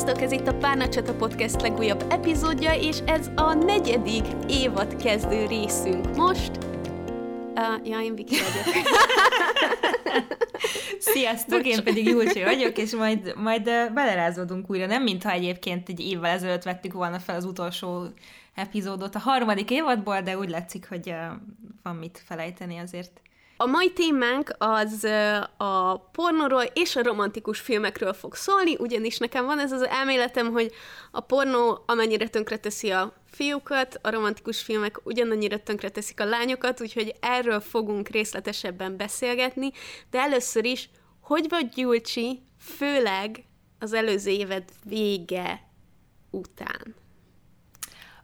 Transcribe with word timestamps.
Sziasztok, 0.00 0.24
ez 0.24 0.32
itt 0.32 0.46
a 0.46 0.54
Párnacsata 0.54 1.14
Podcast 1.14 1.60
legújabb 1.60 2.04
epizódja, 2.08 2.74
és 2.74 2.98
ez 3.06 3.30
a 3.34 3.54
negyedik 3.54 4.24
évad 4.48 4.96
kezdő 4.96 5.46
részünk 5.46 6.16
most. 6.16 6.50
Uh, 7.54 7.86
ja, 7.86 8.00
én 8.00 8.14
Viki 8.14 8.34
vagyok. 8.34 8.86
Sziasztok, 11.14 11.66
én 11.66 11.84
pedig 11.84 12.06
Julcsi 12.06 12.42
vagyok, 12.42 12.78
és 12.78 12.94
majd, 12.94 13.34
majd 13.36 13.64
belerázódunk 13.92 14.70
újra. 14.70 14.86
Nem 14.86 15.02
mintha 15.02 15.30
egyébként 15.30 15.88
egy 15.88 16.00
évvel 16.00 16.30
ezelőtt 16.30 16.62
vettük 16.62 16.92
volna 16.92 17.18
fel 17.18 17.36
az 17.36 17.44
utolsó 17.44 18.06
epizódot 18.54 19.14
a 19.14 19.18
harmadik 19.18 19.70
évadból, 19.70 20.20
de 20.20 20.38
úgy 20.38 20.48
látszik, 20.48 20.88
hogy 20.88 21.14
van 21.82 21.96
mit 21.96 22.22
felejteni 22.26 22.78
azért. 22.78 23.20
A 23.62 23.66
mai 23.66 23.92
témánk 23.92 24.54
az 24.58 25.04
a 25.56 25.98
pornóról 25.98 26.62
és 26.62 26.96
a 26.96 27.02
romantikus 27.02 27.60
filmekről 27.60 28.12
fog 28.12 28.34
szólni, 28.34 28.76
ugyanis 28.78 29.18
nekem 29.18 29.44
van 29.44 29.58
ez 29.58 29.72
az 29.72 29.82
elméletem, 29.82 30.52
hogy 30.52 30.72
a 31.10 31.20
pornó 31.20 31.82
amennyire 31.86 32.28
tönkreteszi 32.28 32.90
a 32.90 33.12
fiúkat, 33.30 33.98
a 34.02 34.10
romantikus 34.10 34.62
filmek 34.62 35.00
ugyanannyira 35.02 35.62
tönkreteszik 35.62 36.20
a 36.20 36.24
lányokat, 36.24 36.80
úgyhogy 36.80 37.14
erről 37.20 37.60
fogunk 37.60 38.08
részletesebben 38.08 38.96
beszélgetni, 38.96 39.72
de 40.10 40.18
először 40.18 40.64
is, 40.64 40.90
hogy 41.20 41.46
vagy 41.48 41.68
Gyulcsi, 41.68 42.42
főleg 42.60 43.44
az 43.78 43.92
előző 43.92 44.30
évad 44.30 44.64
vége 44.84 45.68
után? 46.30 46.99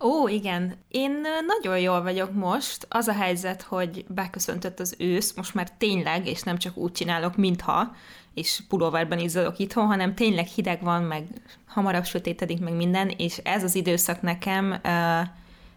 Ó, 0.01 0.29
igen. 0.29 0.75
Én 0.89 1.21
nagyon 1.47 1.79
jól 1.79 2.03
vagyok 2.03 2.33
most. 2.33 2.87
Az 2.91 3.09
a 3.09 3.13
helyzet, 3.13 3.63
hogy 3.63 4.05
beköszöntött 4.09 4.81
az 4.81 4.95
ősz, 4.99 5.35
most 5.37 5.55
már 5.55 5.71
tényleg, 5.79 6.27
és 6.27 6.43
nem 6.43 6.59
csak 6.59 6.77
úgy 6.77 6.93
csinálok, 6.93 7.37
mintha, 7.37 7.95
és 8.35 8.63
pulóverben 8.69 9.19
izzadok 9.19 9.59
itthon, 9.59 9.87
hanem 9.87 10.15
tényleg 10.15 10.47
hideg 10.47 10.83
van, 10.83 11.03
meg 11.03 11.25
hamarabb 11.67 12.05
sötétedik, 12.05 12.61
meg 12.61 12.77
minden, 12.77 13.09
és 13.09 13.37
ez 13.37 13.63
az 13.63 13.75
időszak 13.75 14.23
nekem 14.23 14.81
uh, 14.85 15.29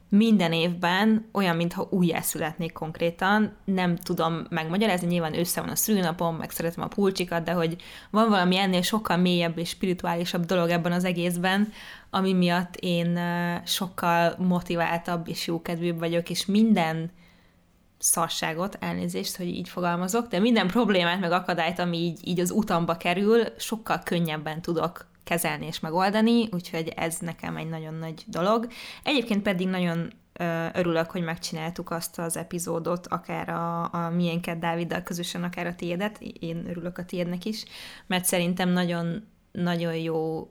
minden 0.10 0.54
évben 0.54 1.30
olyan, 1.32 1.56
mintha 1.56 1.88
újjászületnék 1.90 2.72
konkrétan, 2.72 3.56
nem 3.66 3.96
tudom 3.96 4.46
megmagyarázni, 4.50 5.08
nyilván 5.08 5.40
össze 5.40 5.62
van 5.62 5.70
a 5.70 5.76
szülőnapom, 5.76 6.36
meg 6.36 6.52
szeretem 6.52 6.84
a 6.84 6.88
pulcsikat, 6.88 7.44
de 7.44 7.52
hogy 7.52 7.76
van 8.10 8.30
valami 8.30 8.58
ennél 8.58 8.82
sokkal 8.82 9.18
mélyebb 9.18 9.58
és 9.58 9.70
spirituálisabb 9.70 10.46
dolog 10.46 10.70
ebben 10.70 10.92
az 10.92 11.04
egészben, 11.04 11.72
ami 12.10 12.34
miatt 12.34 12.76
én 12.76 13.20
sokkal 13.66 14.36
motiváltabb 14.38 15.28
és 15.28 15.48
jókedvűbb 15.48 16.00
vagyok, 16.00 16.30
és 16.30 16.46
minden 16.46 17.12
szarságot, 18.00 18.78
elnézést, 18.80 19.38
hogy 19.38 19.48
így 19.48 19.70
fogalmazok, 19.70 20.28
de 20.28 20.40
minden 20.40 20.68
problémát 20.68 21.20
meg 21.20 21.32
akadályt, 21.32 21.80
ami 21.80 21.98
így, 21.98 22.28
így 22.28 22.40
az 22.40 22.52
utamba 22.52 22.98
kerül, 22.98 23.44
sokkal 23.58 24.00
könnyebben 24.04 24.62
tudok 24.62 25.08
kezelni 25.24 25.66
és 25.66 25.80
megoldani, 25.80 26.50
úgyhogy 26.52 26.94
ez 26.96 27.18
nekem 27.18 27.58
egy 27.58 27.70
nagyon 27.70 27.94
nagy 27.94 28.24
dolog. 28.26 28.68
Egyébként 29.04 29.42
pedig 29.42 29.68
nagyon 29.68 30.14
örülök, 30.74 31.12
hogy 31.12 31.24
megcsináltuk 31.24 31.92
azt 31.92 32.20
az 32.20 32.38
epizódot, 32.38 33.08
akár 33.08 33.50
a, 33.50 33.94
a 33.94 34.10
miénket 34.10 34.60
Dáviddal 34.60 35.02
közösen, 35.02 35.44
akár 35.44 35.68
a 35.68 35.76
tiédet, 35.76 36.20
én 36.40 36.70
örülök 36.70 36.98
a 36.98 37.06
tiédnek 37.06 37.46
is, 37.46 37.64
mert 38.08 38.26
szerintem 38.26 38.70
nagyon, 38.70 39.28
nagyon 39.52 39.96
jó 39.96 40.50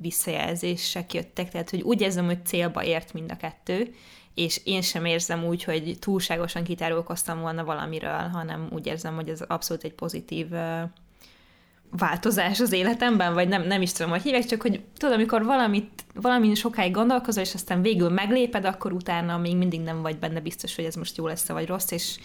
visszajelzések 0.00 1.14
jöttek, 1.14 1.50
tehát 1.50 1.70
hogy 1.70 1.82
úgy 1.82 2.00
érzem, 2.00 2.24
hogy 2.24 2.46
célba 2.46 2.84
ért 2.84 3.12
mind 3.12 3.30
a 3.30 3.36
kettő, 3.36 3.94
és 4.34 4.60
én 4.64 4.82
sem 4.82 5.04
érzem 5.04 5.44
úgy, 5.44 5.64
hogy 5.64 5.96
túlságosan 6.00 6.64
kitárulkoztam 6.64 7.40
volna 7.40 7.64
valamiről, 7.64 8.28
hanem 8.32 8.68
úgy 8.72 8.86
érzem, 8.86 9.14
hogy 9.14 9.28
ez 9.28 9.40
abszolút 9.40 9.84
egy 9.84 9.94
pozitív 9.94 10.46
változás 11.90 12.60
az 12.60 12.72
életemben, 12.72 13.34
vagy 13.34 13.48
nem, 13.48 13.62
nem 13.62 13.82
is 13.82 13.92
tudom, 13.92 14.10
hogy 14.10 14.22
hívják, 14.22 14.44
csak 14.44 14.62
hogy 14.62 14.84
tudod, 14.96 15.14
amikor 15.14 15.44
valamit, 15.44 16.04
valamin 16.14 16.54
sokáig 16.54 16.92
gondolkozol, 16.92 17.42
és 17.42 17.54
aztán 17.54 17.82
végül 17.82 18.08
megléped, 18.08 18.64
akkor 18.64 18.92
utána 18.92 19.38
még 19.38 19.56
mindig 19.56 19.80
nem 19.80 20.02
vagy 20.02 20.18
benne 20.18 20.40
biztos, 20.40 20.74
hogy 20.74 20.84
ez 20.84 20.94
most 20.94 21.16
jó 21.16 21.26
lesz 21.26 21.48
vagy 21.48 21.66
rossz, 21.66 21.90
és, 21.90 22.18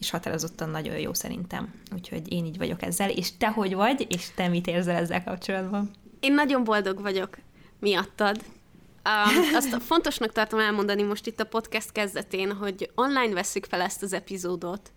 és 0.00 0.10
határozottan 0.10 0.70
nagyon 0.70 0.98
jó 0.98 1.14
szerintem. 1.14 1.74
Úgyhogy 1.94 2.32
én 2.32 2.44
így 2.44 2.58
vagyok 2.58 2.82
ezzel, 2.82 3.10
és 3.10 3.36
te 3.36 3.48
hogy 3.48 3.74
vagy, 3.74 4.06
és 4.08 4.30
te 4.34 4.48
mit 4.48 4.66
érzel 4.66 4.96
ezzel 4.96 5.24
kapcsolatban? 5.24 5.90
Én 6.24 6.34
nagyon 6.34 6.64
boldog 6.64 7.00
vagyok 7.00 7.36
miattad. 7.80 8.36
Um, 8.36 9.54
azt 9.54 9.82
fontosnak 9.82 10.32
tartom 10.32 10.58
elmondani 10.58 11.02
most 11.02 11.26
itt 11.26 11.40
a 11.40 11.44
podcast 11.44 11.92
kezdetén, 11.92 12.52
hogy 12.52 12.90
online 12.94 13.34
veszük 13.34 13.64
fel 13.64 13.80
ezt 13.80 14.02
az 14.02 14.12
epizódot, 14.12 14.92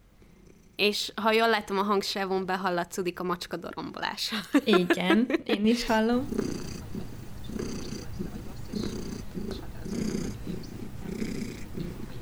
és 0.75 1.11
ha 1.15 1.31
jól 1.31 1.49
látom, 1.49 1.77
a 1.77 1.83
hangsávon 1.83 2.45
behallatszódik 2.45 3.19
a 3.19 3.23
macska 3.23 3.57
dorombolása. 3.57 4.35
Igen, 4.63 5.27
én 5.43 5.65
is 5.65 5.85
hallom. 5.85 6.27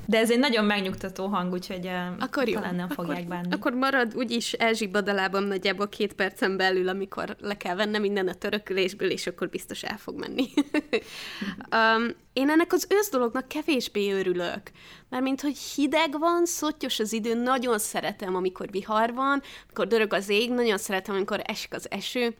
De 0.06 0.18
ez 0.18 0.32
egy 0.32 0.40
nagyon 0.40 0.66
megnyugtató 0.66 1.26
hang, 1.28 1.54
úgyhogy 1.54 1.90
akkor 2.20 2.48
jó. 2.48 2.54
talán 2.54 2.76
nem 2.76 2.88
akkor, 2.92 3.06
fogják 3.06 3.28
bánni. 3.28 3.54
Akkor 3.54 3.74
marad 3.74 4.16
úgyis 4.16 4.54
elzsibbad 4.54 5.10
a 5.10 5.14
lábam 5.14 5.44
nagyjából 5.44 5.90
két 5.90 6.14
percen 6.14 6.58
belül, 6.58 6.88
amikor 6.88 7.36
le 7.40 7.58
kell 7.58 7.76
vennem 7.76 8.02
minden 8.02 8.28
a 8.28 8.34
törökülésből, 8.34 9.10
és 9.10 9.28
akkor 9.28 9.50
biztos 9.50 9.84
el 9.84 9.98
fog 9.98 10.20
menni. 10.20 10.48
um, 11.76 12.08
én 12.34 12.50
ennek 12.50 12.74
az 12.74 12.88
ősz 12.90 13.10
dolognak 13.10 13.48
kevésbé 13.48 14.12
örülök. 14.12 14.62
Mármint, 15.10 15.42
hogy 15.42 15.58
hideg 15.58 16.20
van, 16.20 16.46
szottyos 16.46 17.00
az 17.00 17.14
idő, 17.14 17.34
nagyon 17.34 17.80
szeretem, 17.80 18.36
amikor 18.36 18.72
vihar 18.72 19.14
van, 19.14 19.42
amikor 19.64 19.88
dörög 19.88 20.14
az 20.14 20.30
ég, 20.30 20.52
nagyon 20.52 20.78
szeretem, 20.78 21.16
amikor 21.16 21.42
esik 21.44 21.74
az 21.74 21.92
eső, 21.92 22.36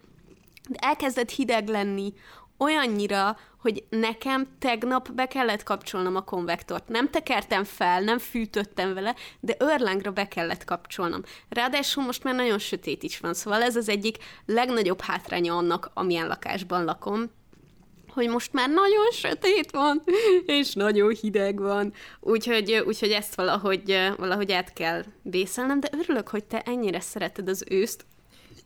de 0.70 0.78
elkezdett 0.80 1.30
hideg 1.30 1.68
lenni, 1.68 2.14
olyannyira, 2.58 3.38
hogy 3.62 3.84
nekem 3.90 4.48
tegnap 4.60 5.12
be 5.12 5.28
kellett 5.28 5.64
kapcsolnom 5.64 6.16
a 6.16 6.22
konvektort. 6.22 6.88
Nem 6.88 7.10
tekertem 7.10 7.64
fel, 7.64 8.02
nem 8.02 8.18
fűtöttem 8.18 8.94
vele, 8.94 9.16
de 9.40 9.56
örlángra 9.60 10.12
be 10.12 10.28
kellett 10.28 10.64
kapcsolnom. 10.64 11.22
Ráadásul 11.50 12.04
most 12.04 12.24
már 12.24 12.36
nagyon 12.36 12.60
sötét 12.60 13.04
is 13.04 13.20
van, 13.20 13.34
szóval 13.34 13.62
ez 13.62 13.76
az 13.76 13.90
egyik 13.90 14.18
legnagyobb 14.46 15.02
hátránya 15.02 15.56
annak, 15.56 15.92
amilyen 15.94 16.28
lakásban 16.28 16.84
lakom, 16.84 17.30
hogy 18.16 18.30
most 18.30 18.54
már 18.54 18.70
nagyon 18.70 19.12
sötét 19.12 19.72
van, 19.72 20.04
és 20.46 20.74
nagyon 20.74 21.14
hideg 21.22 21.60
van, 21.60 21.94
úgyhogy, 22.20 22.84
úgyhogy 22.86 23.12
ezt 23.12 23.36
valahogy, 23.36 24.12
valahogy 24.18 24.52
át 24.52 24.74
kell 24.74 25.04
vészelnem, 25.22 25.80
de 25.80 25.90
örülök, 26.00 26.28
hogy 26.28 26.44
te 26.44 26.62
ennyire 26.62 27.00
szereted 27.00 27.48
az 27.50 27.64
őszt, 27.70 28.06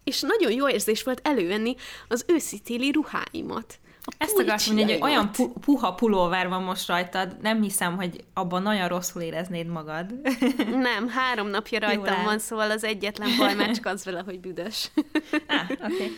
és 0.04 0.22
nagyon 0.22 0.52
jó 0.52 0.70
érzés 0.70 1.04
volt 1.04 1.20
elővenni 1.24 1.76
az 2.08 2.26
őszi-téli 2.28 2.92
ruháimat. 2.92 3.80
Ezt 4.18 4.40
akartam 4.40 4.76
mondani, 4.76 5.00
hogy 5.00 5.12
olyan 5.12 5.32
pu- 5.32 5.60
puha 5.60 5.94
pulóver 5.94 6.48
van 6.48 6.64
most 6.64 6.88
rajtad, 6.88 7.38
nem 7.42 7.62
hiszem, 7.62 7.96
hogy 7.96 8.24
abban 8.34 8.62
nagyon 8.62 8.88
rosszul 8.88 9.22
éreznéd 9.22 9.68
magad. 9.68 10.14
Nem, 10.88 11.08
három 11.08 11.48
napja 11.48 11.80
rajtam 11.80 12.24
van, 12.24 12.40
szóval 12.40 12.72
az 12.72 12.84
egyetlen 12.84 13.30
baj 13.38 13.56
mecska 13.56 13.90
az 13.90 14.06
vele, 14.06 14.22
hogy 14.26 14.40
büdös. 14.40 14.92
ah, 15.48 15.72
okay. 15.72 16.18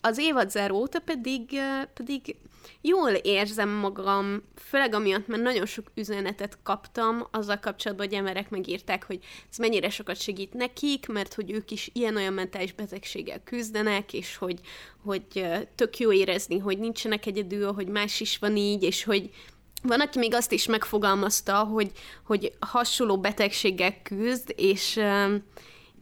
Az 0.00 0.18
évad 0.18 0.70
óta 0.70 1.00
pedig, 1.00 1.60
pedig 1.94 2.36
jól 2.80 3.10
érzem 3.10 3.68
magam, 3.68 4.42
főleg 4.56 4.94
amiatt, 4.94 5.26
mert 5.26 5.42
nagyon 5.42 5.66
sok 5.66 5.90
üzenetet 5.94 6.58
kaptam 6.62 7.26
azzal 7.30 7.58
kapcsolatban, 7.58 8.06
hogy 8.06 8.16
emberek 8.16 8.50
megírták, 8.50 9.04
hogy 9.04 9.18
ez 9.50 9.56
mennyire 9.56 9.90
sokat 9.90 10.20
segít 10.20 10.54
nekik, 10.54 11.06
mert 11.06 11.34
hogy 11.34 11.50
ők 11.50 11.70
is 11.70 11.90
ilyen-olyan 11.92 12.32
mentális 12.32 12.72
betegséggel 12.72 13.42
küzdenek, 13.44 14.12
és 14.12 14.36
hogy, 14.36 14.60
hogy 15.04 15.46
tök 15.74 15.98
jó 15.98 16.12
érezni, 16.12 16.58
hogy 16.58 16.78
nincsenek 16.78 17.26
egyedül, 17.26 17.72
hogy 17.72 17.88
más 17.88 18.20
is 18.20 18.38
van 18.38 18.56
így, 18.56 18.82
és 18.82 19.04
hogy 19.04 19.30
van, 19.82 20.00
aki 20.00 20.18
még 20.18 20.34
azt 20.34 20.52
is 20.52 20.66
megfogalmazta, 20.66 21.64
hogy, 21.64 21.90
hogy 22.24 22.52
hasonló 22.58 23.18
betegséggel 23.20 24.02
küzd, 24.02 24.52
és 24.56 25.00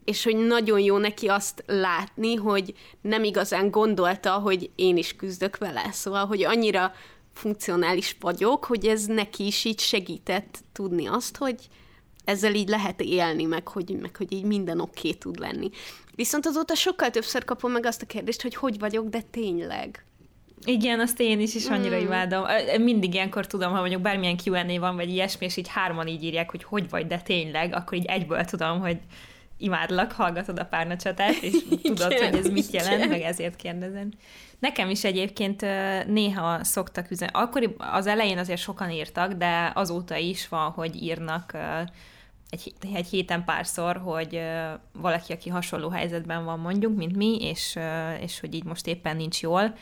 és 0.07 0.25
hogy 0.25 0.37
nagyon 0.37 0.81
jó 0.81 0.97
neki 0.97 1.27
azt 1.27 1.63
látni, 1.67 2.35
hogy 2.35 2.75
nem 3.01 3.25
igazán 3.25 3.71
gondolta, 3.71 4.33
hogy 4.33 4.71
én 4.75 4.97
is 4.97 5.17
küzdök 5.17 5.59
vele. 5.59 5.89
Szóval, 5.93 6.27
hogy 6.27 6.45
annyira 6.45 6.93
funkcionális 7.33 8.17
vagyok, 8.21 8.65
hogy 8.65 8.87
ez 8.87 9.05
neki 9.05 9.47
is 9.47 9.65
így 9.65 9.81
segített 9.81 10.59
tudni 10.73 11.07
azt, 11.07 11.37
hogy 11.37 11.57
ezzel 12.25 12.55
így 12.55 12.69
lehet 12.69 13.01
élni, 13.01 13.45
meg 13.45 13.69
hogy, 13.69 13.97
meg 14.01 14.17
hogy 14.17 14.33
így 14.33 14.45
minden 14.45 14.81
oké 14.81 14.99
okay 14.99 15.15
tud 15.15 15.39
lenni. 15.39 15.71
Viszont 16.15 16.47
azóta 16.47 16.75
sokkal 16.75 17.11
többször 17.11 17.45
kapom 17.45 17.73
meg 17.73 17.87
azt 17.87 18.03
a 18.03 18.07
kérdést, 18.07 18.43
hogy 18.43 18.55
hogy 18.55 18.79
vagyok, 18.79 19.09
de 19.09 19.21
tényleg. 19.31 20.05
Igen, 20.65 21.01
azt 21.01 21.21
én 21.21 21.41
is 21.41 21.55
is 21.55 21.67
annyira 21.67 21.97
mm. 21.97 22.01
imádom. 22.01 22.45
Mindig 22.79 23.15
ilyenkor 23.15 23.47
tudom, 23.47 23.73
ha 23.73 23.81
mondjuk 23.81 24.01
bármilyen 24.01 24.39
Q&A 24.45 24.79
van, 24.79 24.97
vagy 24.97 25.09
ilyesmi, 25.09 25.47
és 25.47 25.57
így 25.57 25.69
hárman 25.69 26.07
így 26.07 26.25
írják, 26.25 26.51
hogy 26.51 26.65
hogy 26.65 26.91
vagy, 26.91 27.07
de 27.07 27.19
tényleg, 27.19 27.75
akkor 27.75 27.99
így 27.99 28.05
egyből 28.05 28.45
tudom, 28.45 28.81
hogy 28.81 28.99
imádlak, 29.59 30.13
hallgatod 30.13 30.59
a 30.59 30.65
párnacsatát, 30.65 31.35
és 31.35 31.53
tudod, 31.83 32.11
igen, 32.11 32.31
hogy 32.31 32.39
ez 32.39 32.51
mit 32.51 32.71
jelent, 32.71 32.97
igen. 32.97 33.09
meg 33.09 33.21
ezért 33.21 33.57
kérdezem. 33.57 34.11
Nekem 34.59 34.91
is 34.91 35.05
egyébként 35.05 35.61
néha 36.07 36.65
szoktak 36.65 37.11
üzenni. 37.11 37.31
Akkor 37.35 37.75
az 37.79 38.07
elején 38.07 38.39
azért 38.39 38.61
sokan 38.61 38.91
írtak, 38.91 39.33
de 39.33 39.71
azóta 39.75 40.17
is 40.17 40.49
van, 40.49 40.71
hogy 40.71 41.03
írnak 41.03 41.57
egy, 42.51 42.73
egy 42.95 43.07
héten 43.07 43.45
párszor, 43.45 43.97
hogy 43.97 44.41
valaki, 44.93 45.33
aki 45.33 45.49
hasonló 45.49 45.89
helyzetben 45.89 46.45
van 46.45 46.59
mondjuk, 46.59 46.97
mint 46.97 47.17
mi, 47.17 47.37
és, 47.41 47.79
és 48.21 48.41
hogy 48.41 48.55
így 48.55 48.65
most 48.65 48.87
éppen 48.87 49.17
nincs 49.17 49.43
jól, 49.43 49.75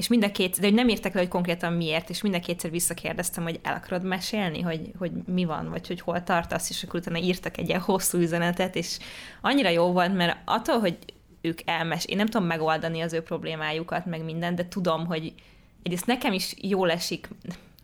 és 0.00 0.08
mind 0.08 0.24
a 0.24 0.30
két, 0.30 0.60
de 0.60 0.66
hogy 0.66 0.74
nem 0.74 0.88
írtak 0.88 1.12
le, 1.12 1.20
hogy 1.20 1.28
konkrétan 1.28 1.72
miért, 1.72 2.10
és 2.10 2.22
mind 2.22 2.34
a 2.34 2.40
kétszer 2.40 2.70
visszakérdeztem, 2.70 3.42
hogy 3.42 3.60
el 3.62 3.74
akarod 3.74 4.04
mesélni, 4.04 4.60
hogy, 4.60 4.92
hogy 4.98 5.12
mi 5.26 5.44
van, 5.44 5.70
vagy 5.70 5.86
hogy 5.86 6.00
hol 6.00 6.22
tartasz, 6.22 6.70
és 6.70 6.82
akkor 6.82 7.00
utána 7.00 7.18
írtak 7.18 7.58
egy 7.58 7.68
ilyen 7.68 7.80
hosszú 7.80 8.18
üzenetet, 8.18 8.76
és 8.76 8.98
annyira 9.40 9.68
jó 9.68 9.92
volt, 9.92 10.14
mert 10.14 10.38
attól, 10.44 10.78
hogy 10.78 10.96
ők 11.40 11.58
elmes, 11.64 12.04
én 12.04 12.16
nem 12.16 12.26
tudom 12.26 12.46
megoldani 12.46 13.00
az 13.00 13.12
ő 13.12 13.20
problémájukat, 13.20 14.06
meg 14.06 14.24
minden, 14.24 14.54
de 14.54 14.68
tudom, 14.68 15.06
hogy 15.06 15.34
egyrészt 15.82 16.06
nekem 16.06 16.32
is 16.32 16.54
jól 16.60 16.90
esik, 16.90 17.28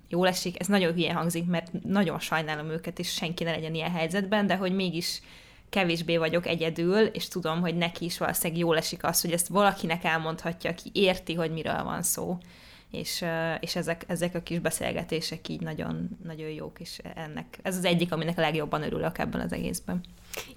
jól 0.08 0.28
esik, 0.28 0.60
ez 0.60 0.66
nagyon 0.66 0.92
hülye 0.92 1.12
hangzik, 1.12 1.46
mert 1.46 1.72
nagyon 1.82 2.18
sajnálom 2.18 2.70
őket, 2.70 2.98
és 2.98 3.12
senki 3.12 3.44
ne 3.44 3.50
legyen 3.50 3.74
ilyen 3.74 3.92
helyzetben, 3.92 4.46
de 4.46 4.56
hogy 4.56 4.74
mégis 4.74 5.20
kevésbé 5.76 6.16
vagyok 6.16 6.46
egyedül, 6.46 6.98
és 6.98 7.28
tudom, 7.28 7.60
hogy 7.60 7.76
neki 7.76 8.04
is 8.04 8.18
valószínűleg 8.18 8.58
jól 8.58 8.76
esik 8.76 9.04
az, 9.04 9.20
hogy 9.20 9.32
ezt 9.32 9.48
valakinek 9.48 10.04
elmondhatja, 10.04 10.70
aki 10.70 10.90
érti, 10.92 11.34
hogy 11.34 11.50
miről 11.50 11.82
van 11.82 12.02
szó. 12.02 12.38
És, 12.90 13.24
és 13.60 13.76
ezek, 13.76 14.04
ezek 14.06 14.34
a 14.34 14.42
kis 14.42 14.58
beszélgetések 14.58 15.48
így 15.48 15.60
nagyon, 15.60 16.08
nagyon 16.24 16.48
jók, 16.48 16.80
és 16.80 16.98
ennek, 17.14 17.58
ez 17.62 17.76
az 17.76 17.84
egyik, 17.84 18.12
aminek 18.12 18.38
a 18.38 18.40
legjobban 18.40 18.82
örülök 18.82 19.18
ebben 19.18 19.40
az 19.40 19.52
egészben. 19.52 20.00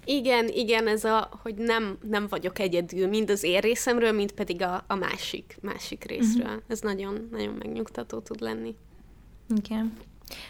Igen, 0.04 0.48
igen, 0.48 0.88
ez 0.88 1.04
a, 1.04 1.28
hogy 1.42 1.54
nem, 1.54 1.98
nem 2.08 2.26
vagyok 2.28 2.58
egyedül, 2.58 3.08
mind 3.08 3.30
az 3.30 3.42
én 3.42 3.60
részemről, 3.60 4.12
mind 4.12 4.32
pedig 4.32 4.62
a, 4.62 4.84
a 4.86 4.94
másik, 4.94 5.58
másik 5.62 6.04
részről. 6.04 6.46
Uh-huh. 6.46 6.62
Ez 6.68 6.80
nagyon, 6.80 7.28
nagyon 7.30 7.54
megnyugtató 7.54 8.18
tud 8.18 8.40
lenni. 8.40 8.74
Igen. 9.56 9.96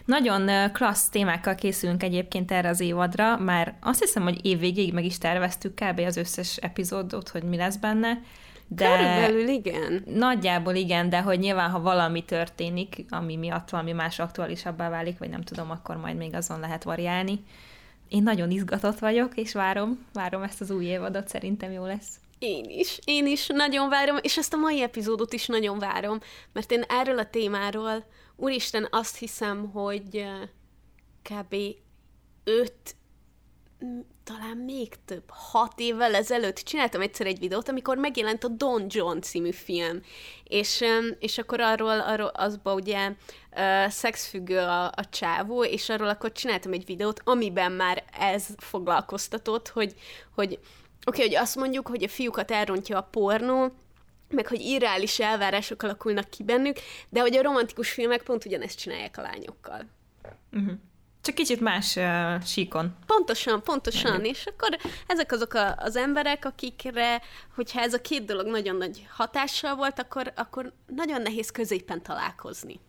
Nagyon 0.04 0.72
klassz 0.72 1.08
témákkal 1.08 1.54
készülünk 1.54 2.02
egyébként 2.02 2.52
erre 2.52 2.68
az 2.68 2.80
évadra, 2.80 3.38
már 3.38 3.74
azt 3.80 4.00
hiszem, 4.00 4.22
hogy 4.22 4.46
évvégéig 4.46 4.92
meg 4.92 5.04
is 5.04 5.18
terveztük 5.18 5.74
kb. 5.74 5.98
az 5.98 6.16
összes 6.16 6.56
epizódot, 6.56 7.28
hogy 7.28 7.42
mi 7.42 7.56
lesz 7.56 7.76
benne. 7.76 8.22
De 8.68 8.86
Körülbelül 8.86 9.48
igen. 9.48 10.04
Nagyjából 10.06 10.74
igen, 10.74 11.08
de 11.08 11.20
hogy 11.20 11.38
nyilván, 11.38 11.70
ha 11.70 11.80
valami 11.80 12.24
történik, 12.24 13.04
ami 13.08 13.36
miatt 13.36 13.70
valami 13.70 13.92
más 13.92 14.18
aktuálisabbá 14.18 14.88
válik, 14.88 15.18
vagy 15.18 15.28
nem 15.28 15.42
tudom, 15.42 15.70
akkor 15.70 15.96
majd 15.96 16.16
még 16.16 16.34
azon 16.34 16.60
lehet 16.60 16.82
variálni. 16.82 17.44
Én 18.08 18.22
nagyon 18.22 18.50
izgatott 18.50 18.98
vagyok, 18.98 19.36
és 19.36 19.52
várom, 19.52 20.06
várom 20.12 20.42
ezt 20.42 20.60
az 20.60 20.70
új 20.70 20.84
évadot, 20.84 21.28
szerintem 21.28 21.72
jó 21.72 21.84
lesz. 21.84 22.08
Én 22.38 22.64
is, 22.68 22.98
én 23.04 23.26
is 23.26 23.46
nagyon 23.46 23.88
várom, 23.88 24.16
és 24.20 24.36
ezt 24.36 24.54
a 24.54 24.56
mai 24.56 24.82
epizódot 24.82 25.32
is 25.32 25.46
nagyon 25.46 25.78
várom, 25.78 26.18
mert 26.52 26.72
én 26.72 26.84
erről 26.88 27.18
a 27.18 27.30
témáról 27.30 28.04
Úristen, 28.40 28.88
azt 28.90 29.16
hiszem, 29.16 29.70
hogy 29.70 30.26
kb. 31.22 31.56
öt, 32.44 32.96
talán 34.24 34.56
még 34.56 34.94
több, 35.04 35.22
hat 35.26 35.72
évvel 35.76 36.14
ezelőtt 36.14 36.56
csináltam 36.56 37.00
egyszer 37.00 37.26
egy 37.26 37.38
videót, 37.38 37.68
amikor 37.68 37.96
megjelent 37.96 38.44
a 38.44 38.48
Don 38.48 38.86
John 38.88 39.18
című 39.20 39.50
film, 39.50 40.00
és, 40.44 40.84
és 41.18 41.38
akkor 41.38 41.60
arról, 41.60 42.00
arról 42.00 42.26
azba 42.26 42.74
ugye 42.74 43.12
szexfüggő 43.88 44.58
a, 44.58 44.84
a 44.84 45.04
csávó, 45.10 45.64
és 45.64 45.88
arról 45.88 46.08
akkor 46.08 46.32
csináltam 46.32 46.72
egy 46.72 46.84
videót, 46.84 47.20
amiben 47.24 47.72
már 47.72 48.04
ez 48.18 48.46
foglalkoztatott, 48.56 49.68
hogy, 49.68 49.94
hogy 50.34 50.52
oké, 50.52 50.60
okay, 51.04 51.26
hogy 51.26 51.34
azt 51.34 51.56
mondjuk, 51.56 51.88
hogy 51.88 52.02
a 52.02 52.08
fiúkat 52.08 52.50
elrontja 52.50 52.98
a 52.98 53.08
pornó, 53.10 53.72
meg 54.30 54.46
hogy 54.46 54.60
irreális 54.60 55.18
elvárások 55.18 55.82
alakulnak 55.82 56.30
ki 56.30 56.42
bennük, 56.42 56.76
de 57.08 57.20
hogy 57.20 57.36
a 57.36 57.42
romantikus 57.42 57.90
filmek 57.90 58.22
pont 58.22 58.44
ugyanezt 58.44 58.78
csinálják 58.78 59.18
a 59.18 59.22
lányokkal. 59.22 59.86
Uh-huh. 60.52 60.72
Csak 61.22 61.34
kicsit 61.34 61.60
más 61.60 61.96
uh, 61.96 62.42
síkon. 62.44 62.96
Pontosan, 63.06 63.62
pontosan. 63.62 64.12
Ennyi. 64.12 64.28
És 64.28 64.46
akkor 64.46 64.78
ezek 65.06 65.32
azok 65.32 65.54
a, 65.54 65.74
az 65.76 65.96
emberek, 65.96 66.44
akikre, 66.44 67.22
hogyha 67.54 67.80
ez 67.80 67.94
a 67.94 68.00
két 68.00 68.24
dolog 68.24 68.46
nagyon 68.46 68.76
nagy 68.76 69.06
hatással 69.10 69.74
volt, 69.74 69.98
akkor, 69.98 70.32
akkor 70.36 70.72
nagyon 70.86 71.22
nehéz 71.22 71.50
középen 71.50 72.02
találkozni. 72.02 72.80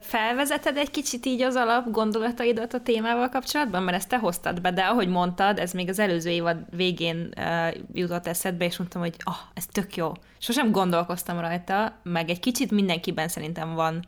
Felvezeted 0.00 0.76
egy 0.76 0.90
kicsit 0.90 1.26
így 1.26 1.42
az 1.42 1.54
alap 1.54 1.90
gondolataidat 1.90 2.74
a 2.74 2.80
témával 2.80 3.28
kapcsolatban? 3.28 3.82
Mert 3.82 3.96
ezt 3.96 4.08
te 4.08 4.18
hoztad 4.18 4.60
be, 4.60 4.72
de 4.72 4.82
ahogy 4.82 5.08
mondtad, 5.08 5.58
ez 5.58 5.72
még 5.72 5.88
az 5.88 5.98
előző 5.98 6.30
évad 6.30 6.56
végén 6.70 7.28
uh, 7.36 7.74
jutott 7.92 8.26
eszedbe, 8.26 8.64
és 8.64 8.76
mondtam, 8.76 9.00
hogy 9.00 9.14
ah, 9.24 9.36
ez 9.54 9.66
tök 9.66 9.96
jó. 9.96 10.12
Sosem 10.38 10.70
gondolkoztam 10.70 11.40
rajta, 11.40 12.00
meg 12.02 12.30
egy 12.30 12.40
kicsit 12.40 12.70
mindenkiben 12.70 13.28
szerintem 13.28 13.74
van 13.74 14.04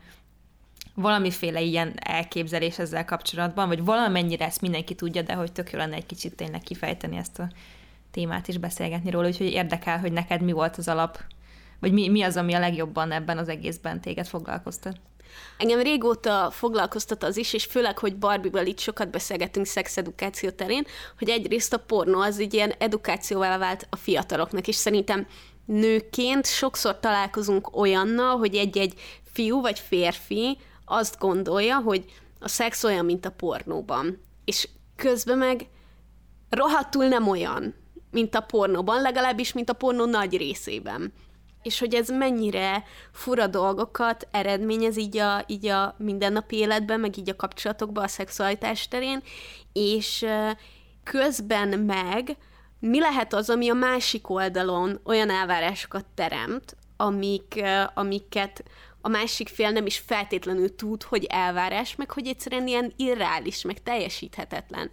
valamiféle 0.95 1.61
ilyen 1.61 1.93
elképzelés 1.97 2.79
ezzel 2.79 3.05
kapcsolatban, 3.05 3.69
vagy 3.69 3.85
valamennyire 3.85 4.45
ezt 4.45 4.61
mindenki 4.61 4.95
tudja, 4.95 5.23
de 5.23 5.35
hogy 5.35 5.53
tök 5.53 5.71
jó 5.71 5.79
lenne 5.79 5.97
egy 5.97 6.07
kicsit 6.07 6.37
tényleg 6.37 6.61
kifejteni 6.61 7.17
ezt 7.17 7.39
a 7.39 7.49
témát 8.11 8.49
és 8.49 8.59
beszélgetni 8.59 9.11
róla, 9.11 9.27
úgyhogy 9.27 9.53
érdekel, 9.53 9.99
hogy 9.99 10.13
neked 10.13 10.43
mi 10.43 10.53
volt 10.53 10.77
az 10.77 10.89
alap, 10.89 11.19
vagy 11.79 11.93
mi, 11.93 12.09
mi 12.09 12.23
az, 12.23 12.37
ami 12.37 12.55
a 12.55 12.59
legjobban 12.59 13.13
ebben 13.13 13.39
az 13.39 13.49
egészben 13.49 14.01
téged 14.01 14.27
foglalkoztat. 14.27 15.01
Engem 15.59 15.81
régóta 15.81 16.51
foglalkoztat 16.51 17.23
az 17.23 17.37
is, 17.37 17.53
és 17.53 17.65
főleg, 17.65 17.99
hogy 17.99 18.17
Barbie-val 18.17 18.67
itt 18.67 18.79
sokat 18.79 19.11
beszélgetünk 19.11 19.67
szexedukáció 19.67 20.51
terén, 20.51 20.87
hogy 21.19 21.29
egyrészt 21.29 21.73
a 21.73 21.79
pornó 21.79 22.21
az 22.21 22.39
egy 22.39 22.55
ilyen 22.55 22.75
edukációval 22.79 23.59
vált 23.59 23.87
a 23.91 23.97
fiataloknak, 23.97 24.69
és 24.69 24.75
szerintem 24.75 25.27
nőként 25.65 26.47
sokszor 26.47 27.01
találkozunk 27.01 27.77
olyannal, 27.77 28.37
hogy 28.37 28.55
egy-egy 28.55 28.95
fiú 29.33 29.61
vagy 29.61 29.79
férfi 29.79 30.59
azt 30.85 31.19
gondolja, 31.19 31.77
hogy 31.77 32.05
a 32.41 32.49
szex 32.49 32.85
olyan, 32.85 33.05
mint 33.05 33.27
a 33.27 33.31
pornóban. 33.31 34.21
És 34.45 34.69
közben 34.97 35.39
meg 35.39 35.67
rohadtul 36.51 37.05
nem 37.05 37.29
olyan, 37.29 37.75
mint 38.11 38.35
a 38.35 38.41
pornóban, 38.41 39.03
legalábbis, 39.03 39.53
mint 39.53 39.71
a 39.71 39.73
pornó 39.73 40.05
nagy 40.05 40.37
részében 40.37 41.13
és 41.63 41.79
hogy 41.79 41.95
ez 41.95 42.09
mennyire 42.09 42.85
fura 43.13 43.47
dolgokat 43.47 44.29
eredményez 44.31 44.97
így 44.97 45.17
a, 45.17 45.45
így 45.47 45.67
a 45.67 45.95
mindennapi 45.99 46.57
életben, 46.57 47.01
meg 47.01 47.19
így 47.19 47.31
a 47.31 47.37
kapcsolatokban, 47.37 48.05
a 48.05 48.09
szexualitás 48.09 48.89
terén, 48.89 49.23
és 49.73 50.27
közben 51.05 51.69
meg 51.79 52.37
mi 52.79 53.01
lehet 53.01 53.35
az, 53.35 53.51
ami 53.51 53.71
a 53.71 53.75
másik 53.75 54.31
oldalon 54.31 55.01
olyan 55.05 55.31
elvárásokat 55.31 56.05
teremt, 56.15 56.77
amik, 56.97 57.63
amiket 57.95 58.65
a 59.01 59.09
másik 59.09 59.49
fél 59.49 59.71
nem 59.71 59.87
is 59.87 59.99
feltétlenül 59.99 60.75
tud, 60.75 61.03
hogy 61.03 61.25
elvárás, 61.25 61.97
meg 61.97 62.11
hogy 62.11 62.27
egyszerűen 62.27 62.67
ilyen 62.67 62.93
irreális, 62.97 63.63
meg 63.63 63.83
teljesíthetetlen. 63.83 64.91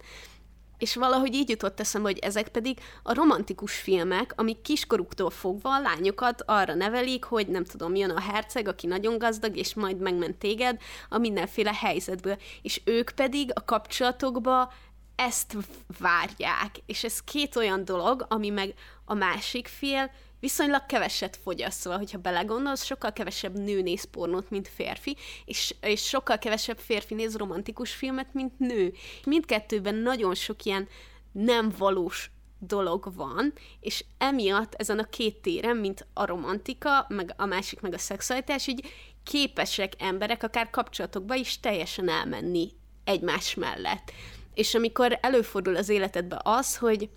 És 0.78 0.94
valahogy 0.94 1.34
így 1.34 1.48
jutott 1.48 1.80
eszembe, 1.80 2.08
hogy 2.08 2.18
ezek 2.18 2.48
pedig 2.48 2.78
a 3.02 3.14
romantikus 3.14 3.74
filmek, 3.74 4.32
amik 4.36 4.60
kiskoruktól 4.60 5.30
fogva 5.30 5.74
a 5.74 5.80
lányokat 5.80 6.42
arra 6.46 6.74
nevelik, 6.74 7.24
hogy 7.24 7.48
nem 7.48 7.64
tudom, 7.64 7.94
jön 7.94 8.10
a 8.10 8.20
herceg, 8.20 8.68
aki 8.68 8.86
nagyon 8.86 9.18
gazdag, 9.18 9.56
és 9.56 9.74
majd 9.74 9.98
megment 9.98 10.36
téged 10.36 10.80
a 11.08 11.18
mindenféle 11.18 11.72
helyzetből. 11.72 12.38
És 12.62 12.80
ők 12.84 13.10
pedig 13.10 13.50
a 13.54 13.64
kapcsolatokba 13.64 14.72
ezt 15.16 15.56
várják. 15.98 16.76
És 16.86 17.04
ez 17.04 17.20
két 17.20 17.56
olyan 17.56 17.84
dolog, 17.84 18.26
ami 18.28 18.48
meg 18.48 18.74
a 19.04 19.14
másik 19.14 19.66
fél 19.66 20.10
viszonylag 20.40 20.86
keveset 20.86 21.36
fogyaszt, 21.36 21.80
szóval, 21.80 21.98
hogyha 21.98 22.18
belegondolsz, 22.18 22.84
sokkal 22.84 23.12
kevesebb 23.12 23.58
nő 23.58 23.82
néz 23.82 24.04
pornót, 24.04 24.50
mint 24.50 24.68
férfi, 24.68 25.16
és, 25.44 25.74
és 25.80 26.02
sokkal 26.02 26.38
kevesebb 26.38 26.78
férfi 26.78 27.14
néz 27.14 27.36
romantikus 27.36 27.92
filmet, 27.92 28.34
mint 28.34 28.58
nő. 28.58 28.92
Mindkettőben 29.24 29.94
nagyon 29.94 30.34
sok 30.34 30.64
ilyen 30.64 30.88
nem 31.32 31.72
valós 31.78 32.30
dolog 32.58 33.14
van, 33.14 33.52
és 33.80 34.04
emiatt 34.18 34.74
ezen 34.74 34.98
a 34.98 35.08
két 35.08 35.36
téren, 35.36 35.76
mint 35.76 36.06
a 36.14 36.26
romantika, 36.26 37.06
meg 37.08 37.34
a 37.36 37.46
másik 37.46 37.80
meg 37.80 37.94
a 37.94 37.98
szexualitás, 37.98 38.66
így 38.66 38.86
képesek 39.22 39.92
emberek 39.98 40.42
akár 40.42 40.70
kapcsolatokba 40.70 41.34
is 41.34 41.60
teljesen 41.60 42.08
elmenni 42.08 42.70
egymás 43.04 43.54
mellett. 43.54 44.12
És 44.54 44.74
amikor 44.74 45.18
előfordul 45.20 45.76
az 45.76 45.88
életedbe 45.88 46.40
az, 46.42 46.76
hogy 46.76 47.10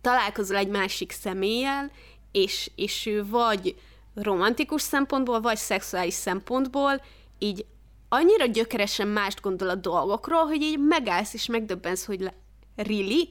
találkozol 0.00 0.56
egy 0.56 0.68
másik 0.68 1.12
személlyel, 1.12 1.90
és, 2.34 2.70
és 2.74 3.06
ő 3.06 3.26
vagy 3.26 3.74
romantikus 4.14 4.82
szempontból, 4.82 5.40
vagy 5.40 5.56
szexuális 5.56 6.14
szempontból 6.14 7.02
így 7.38 7.64
annyira 8.08 8.46
gyökeresen 8.46 9.08
mást 9.08 9.40
gondol 9.40 9.68
a 9.68 9.74
dolgokról, 9.74 10.44
hogy 10.44 10.62
így 10.62 10.78
megállsz 10.78 11.34
és 11.34 11.46
megdöbbensz, 11.46 12.04
hogy 12.04 12.20
le, 12.20 12.32
really? 12.76 13.28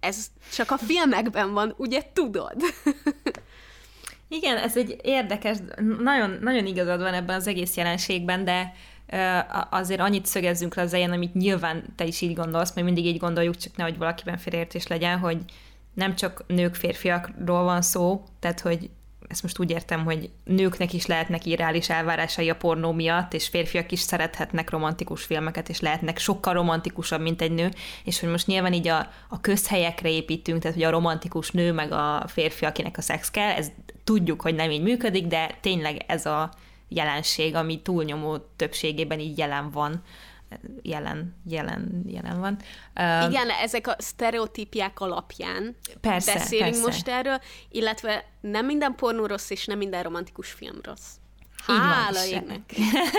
Ez 0.00 0.26
csak 0.52 0.70
a 0.70 0.78
filmekben 0.78 1.52
van, 1.52 1.74
ugye 1.76 2.02
tudod? 2.12 2.56
Igen, 4.28 4.56
ez 4.56 4.76
egy 4.76 4.96
érdekes, 5.02 5.56
nagyon, 5.98 6.38
nagyon 6.40 6.66
igazad 6.66 7.00
van 7.00 7.14
ebben 7.14 7.36
az 7.36 7.46
egész 7.46 7.76
jelenségben, 7.76 8.44
de 8.44 8.74
azért 9.70 10.00
annyit 10.00 10.26
szögezzünk 10.26 10.74
le 10.74 10.82
az 10.82 10.92
elején, 10.92 11.12
amit 11.12 11.34
nyilván 11.34 11.84
te 11.96 12.04
is 12.04 12.20
így 12.20 12.34
gondolsz, 12.34 12.74
mert 12.74 12.86
mindig 12.86 13.06
így 13.06 13.18
gondoljuk, 13.18 13.56
csak 13.56 13.76
nehogy 13.76 13.98
valakiben 13.98 14.38
félreértés 14.38 14.86
legyen, 14.86 15.18
hogy 15.18 15.38
nem 15.94 16.14
csak 16.14 16.44
nők, 16.46 16.74
férfiakról 16.74 17.62
van 17.62 17.82
szó, 17.82 18.24
tehát 18.38 18.60
hogy 18.60 18.90
ezt 19.30 19.42
most 19.42 19.58
úgy 19.58 19.70
értem, 19.70 20.04
hogy 20.04 20.30
nőknek 20.44 20.92
is 20.92 21.06
lehetnek 21.06 21.46
irreális 21.46 21.90
elvárásai 21.90 22.50
a 22.50 22.56
pornó 22.56 22.92
miatt, 22.92 23.34
és 23.34 23.48
férfiak 23.48 23.92
is 23.92 24.00
szerethetnek 24.00 24.70
romantikus 24.70 25.24
filmeket, 25.24 25.68
és 25.68 25.80
lehetnek 25.80 26.18
sokkal 26.18 26.52
romantikusabb, 26.52 27.20
mint 27.20 27.42
egy 27.42 27.52
nő, 27.52 27.70
és 28.04 28.20
hogy 28.20 28.28
most 28.28 28.46
nyilván 28.46 28.72
így 28.72 28.88
a, 28.88 29.08
a 29.28 29.40
közhelyekre 29.40 30.10
építünk, 30.10 30.60
tehát 30.60 30.76
hogy 30.76 30.86
a 30.86 30.90
romantikus 30.90 31.50
nő, 31.50 31.72
meg 31.72 31.92
a 31.92 32.24
férfi, 32.26 32.64
akinek 32.64 32.98
a 32.98 33.02
szex 33.02 33.30
kell, 33.30 33.50
ez 33.50 33.70
tudjuk, 34.04 34.42
hogy 34.42 34.54
nem 34.54 34.70
így 34.70 34.82
működik, 34.82 35.26
de 35.26 35.58
tényleg 35.60 36.04
ez 36.06 36.26
a 36.26 36.50
jelenség, 36.88 37.54
ami 37.54 37.82
túlnyomó 37.82 38.36
többségében 38.56 39.18
így 39.18 39.38
jelen 39.38 39.70
van 39.70 40.02
jelen, 40.82 41.36
jelen, 41.44 42.02
jelen 42.06 42.40
van. 42.40 42.58
Igen, 43.28 43.50
ezek 43.50 43.86
a 43.86 43.94
sztereotípiák 43.98 45.00
alapján 45.00 45.76
persze, 46.00 46.34
beszélünk 46.34 46.70
persze. 46.70 46.86
most 46.86 47.08
erről, 47.08 47.40
illetve 47.68 48.24
nem 48.40 48.66
minden 48.66 48.94
pornó 48.94 49.26
rossz, 49.26 49.50
és 49.50 49.66
nem 49.66 49.78
minden 49.78 50.02
romantikus 50.02 50.50
film 50.50 50.78
rossz. 50.82 51.08
Hála 51.66 52.24
égnek. 52.24 52.60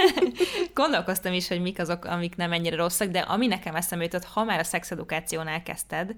Gondolkoztam 0.74 1.34
is, 1.34 1.48
hogy 1.48 1.62
mik 1.62 1.80
azok, 1.80 2.06
amik 2.06 2.36
nem 2.36 2.52
ennyire 2.52 2.76
rosszak, 2.76 3.08
de 3.08 3.20
ami 3.20 3.48
nekem 3.48 3.76
eszembe 3.76 4.04
jutott, 4.04 4.26
ha 4.26 4.44
már 4.44 4.60
a 4.60 4.64
szexedukációnál 4.64 5.64
kezdted, 5.64 6.14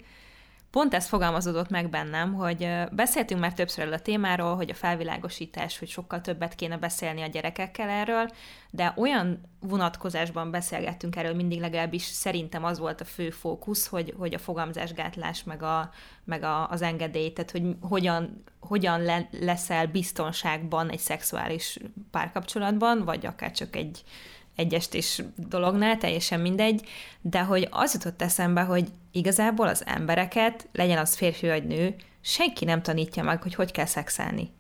pont 0.74 0.94
ez 0.94 1.08
fogalmazódott 1.08 1.70
meg 1.70 1.90
bennem, 1.90 2.34
hogy 2.34 2.70
beszéltünk 2.92 3.42
már 3.42 3.54
többször 3.54 3.84
erről 3.84 3.94
a 3.94 4.00
témáról, 4.00 4.56
hogy 4.56 4.70
a 4.70 4.74
felvilágosítás, 4.74 5.80
hogy 5.80 5.88
sokkal 5.88 6.22
többet 6.22 6.56
kéne 6.56 6.78
beszélni 6.78 7.22
a 7.22 7.28
gyerekekkel 7.28 7.90
erről, 7.90 8.30
de 8.70 8.94
olyan 8.98 9.42
vonatkozásban 9.60 10.52
beszélgettünk 10.52 11.16
erről 11.16 11.34
mindig, 11.34 11.60
legalábbis 11.60 12.04
szerintem 12.04 12.64
az 12.64 12.80
volt 12.80 13.02
a 13.02 13.06
fő 13.06 13.30
fókusz, 13.30 13.88
hogy, 13.88 14.14
hogy 14.18 14.34
a 14.34 14.40
fogamzásgátlás, 14.40 15.44
meg, 15.44 15.64
a, 15.64 15.90
meg 16.24 16.44
a, 16.44 16.70
az 16.70 16.82
engedély, 16.82 17.34
tehát 17.34 17.52
hogy 17.52 17.76
hogyan, 17.82 18.44
hogyan 18.60 19.02
le, 19.02 19.28
leszel 19.32 19.88
biztonságban 19.88 20.90
egy 20.90 21.00
szexuális 21.00 21.80
párkapcsolatban, 22.12 23.06
vagy 23.06 23.26
akár 23.26 23.52
csak 23.52 23.76
egy, 23.76 24.04
egy 24.56 24.74
estés 24.74 25.22
dolognál, 25.36 25.98
teljesen 25.98 26.40
mindegy, 26.40 26.88
de 27.22 27.42
hogy 27.42 27.68
az 27.72 27.94
jutott 27.94 28.22
eszembe, 28.22 28.62
hogy 28.62 28.88
igazából 29.12 29.68
az 29.68 29.86
embereket, 29.86 30.68
legyen 30.72 30.98
az 30.98 31.16
férfi 31.16 31.48
vagy 31.48 31.68
nő, 31.68 31.96
senki 32.22 32.66
nem 32.66 32.82
tanítja 32.82 33.24
meg, 33.24 33.42
hogy 33.42 33.56
hogy 33.56 33.72
kell 33.72 33.86
szexelni. 33.86 34.52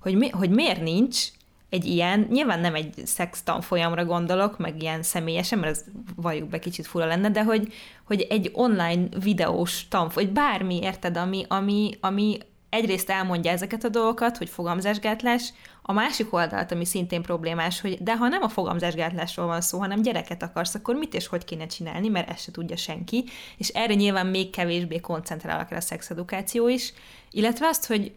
Hogy, 0.00 0.14
mi, 0.14 0.28
hogy 0.28 0.50
miért 0.50 0.80
nincs 0.80 1.26
egy 1.70 1.84
ilyen, 1.84 2.26
nyilván 2.30 2.60
nem 2.60 2.74
egy 2.74 2.94
szex 3.04 3.42
tanfolyamra 3.42 4.04
gondolok, 4.04 4.58
meg 4.58 4.82
ilyen 4.82 5.02
személyesen, 5.02 5.58
mert 5.58 5.76
ez 5.76 5.84
valljuk 6.16 6.48
be 6.48 6.58
kicsit 6.58 6.86
fura 6.86 7.06
lenne, 7.06 7.30
de 7.30 7.44
hogy, 7.44 7.72
hogy 8.04 8.26
egy 8.30 8.50
online 8.52 9.08
videós 9.22 9.88
tanfolyam, 9.88 10.28
vagy 10.32 10.42
bármi, 10.42 10.78
érted, 10.82 11.16
ami, 11.16 11.44
ami, 11.48 11.90
ami 12.00 12.38
egyrészt 12.68 13.10
elmondja 13.10 13.50
ezeket 13.50 13.84
a 13.84 13.88
dolgokat, 13.88 14.36
hogy 14.36 14.48
fogamzásgátlás, 14.48 15.52
a 15.88 15.92
másik 15.92 16.32
oldalt, 16.32 16.72
ami 16.72 16.84
szintén 16.84 17.22
problémás, 17.22 17.80
hogy 17.80 18.02
de 18.02 18.16
ha 18.16 18.28
nem 18.28 18.42
a 18.42 18.48
fogamzásgátlásról 18.48 19.46
van 19.46 19.60
szó, 19.60 19.78
hanem 19.78 20.02
gyereket 20.02 20.42
akarsz, 20.42 20.74
akkor 20.74 20.94
mit 20.94 21.14
és 21.14 21.26
hogy 21.26 21.44
kéne 21.44 21.66
csinálni, 21.66 22.08
mert 22.08 22.30
ezt 22.30 22.42
se 22.42 22.50
tudja 22.50 22.76
senki, 22.76 23.24
és 23.56 23.68
erre 23.68 23.94
nyilván 23.94 24.26
még 24.26 24.50
kevésbé 24.50 25.00
koncentrálok 25.00 25.70
el 25.70 25.76
a 25.76 25.80
szexedukáció 25.80 26.68
is, 26.68 26.92
illetve 27.30 27.66
azt, 27.66 27.86
hogy 27.86 28.12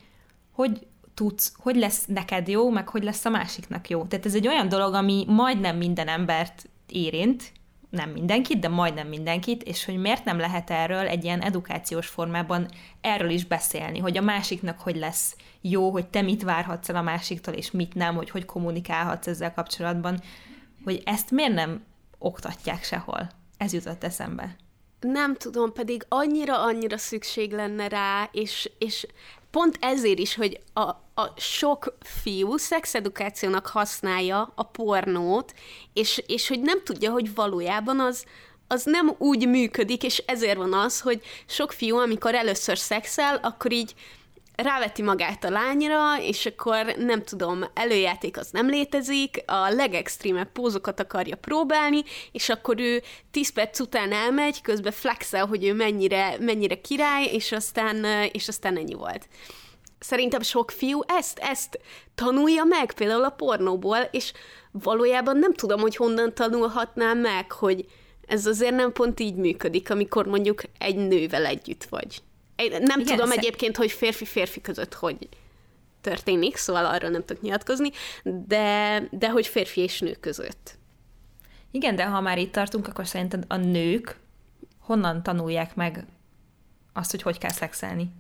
hogy 0.52 0.88
tudsz, 1.14 1.54
hogy 1.58 1.76
lesz 1.76 2.06
neked 2.06 2.48
jó, 2.48 2.70
meg 2.70 2.90
hogy 2.90 3.04
lesz 3.04 3.26
a 3.26 3.30
másiknak 3.30 3.90
jó. 3.90 4.04
Tehát 4.04 4.26
ez 4.26 4.36
egy 4.36 4.48
olyan 4.48 4.70
dolog, 4.70 4.94
ami 4.94 5.26
majdnem 5.28 5.78
minden 5.78 6.08
embert 6.08 6.70
érint, 6.88 7.52
nem 7.90 8.10
mindenkit, 8.10 8.60
de 8.60 8.68
majdnem 8.68 9.08
mindenkit, 9.08 9.64
és 9.64 9.86
hogy 9.86 9.98
miért 9.98 10.26
nem 10.26 10.40
lehet 10.40 10.70
erről 10.70 11.08
egy 11.08 11.24
ilyen 11.24 11.42
edukációs 11.42 12.08
formában 12.08 12.68
erről 13.02 13.30
is 13.30 13.46
beszélni, 13.46 14.00
hogy 14.00 14.18
a 14.18 14.22
másiknak 14.22 14.80
hogy 14.80 14.96
lesz 14.96 15.36
jó, 15.62 15.92
hogy 15.92 16.08
te 16.08 16.22
mit 16.22 16.44
várhatsz 16.44 16.90
el 16.90 16.96
a 16.96 17.02
másiktól, 17.02 17.54
és 17.54 17.72
mit 17.72 17.94
nem, 17.94 18.16
hogy 18.16 18.30
hogy 18.30 18.46
kommunikálhatsz 18.46 19.28
ezzel 19.28 19.54
kapcsolatban, 19.54 20.22
hogy 20.84 21.02
ezt 21.06 21.32
miért 21.32 21.54
nem 21.54 21.84
oktatják 22.18 22.84
sehol. 22.84 23.30
Ez 23.58 23.74
jutott 23.74 24.04
eszembe. 24.04 24.56
Nem 25.00 25.36
tudom, 25.36 25.74
pedig 25.74 26.06
annyira-annyira 26.08 26.98
szükség 26.98 27.52
lenne 27.52 27.88
rá, 27.88 28.30
és, 28.32 28.72
és 28.78 29.08
pont 29.52 29.78
ezért 29.82 30.20
is, 30.20 30.36
hogy 30.36 30.60
a, 30.74 30.82
a 31.22 31.34
sok 31.38 31.98
fiú 32.02 32.58
szexedukációnak 32.58 33.68
használja 33.68 34.52
a 34.56 34.64
pornót, 34.64 35.54
és, 35.94 36.24
és 36.28 36.48
hogy 36.48 36.62
nem 36.62 36.84
tudja, 36.84 37.12
hogy 37.12 37.34
valójában 37.36 38.00
az, 38.00 38.26
az 38.68 38.84
nem 38.84 39.16
úgy 39.18 39.48
működik, 39.48 40.04
és 40.04 40.18
ezért 40.18 40.58
van 40.58 40.74
az, 40.74 41.00
hogy 41.00 41.22
sok 41.46 41.72
fiú, 41.72 41.98
amikor 41.98 42.36
először 42.36 42.78
szexel, 42.78 43.36
akkor 43.36 43.72
így 43.72 43.94
ráveti 44.62 45.02
magát 45.02 45.44
a 45.44 45.50
lányra, 45.50 46.22
és 46.22 46.46
akkor 46.46 46.86
nem 46.98 47.24
tudom, 47.24 47.64
előjáték 47.74 48.38
az 48.38 48.50
nem 48.52 48.70
létezik, 48.70 49.44
a 49.46 49.70
legextrémebb 49.70 50.52
pózokat 50.52 51.00
akarja 51.00 51.36
próbálni, 51.36 52.04
és 52.32 52.50
akkor 52.50 52.80
ő 52.80 53.02
10 53.32 53.50
perc 53.50 53.80
után 53.80 54.12
elmegy, 54.12 54.62
közben 54.62 54.92
flexel, 54.92 55.46
hogy 55.46 55.66
ő 55.66 55.74
mennyire, 55.74 56.36
mennyire 56.40 56.82
király, 56.82 57.26
és 57.26 57.52
aztán, 57.52 58.06
és 58.32 58.48
aztán 58.48 58.78
ennyi 58.78 58.94
volt. 58.94 59.28
Szerintem 60.00 60.42
sok 60.42 60.72
fiú 60.72 61.00
ezt, 61.08 61.40
ezt 61.40 61.80
tanulja 62.16 62.64
meg, 62.64 62.94
például 62.94 63.24
a 63.24 63.30
pornóból, 63.30 63.98
és 64.12 64.32
valójában 64.72 65.38
nem 65.38 65.54
tudom, 65.54 65.80
hogy 65.80 65.96
honnan 65.96 66.34
tanulhatnám 66.34 67.18
meg, 67.18 67.52
hogy 67.52 67.86
ez 68.28 68.46
azért 68.46 68.76
nem 68.76 68.92
pont 68.92 69.20
így 69.20 69.36
működik, 69.36 69.90
amikor 69.90 70.26
mondjuk 70.26 70.62
egy 70.78 70.96
nővel 70.96 71.46
együtt 71.46 71.84
vagy. 71.84 72.22
Nem 72.68 73.00
Igen, 73.00 73.06
tudom 73.16 73.28
sze- 73.30 73.38
egyébként, 73.38 73.78
hogy 73.78 73.92
férfi-férfi 73.92 74.62
között 74.62 74.94
hogy 74.94 75.18
történik, 76.02 76.56
szóval 76.56 76.86
arra 76.86 77.10
nem 77.10 77.26
tudok 77.26 77.42
nyilatkozni, 77.42 77.90
de, 78.24 79.04
de 79.12 79.30
hogy 79.30 79.48
férfi 79.48 79.82
és 79.82 80.00
nő 80.00 80.18
között. 80.20 80.78
Igen, 81.72 81.96
de 81.96 82.06
ha 82.06 82.22
már 82.22 82.38
itt 82.38 82.52
tartunk, 82.52 82.88
akkor 82.88 83.08
szerinted 83.08 83.44
a 83.48 83.56
nők 83.56 84.20
honnan 84.80 85.24
tanulják 85.24 85.76
meg 85.76 86.06
azt, 86.94 87.12
hogy 87.12 87.22
hogy 87.22 87.38
kell 87.38 87.52
szexelni? 87.52 88.12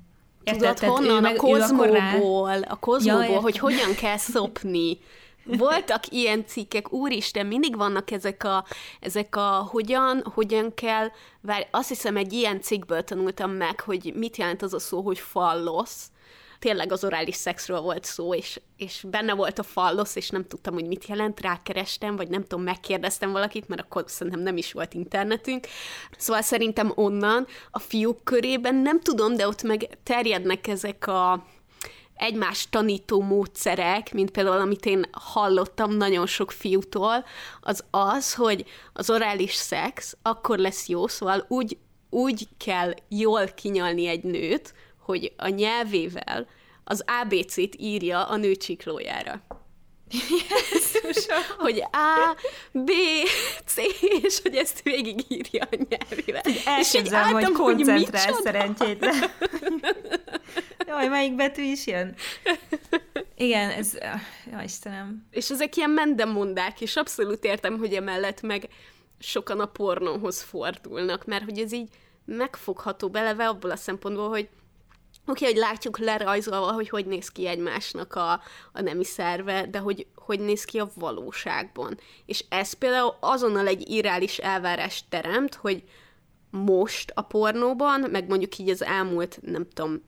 Tudod, 0.43 0.59
Tehát 0.61 0.83
ő 0.83 0.87
honnan? 0.87 1.25
a 1.25 1.29
akkor 1.29 1.89
rá- 1.89 2.11
kozmóból, 2.11 2.61
a 2.63 2.75
kozmóból, 2.75 3.23
Ja, 3.23 3.39
hogy 3.39 3.57
hogyan 3.57 3.95
kell 3.95 4.17
szopni. 4.17 4.97
Voltak 5.57 6.07
ilyen 6.07 6.45
cikkek, 6.45 6.93
úristen, 6.93 7.45
mindig 7.45 7.75
vannak 7.75 8.11
ezek 8.11 8.43
a, 8.43 8.65
ezek 8.99 9.35
a 9.35 9.67
hogyan, 9.71 10.23
hogyan 10.33 10.73
kell, 10.73 11.07
várj, 11.41 11.63
azt 11.71 11.87
hiszem 11.89 12.17
egy 12.17 12.33
ilyen 12.33 12.61
cikkből 12.61 13.03
tanultam 13.03 13.51
meg, 13.51 13.79
hogy 13.79 14.13
mit 14.15 14.37
jelent 14.37 14.61
az 14.61 14.73
a 14.73 14.79
szó, 14.79 15.01
hogy 15.01 15.19
fallosz. 15.19 16.11
Tényleg 16.59 16.91
az 16.91 17.03
orális 17.03 17.35
szexről 17.35 17.81
volt 17.81 18.03
szó, 18.03 18.33
és, 18.33 18.61
és 18.77 19.05
benne 19.07 19.33
volt 19.33 19.59
a 19.59 19.63
fallosz, 19.63 20.15
és 20.15 20.29
nem 20.29 20.47
tudtam, 20.47 20.73
hogy 20.73 20.87
mit 20.87 21.05
jelent, 21.07 21.41
rákerestem, 21.41 22.15
vagy 22.15 22.29
nem 22.29 22.41
tudom, 22.41 22.63
megkérdeztem 22.63 23.31
valakit, 23.31 23.67
mert 23.67 23.81
akkor 23.81 24.03
szerintem 24.07 24.41
nem 24.41 24.57
is 24.57 24.71
volt 24.71 24.93
internetünk. 24.93 25.67
Szóval 26.17 26.41
szerintem 26.41 26.91
onnan 26.95 27.47
a 27.71 27.79
fiúk 27.79 28.23
körében 28.23 28.75
nem 28.75 28.99
tudom, 29.01 29.35
de 29.35 29.47
ott 29.47 29.63
meg 29.63 29.97
terjednek 30.03 30.67
ezek 30.67 31.07
a 31.07 31.45
egymást 32.19 32.69
tanító 32.71 33.21
módszerek, 33.21 34.13
mint 34.13 34.31
például 34.31 34.59
amit 34.59 34.85
én 34.85 35.05
hallottam 35.11 35.91
nagyon 35.91 36.25
sok 36.25 36.51
fiútól, 36.51 37.25
az 37.61 37.83
az, 37.91 38.33
hogy 38.33 38.65
az 38.93 39.09
orális 39.09 39.53
szex 39.53 40.17
akkor 40.21 40.57
lesz 40.57 40.87
jó, 40.87 41.07
szóval 41.07 41.45
úgy, 41.47 41.77
úgy 42.09 42.47
kell 42.57 42.93
jól 43.07 43.45
kinyalni 43.45 44.07
egy 44.07 44.23
nőt, 44.23 44.73
hogy 44.97 45.33
a 45.37 45.47
nyelvével 45.47 46.47
az 46.83 47.03
ABC-t 47.21 47.75
írja 47.77 48.23
a 48.23 48.35
nő 48.35 48.55
csiklójára. 48.55 49.41
hogy 51.57 51.83
A, 51.91 52.35
B, 52.71 52.91
C, 53.65 53.77
és 54.23 54.39
hogy 54.41 54.55
ezt 54.55 54.81
végigírja 54.81 55.67
a 55.71 55.77
nyelvével. 55.89 56.41
és 56.45 56.55
így 56.55 56.61
Elképzelem, 56.65 57.33
hogy 57.33 57.43
álltam, 57.43 57.53
koncentrál 57.53 58.25
micsoda. 58.25 58.41
szerencsétlen. 58.43 59.15
Jaj, 60.87 61.07
melyik 61.07 61.35
betű 61.35 61.63
is 61.63 61.87
jön? 61.87 62.15
Igen, 63.35 63.69
ez... 63.69 63.97
Jaj, 64.51 64.63
Istenem. 64.63 65.27
És 65.31 65.49
ezek 65.49 65.75
ilyen 65.75 65.89
mendemondák, 65.89 66.81
és 66.81 66.95
abszolút 66.95 67.43
értem, 67.43 67.77
hogy 67.77 67.93
emellett 67.93 68.41
meg 68.41 68.67
sokan 69.19 69.59
a 69.59 69.65
pornóhoz 69.65 70.41
fordulnak, 70.41 71.25
mert 71.25 71.43
hogy 71.43 71.59
ez 71.59 71.73
így 71.73 71.89
megfogható 72.25 73.09
beleve 73.09 73.47
abból 73.47 73.71
a 73.71 73.75
szempontból, 73.75 74.29
hogy 74.29 74.49
oké, 75.29 75.45
okay, 75.45 75.53
hogy 75.53 75.69
látjuk 75.69 75.97
lerajzolva, 75.97 76.71
hogy 76.71 76.89
hogy 76.89 77.05
néz 77.05 77.29
ki 77.29 77.47
egymásnak 77.47 78.15
a, 78.15 78.31
a 78.73 78.81
nemi 78.81 79.03
szerve, 79.03 79.65
de 79.65 79.79
hogy 79.79 80.07
hogy 80.15 80.39
néz 80.39 80.63
ki 80.63 80.79
a 80.79 80.89
valóságban. 80.95 81.99
És 82.25 82.45
ez 82.49 82.73
például 82.73 83.15
azonnal 83.19 83.67
egy 83.67 83.89
irreális 83.89 84.37
elvárást 84.37 85.05
teremt, 85.09 85.55
hogy 85.55 85.83
most 86.49 87.11
a 87.15 87.21
pornóban, 87.21 88.07
meg 88.11 88.27
mondjuk 88.27 88.57
így 88.57 88.69
az 88.69 88.83
elmúlt, 88.83 89.39
nem 89.41 89.67
tudom, 89.73 90.01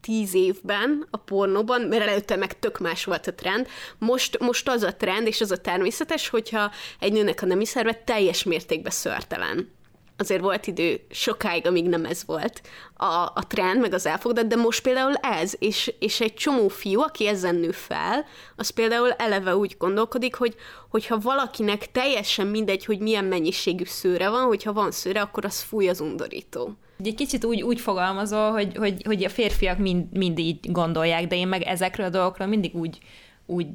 tíz 0.00 0.34
évben 0.34 1.06
a 1.10 1.16
pornóban, 1.16 1.80
mert 1.80 2.06
előtte 2.06 2.36
meg 2.36 2.58
tök 2.58 2.78
más 2.78 3.04
volt 3.04 3.26
a 3.26 3.34
trend. 3.34 3.68
Most, 3.98 4.38
most 4.38 4.68
az 4.68 4.82
a 4.82 4.96
trend, 4.96 5.26
és 5.26 5.40
az 5.40 5.50
a 5.50 5.56
természetes, 5.56 6.28
hogyha 6.28 6.70
egy 6.98 7.12
nőnek 7.12 7.42
a 7.42 7.46
nemi 7.46 7.64
szerve 7.64 7.94
teljes 7.94 8.42
mértékben 8.42 8.92
szörtelen. 8.92 9.70
Azért 10.16 10.40
volt 10.40 10.66
idő 10.66 11.00
sokáig, 11.10 11.66
amíg 11.66 11.88
nem 11.88 12.04
ez 12.04 12.24
volt 12.26 12.60
a, 12.96 13.04
a 13.34 13.44
trend, 13.48 13.80
meg 13.80 13.92
az 13.92 14.06
elfogadat, 14.06 14.46
de 14.46 14.56
most 14.56 14.82
például 14.82 15.14
ez, 15.14 15.54
és, 15.58 15.94
és 15.98 16.20
egy 16.20 16.34
csomó 16.34 16.68
fiú, 16.68 17.00
aki 17.00 17.26
ezen 17.26 17.54
nő 17.54 17.70
fel, 17.70 18.24
az 18.56 18.70
például 18.70 19.10
eleve 19.10 19.56
úgy 19.56 19.76
gondolkodik, 19.78 20.34
hogy 20.34 20.54
hogyha 20.90 21.18
valakinek 21.18 21.92
teljesen 21.92 22.46
mindegy, 22.46 22.84
hogy 22.84 22.98
milyen 22.98 23.24
mennyiségű 23.24 23.84
szőre 23.84 24.28
van, 24.28 24.46
hogyha 24.46 24.72
van 24.72 24.90
szőre, 24.90 25.20
akkor 25.20 25.44
az 25.44 25.60
fúj 25.60 25.88
az 25.88 26.00
undorító. 26.00 26.76
Egy 27.04 27.14
kicsit 27.14 27.44
úgy, 27.44 27.62
úgy 27.62 27.80
fogalmazol, 27.80 28.50
hogy, 28.50 28.76
hogy, 28.76 29.02
hogy 29.04 29.24
a 29.24 29.28
férfiak 29.28 29.78
mind, 29.78 30.16
mind 30.16 30.38
így 30.38 30.72
gondolják, 30.72 31.26
de 31.26 31.36
én 31.36 31.48
meg 31.48 31.62
ezekről 31.62 32.06
a 32.06 32.10
dolgokról 32.10 32.46
mindig 32.46 32.74
úgy, 32.74 32.98
úgy, 33.46 33.68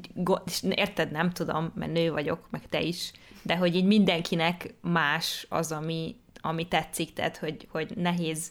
és 0.46 0.62
érted, 0.68 1.10
nem 1.10 1.30
tudom, 1.30 1.72
mert 1.74 1.92
nő 1.92 2.10
vagyok, 2.10 2.38
meg 2.50 2.68
te 2.68 2.80
is, 2.80 3.12
de 3.42 3.56
hogy 3.56 3.74
így 3.74 3.84
mindenkinek 3.84 4.74
más 4.80 5.46
az, 5.48 5.72
ami, 5.72 6.16
ami 6.48 6.68
tetszik, 6.68 7.12
tehát 7.12 7.36
hogy, 7.36 7.68
hogy 7.70 7.92
nehéz, 7.96 8.50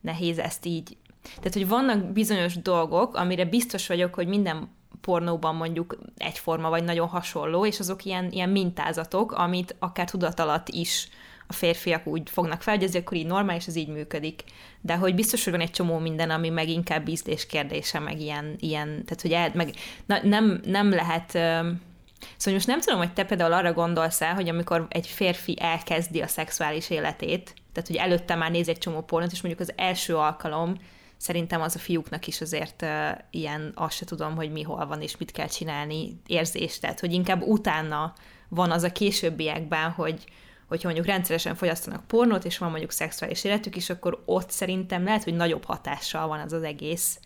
nehéz 0.00 0.38
ezt 0.38 0.66
így, 0.66 0.96
tehát 1.36 1.52
hogy 1.52 1.68
vannak 1.68 2.12
bizonyos 2.12 2.54
dolgok, 2.54 3.16
amire 3.16 3.44
biztos 3.44 3.86
vagyok, 3.86 4.14
hogy 4.14 4.26
minden 4.26 4.68
pornóban 5.00 5.54
mondjuk 5.54 5.98
egyforma 6.16 6.68
vagy 6.68 6.84
nagyon 6.84 7.08
hasonló, 7.08 7.66
és 7.66 7.80
azok 7.80 8.04
ilyen, 8.04 8.30
ilyen 8.30 8.48
mintázatok, 8.48 9.32
amit 9.32 9.76
akár 9.78 10.10
tudat 10.10 10.40
alatt 10.40 10.68
is 10.68 11.08
a 11.46 11.52
férfiak 11.52 12.06
úgy 12.06 12.30
fognak 12.30 12.62
fel, 12.62 12.74
hogy 12.74 12.84
ez 12.84 12.94
akkor 12.94 13.16
így 13.16 13.26
normális, 13.26 13.66
ez 13.66 13.76
így 13.76 13.88
működik. 13.88 14.44
De 14.80 14.96
hogy 14.96 15.14
biztos, 15.14 15.44
hogy 15.44 15.52
van 15.52 15.62
egy 15.62 15.70
csomó 15.70 15.98
minden, 15.98 16.30
ami 16.30 16.48
meg 16.48 16.68
inkább 16.68 17.08
ízlés 17.08 17.46
kérdése, 17.46 17.98
meg 17.98 18.20
ilyen, 18.20 18.56
ilyen 18.58 18.88
tehát 18.88 19.20
hogy 19.22 19.32
el, 19.32 19.50
meg 19.54 19.74
na, 20.06 20.18
nem, 20.22 20.60
nem 20.64 20.90
lehet 20.90 21.38
Szóval 22.36 22.54
most 22.54 22.66
nem 22.66 22.80
tudom, 22.80 22.98
hogy 22.98 23.12
te 23.12 23.24
például 23.24 23.52
arra 23.52 23.72
gondolsz 23.72 24.20
el, 24.20 24.34
hogy 24.34 24.48
amikor 24.48 24.86
egy 24.88 25.06
férfi 25.06 25.56
elkezdi 25.60 26.20
a 26.20 26.26
szexuális 26.26 26.90
életét, 26.90 27.54
tehát 27.72 27.88
hogy 27.88 27.96
előtte 27.96 28.34
már 28.34 28.50
néz 28.50 28.68
egy 28.68 28.78
csomó 28.78 29.00
pornót, 29.00 29.32
és 29.32 29.42
mondjuk 29.42 29.68
az 29.68 29.74
első 29.76 30.16
alkalom 30.16 30.76
szerintem 31.16 31.60
az 31.60 31.76
a 31.76 31.78
fiúknak 31.78 32.26
is 32.26 32.40
azért 32.40 32.82
uh, 32.82 33.10
ilyen, 33.30 33.72
azt 33.74 33.96
se 33.96 34.04
tudom, 34.04 34.36
hogy 34.36 34.52
mi 34.52 34.62
hol 34.62 34.86
van, 34.86 35.00
és 35.00 35.16
mit 35.16 35.30
kell 35.30 35.46
csinálni 35.46 36.20
érzés, 36.26 36.78
tehát 36.78 37.00
hogy 37.00 37.12
inkább 37.12 37.42
utána 37.42 38.14
van 38.48 38.70
az 38.70 38.82
a 38.82 38.92
későbbiekben, 38.92 39.90
hogy, 39.90 40.24
hogy 40.68 40.80
mondjuk 40.84 41.06
rendszeresen 41.06 41.54
fogyasztanak 41.54 42.06
pornót, 42.06 42.44
és 42.44 42.58
van 42.58 42.70
mondjuk 42.70 42.90
szexuális 42.90 43.44
életük 43.44 43.76
is, 43.76 43.90
akkor 43.90 44.22
ott 44.26 44.50
szerintem 44.50 45.04
lehet, 45.04 45.24
hogy 45.24 45.34
nagyobb 45.34 45.64
hatással 45.64 46.26
van 46.26 46.40
az 46.40 46.52
az 46.52 46.62
egész 46.62 47.18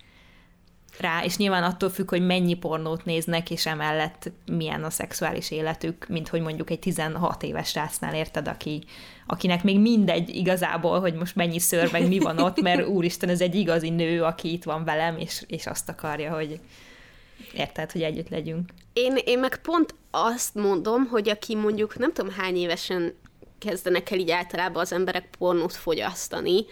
rá, 0.99 1.25
és 1.25 1.37
nyilván 1.37 1.63
attól 1.63 1.91
függ, 1.91 2.09
hogy 2.11 2.27
mennyi 2.27 2.55
pornót 2.55 3.05
néznek, 3.05 3.51
és 3.51 3.67
emellett 3.67 4.31
milyen 4.53 4.85
a 4.85 4.91
szexuális 4.91 5.51
életük, 5.51 6.07
mint 6.09 6.29
hogy 6.29 6.41
mondjuk 6.41 6.71
egy 6.71 6.79
16 6.79 7.43
éves 7.43 7.75
rácnál 7.75 8.15
érted, 8.15 8.49
aki, 8.49 8.85
akinek 9.27 9.63
még 9.63 9.81
mindegy 9.81 10.29
igazából, 10.29 11.01
hogy 11.01 11.15
most 11.15 11.37
mennyi 11.37 11.59
ször, 11.59 11.93
meg 11.93 12.09
mi 12.09 12.19
van 12.19 12.39
ott, 12.39 12.61
mert 12.61 12.87
úristen, 12.97 13.29
ez 13.29 13.41
egy 13.41 13.55
igazi 13.55 13.91
nő, 13.91 14.23
aki 14.23 14.53
itt 14.53 14.65
van 14.65 14.85
velem, 14.85 15.19
és, 15.19 15.45
és 15.47 15.67
azt 15.67 15.89
akarja, 15.89 16.35
hogy 16.35 16.61
érted, 17.53 17.93
hogy 17.93 18.03
együtt 18.03 18.29
legyünk. 18.29 18.71
Én, 18.93 19.17
én 19.25 19.39
meg 19.39 19.61
pont 19.61 19.95
azt 20.11 20.55
mondom, 20.55 21.07
hogy 21.07 21.29
aki 21.29 21.57
mondjuk 21.57 21.99
nem 21.99 22.13
tudom 22.13 22.33
hány 22.33 22.57
évesen 22.57 23.15
kezdenek 23.59 24.11
el 24.11 24.19
így 24.19 24.31
általában 24.31 24.83
az 24.83 24.93
emberek 24.93 25.29
pornót 25.39 25.73
fogyasztani, 25.73 26.65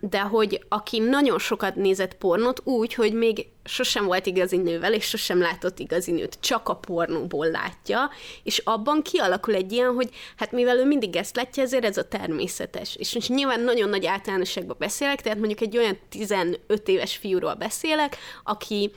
de 0.00 0.20
hogy 0.20 0.64
aki 0.68 0.98
nagyon 0.98 1.38
sokat 1.38 1.74
nézett 1.74 2.14
pornót 2.14 2.60
úgy, 2.64 2.94
hogy 2.94 3.12
még 3.12 3.46
sosem 3.64 4.04
volt 4.04 4.26
igazi 4.26 4.56
nővel, 4.56 4.94
és 4.94 5.04
sosem 5.04 5.38
látott 5.38 5.78
igazi 5.78 6.10
nőt, 6.10 6.38
csak 6.40 6.68
a 6.68 6.76
pornóból 6.76 7.50
látja, 7.50 8.10
és 8.42 8.58
abban 8.58 9.02
kialakul 9.02 9.54
egy 9.54 9.72
ilyen, 9.72 9.94
hogy 9.94 10.10
hát 10.36 10.52
mivel 10.52 10.78
ő 10.78 10.84
mindig 10.84 11.16
ezt 11.16 11.36
látja, 11.36 11.62
ezért 11.62 11.84
ez 11.84 11.96
a 11.96 12.08
természetes. 12.08 12.96
És 12.96 13.14
most 13.14 13.28
nyilván 13.28 13.60
nagyon 13.60 13.88
nagy 13.88 14.06
általánosságban 14.06 14.76
beszélek, 14.78 15.22
tehát 15.22 15.38
mondjuk 15.38 15.60
egy 15.60 15.76
olyan 15.76 15.98
15 16.08 16.88
éves 16.88 17.16
fiúról 17.16 17.54
beszélek, 17.54 18.16
aki 18.44 18.90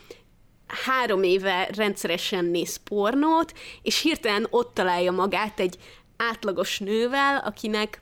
három 0.86 1.24
éve 1.24 1.70
rendszeresen 1.75 2.46
néz 2.46 2.75
pornót, 2.75 3.53
és 3.81 4.01
hirtelen 4.01 4.48
ott 4.50 4.74
találja 4.74 5.12
magát 5.12 5.60
egy 5.60 5.77
átlagos 6.30 6.80
nővel, 6.80 7.38
akinek 7.38 8.01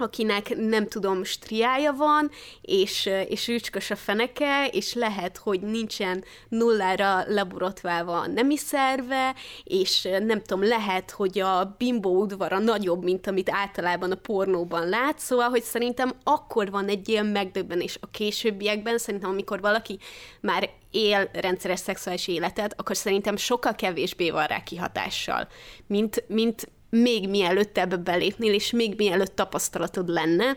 akinek 0.00 0.56
nem 0.56 0.88
tudom, 0.88 1.24
striája 1.24 1.92
van, 1.92 2.30
és, 2.60 3.10
és 3.28 3.46
rücskös 3.46 3.90
a 3.90 3.96
feneke, 3.96 4.68
és 4.72 4.94
lehet, 4.94 5.36
hogy 5.36 5.60
nincsen 5.60 6.24
nullára 6.48 7.22
leborotválva 7.26 8.20
a 8.20 8.26
nemi 8.26 8.56
szerve, 8.56 9.34
és 9.64 10.08
nem 10.20 10.42
tudom, 10.42 10.68
lehet, 10.68 11.10
hogy 11.10 11.38
a 11.38 11.74
bimbo 11.78 12.10
udvara 12.10 12.58
nagyobb, 12.58 13.04
mint 13.04 13.26
amit 13.26 13.50
általában 13.50 14.10
a 14.10 14.14
pornóban 14.14 14.88
lát, 14.88 15.18
szóval, 15.18 15.48
hogy 15.48 15.62
szerintem 15.62 16.12
akkor 16.24 16.70
van 16.70 16.88
egy 16.88 17.08
ilyen 17.08 17.26
megdöbbenés 17.26 17.98
a 18.00 18.10
későbbiekben, 18.10 18.98
szerintem 18.98 19.30
amikor 19.30 19.60
valaki 19.60 19.98
már 20.40 20.70
él 20.90 21.30
rendszeres 21.32 21.80
szexuális 21.80 22.28
életet, 22.28 22.74
akkor 22.76 22.96
szerintem 22.96 23.36
sokkal 23.36 23.74
kevésbé 23.74 24.30
van 24.30 24.46
rá 24.46 24.62
kihatással, 24.62 25.48
mint, 25.86 26.24
mint 26.28 26.68
még 26.90 27.28
mielőtt 27.28 27.78
ebbe 27.78 27.96
belépnél, 27.96 28.52
és 28.52 28.70
még 28.70 28.94
mielőtt 28.96 29.36
tapasztalatod 29.36 30.08
lenne, 30.08 30.56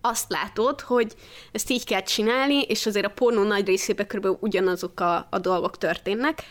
azt 0.00 0.30
látod, 0.30 0.80
hogy 0.80 1.14
ezt 1.52 1.70
így 1.70 1.84
kell 1.84 2.02
csinálni, 2.02 2.62
és 2.62 2.86
azért 2.86 3.06
a 3.06 3.10
pornó 3.10 3.42
nagy 3.42 3.66
részében 3.66 4.06
körülbelül 4.06 4.38
ugyanazok 4.40 5.00
a, 5.00 5.26
a 5.30 5.38
dolgok 5.38 5.78
történnek, 5.78 6.42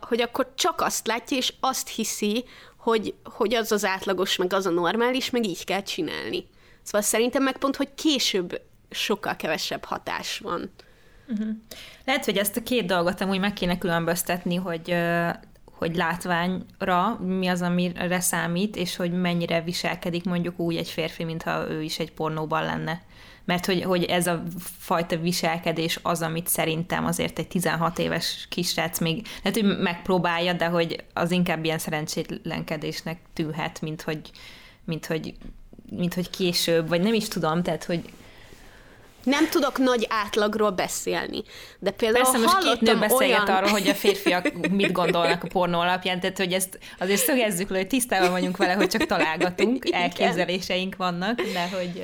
hogy 0.00 0.20
akkor 0.20 0.52
csak 0.54 0.80
azt 0.80 1.06
látja, 1.06 1.36
és 1.36 1.54
azt 1.60 1.88
hiszi, 1.88 2.44
hogy, 2.76 3.14
hogy 3.24 3.54
az 3.54 3.72
az 3.72 3.84
átlagos, 3.84 4.36
meg 4.36 4.52
az 4.52 4.66
a 4.66 4.70
normális, 4.70 5.30
meg 5.30 5.46
így 5.46 5.64
kell 5.64 5.82
csinálni. 5.82 6.46
Szóval 6.82 7.02
szerintem 7.02 7.42
meg 7.42 7.58
pont, 7.58 7.76
hogy 7.76 7.94
később 7.94 8.60
sokkal 8.90 9.36
kevesebb 9.36 9.84
hatás 9.84 10.38
van. 10.38 10.70
Uh-huh. 11.28 11.48
Lehet, 12.04 12.24
hogy 12.24 12.36
ezt 12.36 12.56
a 12.56 12.62
két 12.62 12.86
dolgot 12.86 13.20
amúgy 13.20 13.38
meg 13.40 13.52
kéne 13.52 13.78
különböztetni, 13.78 14.54
hogy 14.54 14.94
hogy 15.78 15.96
látványra 15.96 17.18
mi 17.20 17.46
az, 17.46 17.62
amire 17.62 18.20
számít, 18.20 18.76
és 18.76 18.96
hogy 18.96 19.12
mennyire 19.12 19.62
viselkedik 19.62 20.24
mondjuk 20.24 20.58
úgy 20.58 20.76
egy 20.76 20.88
férfi, 20.88 21.24
mintha 21.24 21.70
ő 21.70 21.82
is 21.82 21.98
egy 21.98 22.12
pornóban 22.12 22.64
lenne. 22.64 23.02
Mert 23.44 23.66
hogy, 23.66 23.82
hogy 23.82 24.04
ez 24.04 24.26
a 24.26 24.42
fajta 24.78 25.16
viselkedés 25.16 25.98
az, 26.02 26.22
amit 26.22 26.48
szerintem 26.48 27.04
azért 27.04 27.38
egy 27.38 27.48
16 27.48 27.98
éves 27.98 28.46
kisrác 28.50 28.98
még, 29.00 29.26
lehet, 29.42 29.60
hogy 29.60 29.78
megpróbálja, 29.78 30.52
de 30.52 30.66
hogy 30.66 31.04
az 31.12 31.30
inkább 31.30 31.64
ilyen 31.64 31.78
szerencsétlenkedésnek 31.78 33.18
tűnhet, 33.32 33.80
mint 33.80 34.02
hogy, 34.02 34.30
mint 34.84 35.06
hogy, 35.06 35.34
mint 35.90 36.14
hogy 36.14 36.30
később, 36.30 36.88
vagy 36.88 37.00
nem 37.00 37.14
is 37.14 37.28
tudom, 37.28 37.62
tehát 37.62 37.84
hogy 37.84 38.04
nem 39.28 39.48
tudok 39.48 39.78
nagy 39.78 40.06
átlagról 40.08 40.70
beszélni. 40.70 41.42
De 41.78 41.90
például 41.90 42.24
Persze 42.24 42.38
most 42.38 42.58
két 42.58 42.80
nő 42.80 42.98
beszélget 42.98 43.48
olyan... 43.48 43.56
arról, 43.56 43.70
hogy 43.70 43.88
a 43.88 43.94
férfiak 43.94 44.52
mit 44.70 44.92
gondolnak 44.92 45.44
a 45.44 45.46
pornó 45.46 45.80
alapján, 45.80 46.20
tehát 46.20 46.38
hogy 46.38 46.52
ezt 46.52 46.78
azért 46.98 47.20
szögezzük 47.20 47.70
le, 47.70 47.76
hogy 47.76 47.86
tisztában 47.86 48.30
vagyunk 48.30 48.56
vele, 48.56 48.72
hogy 48.72 48.88
csak 48.88 49.06
találgatunk, 49.06 49.90
elképzeléseink 49.90 50.96
vannak, 50.96 51.40
de 51.40 51.68
hogy 51.68 52.02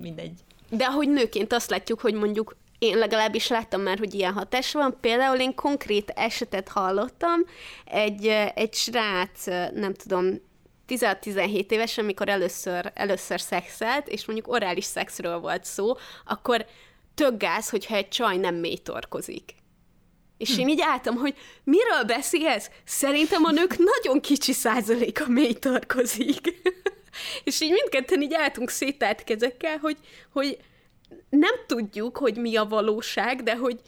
mindegy. 0.00 0.32
De 0.70 0.84
hogy 0.84 1.08
nőként 1.08 1.52
azt 1.52 1.70
látjuk, 1.70 2.00
hogy 2.00 2.14
mondjuk 2.14 2.56
én 2.78 2.98
legalábbis 2.98 3.48
láttam 3.48 3.80
már, 3.80 3.98
hogy 3.98 4.14
ilyen 4.14 4.32
hatás 4.32 4.72
van. 4.72 4.96
Például 5.00 5.38
én 5.38 5.54
konkrét 5.54 6.12
esetet 6.16 6.68
hallottam, 6.68 7.40
egy, 7.84 8.26
egy 8.54 8.74
srác, 8.74 9.46
nem 9.74 9.94
tudom, 9.94 10.40
16-17 10.90 11.70
éves, 11.70 11.98
amikor 11.98 12.28
először, 12.28 12.92
először 12.94 13.40
szexelt, 13.40 14.08
és 14.08 14.24
mondjuk 14.26 14.48
orális 14.48 14.84
szexről 14.84 15.38
volt 15.38 15.64
szó, 15.64 15.94
akkor 16.24 16.66
tök 17.14 17.36
gáz, 17.36 17.68
hogyha 17.68 17.94
egy 17.94 18.08
csaj 18.08 18.36
nem 18.36 18.54
mély 18.54 18.76
torkozik. 18.76 19.54
És 20.38 20.54
hm. 20.54 20.60
én 20.60 20.68
így 20.68 20.80
álltam, 20.82 21.16
hogy 21.16 21.34
miről 21.64 22.04
beszélsz? 22.06 22.70
Szerintem 22.84 23.44
a 23.44 23.50
nők 23.50 23.76
nagyon 23.78 24.20
kicsi 24.20 24.52
százaléka 24.52 25.28
mély 25.28 25.52
torkozik. 25.52 26.40
és 27.44 27.60
így 27.60 27.70
mindketten 27.70 28.22
így 28.22 28.34
álltunk 28.34 28.70
szétált 28.70 29.24
kezekkel, 29.24 29.76
hogy, 29.76 29.96
hogy 30.32 30.58
nem 31.30 31.54
tudjuk, 31.66 32.16
hogy 32.16 32.36
mi 32.36 32.56
a 32.56 32.64
valóság, 32.64 33.42
de 33.42 33.56
hogy 33.56 33.80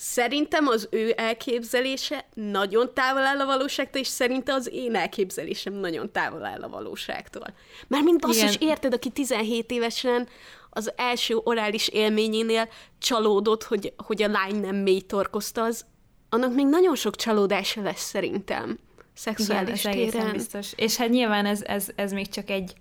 Szerintem 0.00 0.66
az 0.66 0.88
ő 0.90 1.12
elképzelése 1.16 2.24
nagyon 2.34 2.94
távol 2.94 3.22
áll 3.22 3.40
a 3.40 3.46
valóságtól, 3.46 4.00
és 4.00 4.06
szerintem 4.06 4.54
az 4.54 4.70
én 4.72 4.94
elképzelésem 4.94 5.72
nagyon 5.72 6.12
távol 6.12 6.44
áll 6.44 6.62
a 6.62 6.68
valóságtól. 6.68 7.54
Már 7.88 8.02
mint 8.02 8.20
basszus, 8.20 8.54
Igen. 8.54 8.68
érted, 8.68 8.92
aki 8.92 9.10
17 9.10 9.70
évesen 9.70 10.28
az 10.70 10.92
első 10.96 11.36
orális 11.36 11.88
élményénél 11.88 12.68
csalódott, 12.98 13.62
hogy, 13.62 13.92
hogy 13.96 14.22
a 14.22 14.28
lány 14.28 14.60
nem 14.60 14.76
mély 14.76 15.00
torkozta, 15.00 15.62
az 15.62 15.84
annak 16.28 16.54
még 16.54 16.66
nagyon 16.66 16.94
sok 16.94 17.16
csalódása 17.16 17.82
lesz 17.82 18.08
szerintem 18.08 18.78
szexuális 19.14 19.84
Igen, 19.84 20.06
ez 20.06 20.10
téren. 20.10 20.32
biztos. 20.32 20.72
És 20.76 20.96
hát 20.96 21.08
nyilván 21.08 21.46
ez, 21.46 21.62
ez, 21.62 21.88
ez 21.94 22.12
még 22.12 22.28
csak 22.28 22.50
egy, 22.50 22.72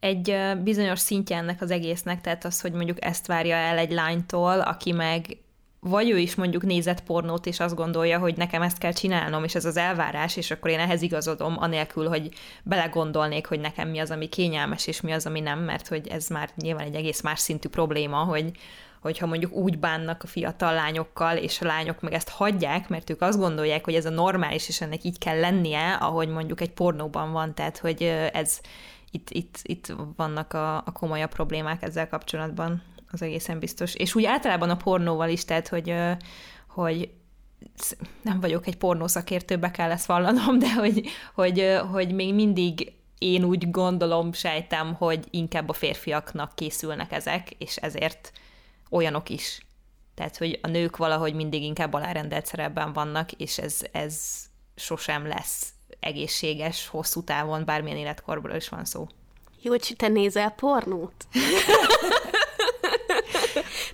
egy 0.00 0.36
bizonyos 0.62 0.98
szintje 0.98 1.36
ennek 1.36 1.60
az 1.60 1.70
egésznek, 1.70 2.20
tehát 2.20 2.44
az, 2.44 2.60
hogy 2.60 2.72
mondjuk 2.72 3.04
ezt 3.04 3.26
várja 3.26 3.56
el 3.56 3.78
egy 3.78 3.92
lánytól, 3.92 4.60
aki 4.60 4.92
meg 4.92 5.42
vagy 5.86 6.10
ő 6.10 6.18
is 6.18 6.34
mondjuk 6.34 6.62
nézett 6.62 7.02
pornót, 7.02 7.46
és 7.46 7.60
azt 7.60 7.74
gondolja, 7.74 8.18
hogy 8.18 8.36
nekem 8.36 8.62
ezt 8.62 8.78
kell 8.78 8.92
csinálnom, 8.92 9.44
és 9.44 9.54
ez 9.54 9.64
az 9.64 9.76
elvárás, 9.76 10.36
és 10.36 10.50
akkor 10.50 10.70
én 10.70 10.78
ehhez 10.78 11.02
igazodom, 11.02 11.56
anélkül, 11.58 12.08
hogy 12.08 12.28
belegondolnék, 12.62 13.46
hogy 13.46 13.60
nekem 13.60 13.88
mi 13.88 13.98
az, 13.98 14.10
ami 14.10 14.28
kényelmes, 14.28 14.86
és 14.86 15.00
mi 15.00 15.12
az, 15.12 15.26
ami 15.26 15.40
nem, 15.40 15.58
mert 15.58 15.88
hogy 15.88 16.08
ez 16.08 16.28
már 16.28 16.50
nyilván 16.56 16.86
egy 16.86 16.94
egész 16.94 17.20
más 17.20 17.38
szintű 17.38 17.68
probléma, 17.68 18.16
hogy 18.16 18.50
hogyha 19.00 19.26
mondjuk 19.26 19.52
úgy 19.52 19.78
bánnak 19.78 20.22
a 20.22 20.26
fiatal 20.26 20.74
lányokkal, 20.74 21.36
és 21.36 21.60
a 21.60 21.66
lányok 21.66 22.00
meg 22.00 22.12
ezt 22.12 22.28
hagyják, 22.28 22.88
mert 22.88 23.10
ők 23.10 23.22
azt 23.22 23.38
gondolják, 23.38 23.84
hogy 23.84 23.94
ez 23.94 24.06
a 24.06 24.10
normális, 24.10 24.68
és 24.68 24.80
ennek 24.80 25.04
így 25.04 25.18
kell 25.18 25.40
lennie, 25.40 25.92
ahogy 25.92 26.28
mondjuk 26.28 26.60
egy 26.60 26.72
pornóban 26.72 27.32
van, 27.32 27.54
tehát 27.54 27.78
hogy 27.78 28.02
ez 28.32 28.60
itt, 29.10 29.30
itt, 29.30 29.58
itt 29.62 29.94
vannak 30.16 30.52
a, 30.52 30.76
a 30.76 30.92
komolyabb 30.92 31.30
problémák 31.30 31.82
ezzel 31.82 32.08
kapcsolatban 32.08 32.82
az 33.14 33.22
egészen 33.22 33.58
biztos. 33.58 33.94
És 33.94 34.14
úgy 34.14 34.24
általában 34.24 34.70
a 34.70 34.76
pornóval 34.76 35.28
is, 35.28 35.44
tehát, 35.44 35.68
hogy, 35.68 35.94
hogy 36.68 37.10
nem 38.22 38.40
vagyok 38.40 38.66
egy 38.66 38.76
pornószakértő, 38.76 39.56
be 39.56 39.70
kell 39.70 39.90
ezt 39.90 40.06
vallanom, 40.06 40.58
de 40.58 40.74
hogy, 40.74 41.08
hogy, 41.34 41.78
hogy 41.90 42.14
még 42.14 42.34
mindig 42.34 42.92
én 43.18 43.44
úgy 43.44 43.70
gondolom, 43.70 44.32
sejtem, 44.32 44.94
hogy 44.94 45.24
inkább 45.30 45.68
a 45.68 45.72
férfiaknak 45.72 46.54
készülnek 46.54 47.12
ezek, 47.12 47.50
és 47.58 47.76
ezért 47.76 48.32
olyanok 48.90 49.28
is. 49.28 49.66
Tehát, 50.14 50.36
hogy 50.36 50.58
a 50.62 50.68
nők 50.68 50.96
valahogy 50.96 51.34
mindig 51.34 51.62
inkább 51.62 51.92
alárendelt 51.92 52.46
szerepben 52.46 52.92
vannak, 52.92 53.32
és 53.32 53.58
ez, 53.58 53.80
ez 53.92 54.44
sosem 54.76 55.26
lesz 55.26 55.72
egészséges 56.00 56.88
hosszú 56.88 57.24
távon, 57.24 57.64
bármilyen 57.64 57.98
életkorból 57.98 58.50
is 58.50 58.68
van 58.68 58.84
szó. 58.84 59.06
Jó, 59.62 59.70
hogy 59.70 59.94
te 59.96 60.08
nézel 60.08 60.50
pornót? 60.50 61.26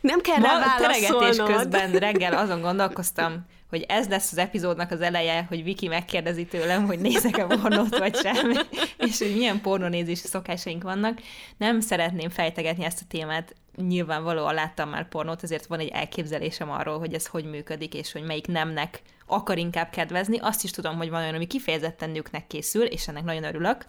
Nem 0.01 0.21
kell 0.21 0.39
Ma 0.39 0.47
rá 0.47 0.77
teregetés 0.79 1.37
közben 1.37 1.91
reggel 1.93 2.33
azon 2.33 2.61
gondolkoztam, 2.61 3.47
hogy 3.71 3.85
ez 3.89 4.09
lesz 4.09 4.33
az 4.33 4.39
epizódnak 4.39 4.91
az 4.91 5.01
eleje, 5.01 5.47
hogy 5.49 5.65
Viki 5.65 5.89
megkérdezi 5.89 6.45
tőlem, 6.45 6.87
hogy 6.87 6.99
nézek-e 6.99 7.45
pornót 7.47 7.99
vagy 7.99 8.17
sem, 8.17 8.53
és 9.09 9.19
hogy 9.19 9.35
milyen 9.37 9.61
pornónézési 9.61 10.27
szokásaink 10.27 10.83
vannak. 10.83 11.21
Nem 11.57 11.81
szeretném 11.81 12.31
fejtegetni 12.31 12.85
ezt 12.85 13.01
a 13.03 13.07
témát, 13.09 13.55
nyilvánvalóan 13.77 14.55
láttam 14.55 14.89
már 14.89 15.09
pornót, 15.09 15.43
ezért 15.43 15.67
van 15.67 15.79
egy 15.79 15.89
elképzelésem 15.89 16.71
arról, 16.71 16.99
hogy 16.99 17.15
ez 17.15 17.27
hogy 17.27 17.45
működik, 17.45 17.95
és 17.95 18.13
hogy 18.13 18.23
melyik 18.23 18.47
nemnek 18.47 19.03
akar 19.27 19.59
inkább 19.59 19.91
kedvezni. 19.91 20.39
Azt 20.39 20.65
is 20.65 20.71
tudom, 20.71 20.97
hogy 20.97 21.11
van 21.11 21.21
olyan, 21.21 21.35
ami 21.35 21.47
kifejezetten 21.47 22.11
nőknek 22.11 22.47
készül, 22.47 22.85
és 22.85 23.09
ennek 23.09 23.25
nagyon 23.25 23.45
örülök, 23.45 23.85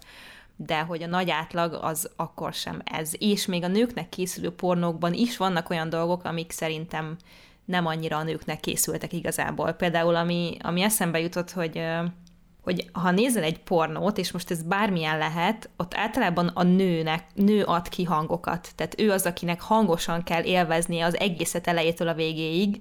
de 0.66 0.80
hogy 0.80 1.02
a 1.02 1.06
nagy 1.06 1.30
átlag 1.30 1.78
az 1.82 2.10
akkor 2.16 2.52
sem 2.52 2.82
ez. 2.84 3.12
És 3.18 3.46
még 3.46 3.62
a 3.62 3.68
nőknek 3.68 4.08
készülő 4.08 4.50
pornókban 4.50 5.12
is 5.12 5.36
vannak 5.36 5.70
olyan 5.70 5.88
dolgok, 5.88 6.24
amik 6.24 6.50
szerintem 6.50 7.16
nem 7.64 7.86
annyira 7.86 8.16
a 8.16 8.22
nőknek 8.22 8.60
készültek 8.60 9.12
igazából. 9.12 9.72
Például, 9.72 10.16
ami, 10.16 10.56
ami 10.62 10.82
eszembe 10.82 11.20
jutott, 11.20 11.50
hogy 11.50 11.82
hogy 12.62 12.90
ha 12.92 13.10
nézel 13.10 13.42
egy 13.42 13.58
pornót, 13.58 14.18
és 14.18 14.32
most 14.32 14.50
ez 14.50 14.62
bármilyen 14.62 15.18
lehet, 15.18 15.70
ott 15.76 15.94
általában 15.94 16.48
a 16.48 16.62
nőnek, 16.62 17.24
nő 17.34 17.62
ad 17.62 17.88
ki 17.88 18.04
hangokat. 18.04 18.68
Tehát 18.74 19.00
ő 19.00 19.10
az, 19.10 19.26
akinek 19.26 19.60
hangosan 19.60 20.22
kell 20.22 20.42
élveznie 20.42 21.04
az 21.04 21.18
egészet 21.18 21.66
elejétől 21.66 22.08
a 22.08 22.14
végéig, 22.14 22.78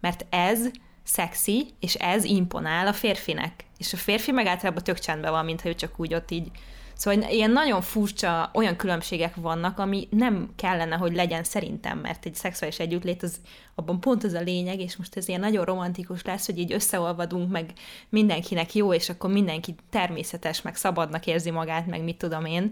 mert 0.00 0.26
ez 0.30 0.70
szexi, 1.02 1.66
és 1.80 1.94
ez 1.94 2.24
imponál 2.24 2.86
a 2.86 2.92
férfinek. 2.92 3.64
És 3.78 3.92
a 3.92 3.96
férfi 3.96 4.30
meg 4.30 4.46
általában 4.46 4.82
tök 4.82 4.98
csendben 4.98 5.30
van, 5.30 5.44
mintha 5.44 5.68
ő 5.68 5.74
csak 5.74 6.00
úgy 6.00 6.14
ott 6.14 6.30
így 6.30 6.50
Szóval 6.96 7.30
ilyen 7.30 7.50
nagyon 7.50 7.80
furcsa 7.80 8.50
olyan 8.54 8.76
különbségek 8.76 9.34
vannak, 9.34 9.78
ami 9.78 10.08
nem 10.10 10.50
kellene, 10.56 10.96
hogy 10.96 11.14
legyen 11.14 11.44
szerintem, 11.44 11.98
mert 11.98 12.26
egy 12.26 12.34
szexuális 12.34 12.78
együttlét 12.78 13.22
az 13.22 13.36
abban 13.74 14.00
pont 14.00 14.24
az 14.24 14.32
a 14.32 14.40
lényeg, 14.40 14.80
és 14.80 14.96
most 14.96 15.16
ez 15.16 15.28
ilyen 15.28 15.40
nagyon 15.40 15.64
romantikus 15.64 16.24
lesz, 16.24 16.46
hogy 16.46 16.58
így 16.58 16.72
összeolvadunk, 16.72 17.50
meg 17.50 17.72
mindenkinek 18.08 18.74
jó, 18.74 18.92
és 18.92 19.08
akkor 19.08 19.30
mindenki 19.30 19.74
természetes, 19.90 20.62
meg 20.62 20.76
szabadnak 20.76 21.26
érzi 21.26 21.50
magát, 21.50 21.86
meg 21.86 22.02
mit 22.02 22.18
tudom 22.18 22.44
én, 22.44 22.70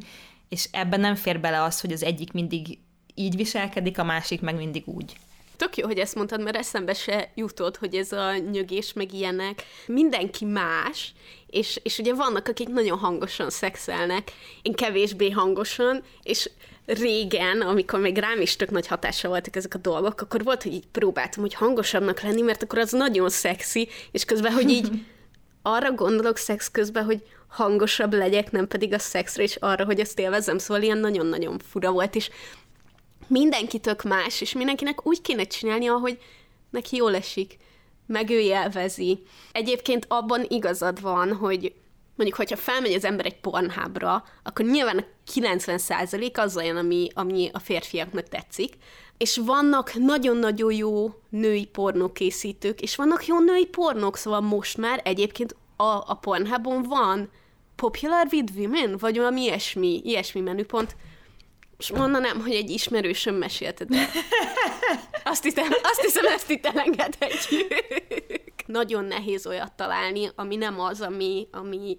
és 0.48 0.68
ebben 0.72 1.00
nem 1.00 1.14
fér 1.14 1.40
bele 1.40 1.62
az, 1.62 1.80
hogy 1.80 1.92
az 1.92 2.02
egyik 2.02 2.32
mindig 2.32 2.78
így 3.14 3.37
viselkedik, 3.37 3.98
a 3.98 4.04
másik 4.04 4.40
meg 4.40 4.56
mindig 4.56 4.82
úgy. 4.87 5.16
Tök 5.56 5.76
jó, 5.76 5.86
hogy 5.86 5.98
ezt 5.98 6.14
mondtad, 6.14 6.42
mert 6.42 6.56
eszembe 6.56 6.94
se 6.94 7.30
jutott, 7.34 7.76
hogy 7.76 7.94
ez 7.94 8.12
a 8.12 8.36
nyögés 8.36 8.92
meg 8.92 9.12
ilyenek. 9.12 9.62
Mindenki 9.86 10.44
más, 10.44 11.12
és, 11.46 11.80
és 11.82 11.98
ugye 11.98 12.14
vannak, 12.14 12.48
akik 12.48 12.68
nagyon 12.68 12.98
hangosan 12.98 13.50
szexelnek, 13.50 14.32
én 14.62 14.72
kevésbé 14.72 15.30
hangosan, 15.30 16.02
és 16.22 16.50
régen, 16.86 17.60
amikor 17.60 18.00
még 18.00 18.18
rám 18.18 18.40
is 18.40 18.56
tök 18.56 18.70
nagy 18.70 18.86
hatása 18.86 19.28
voltak 19.28 19.56
ezek 19.56 19.74
a 19.74 19.78
dolgok, 19.78 20.20
akkor 20.20 20.44
volt, 20.44 20.62
hogy 20.62 20.72
így 20.72 20.86
próbáltam, 20.92 21.42
hogy 21.42 21.54
hangosabbnak 21.54 22.20
lenni, 22.20 22.40
mert 22.40 22.62
akkor 22.62 22.78
az 22.78 22.90
nagyon 22.90 23.28
szexi, 23.30 23.88
és 24.10 24.24
közben, 24.24 24.52
hogy 24.52 24.70
így 24.70 24.88
arra 25.62 25.92
gondolok 25.92 26.36
szex 26.36 26.70
közben, 26.70 27.04
hogy 27.04 27.22
hangosabb 27.48 28.12
legyek, 28.12 28.50
nem 28.50 28.68
pedig 28.68 28.92
a 28.92 28.98
szexre, 28.98 29.42
és 29.42 29.56
arra, 29.56 29.84
hogy 29.84 30.00
ezt 30.00 30.18
élvezem, 30.18 30.58
szóval 30.58 30.82
ilyen 30.82 30.98
nagyon-nagyon 30.98 31.58
fura 31.70 31.90
volt, 31.90 32.14
és 32.14 32.30
mindenki 33.26 33.78
tök 33.78 34.02
más, 34.02 34.40
és 34.40 34.52
mindenkinek 34.52 35.06
úgy 35.06 35.20
kéne 35.20 35.44
csinálni, 35.44 35.87
ahogy 35.88 36.18
neki 36.70 36.96
jól 36.96 37.14
esik, 37.14 37.56
meg 38.06 38.30
ő 38.30 38.38
élvezi. 38.38 39.22
Egyébként 39.52 40.04
abban 40.08 40.44
igazad 40.48 41.00
van, 41.00 41.32
hogy 41.32 41.72
mondjuk, 42.16 42.38
hogyha 42.38 42.56
felmegy 42.56 42.92
az 42.92 43.04
ember 43.04 43.26
egy 43.26 43.40
pornhábra, 43.40 44.24
akkor 44.42 44.64
nyilván 44.64 44.98
a 44.98 45.30
90% 45.34 46.38
az 46.38 46.56
olyan, 46.56 46.76
ami, 46.76 47.08
ami 47.14 47.50
a 47.52 47.58
férfiaknak 47.58 48.28
tetszik, 48.28 48.74
és 49.18 49.40
vannak 49.44 49.94
nagyon-nagyon 49.94 50.72
jó 50.72 51.14
női 51.28 51.66
pornókészítők, 51.66 52.80
és 52.80 52.96
vannak 52.96 53.26
jó 53.26 53.40
női 53.40 53.66
pornók, 53.66 54.16
szóval 54.16 54.40
most 54.40 54.76
már 54.76 55.00
egyébként 55.04 55.56
a, 55.76 55.84
a 55.84 56.18
pornhábon 56.20 56.82
van 56.82 57.30
Popular 57.76 58.26
with 58.30 58.52
Women, 58.56 58.96
vagy 58.98 59.16
valami 59.16 59.42
ilyesmi, 59.42 60.00
ilyesmi 60.04 60.40
menüpont, 60.40 60.96
és 61.85 61.90
mondanám, 61.90 62.40
hogy 62.40 62.53
egy 62.53 62.70
ismerősöm 62.70 63.35
mesélte, 63.35 63.85
de 63.85 64.09
azt 65.25 65.42
hiszem, 65.42 65.73
azt 65.83 66.01
hiszem, 66.01 66.27
ezt 66.27 66.51
itt 66.51 66.66
elengedhetjük. 66.66 67.68
Nagyon 68.66 69.05
nehéz 69.05 69.47
olyat 69.47 69.73
találni, 69.73 70.31
ami 70.35 70.57
nem 70.57 70.81
az, 70.81 71.01
ami, 71.01 71.49
ami 71.53 71.99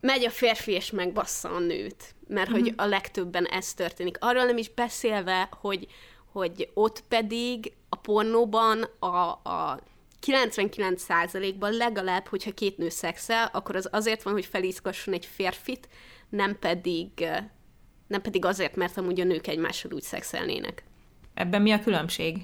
megy 0.00 0.24
a 0.24 0.30
férfi 0.30 0.72
és 0.72 0.90
megbassza 0.90 1.48
a 1.48 1.58
nőt. 1.58 2.14
Mert 2.28 2.48
mm-hmm. 2.48 2.60
hogy 2.60 2.70
mhm. 2.70 2.80
a 2.80 2.86
legtöbben 2.86 3.44
ez 3.44 3.74
történik. 3.74 4.16
Arról 4.20 4.44
nem 4.44 4.56
is 4.56 4.68
beszélve, 4.68 5.48
hogy, 5.60 5.86
hogy 6.32 6.70
ott 6.74 7.04
pedig 7.08 7.72
a 7.88 7.96
pornóban 7.96 8.82
a, 8.98 9.06
a 9.06 9.80
99%-ban 10.26 11.72
legalább, 11.72 12.26
hogyha 12.26 12.50
két 12.50 12.78
nő 12.78 12.88
szexel, 12.88 13.50
akkor 13.52 13.76
az 13.76 13.88
azért 13.92 14.22
van, 14.22 14.32
hogy 14.32 14.46
felizgasson 14.46 15.14
egy 15.14 15.26
férfit, 15.26 15.88
nem 16.28 16.58
pedig 16.58 17.08
nem 18.12 18.22
pedig 18.22 18.44
azért, 18.44 18.76
mert 18.76 18.96
amúgy 18.96 19.20
a 19.20 19.24
nők 19.24 19.46
egymással 19.46 19.92
úgy 19.92 20.02
szexelnének. 20.02 20.84
Ebben 21.34 21.62
mi 21.62 21.70
a 21.70 21.80
különbség? 21.80 22.36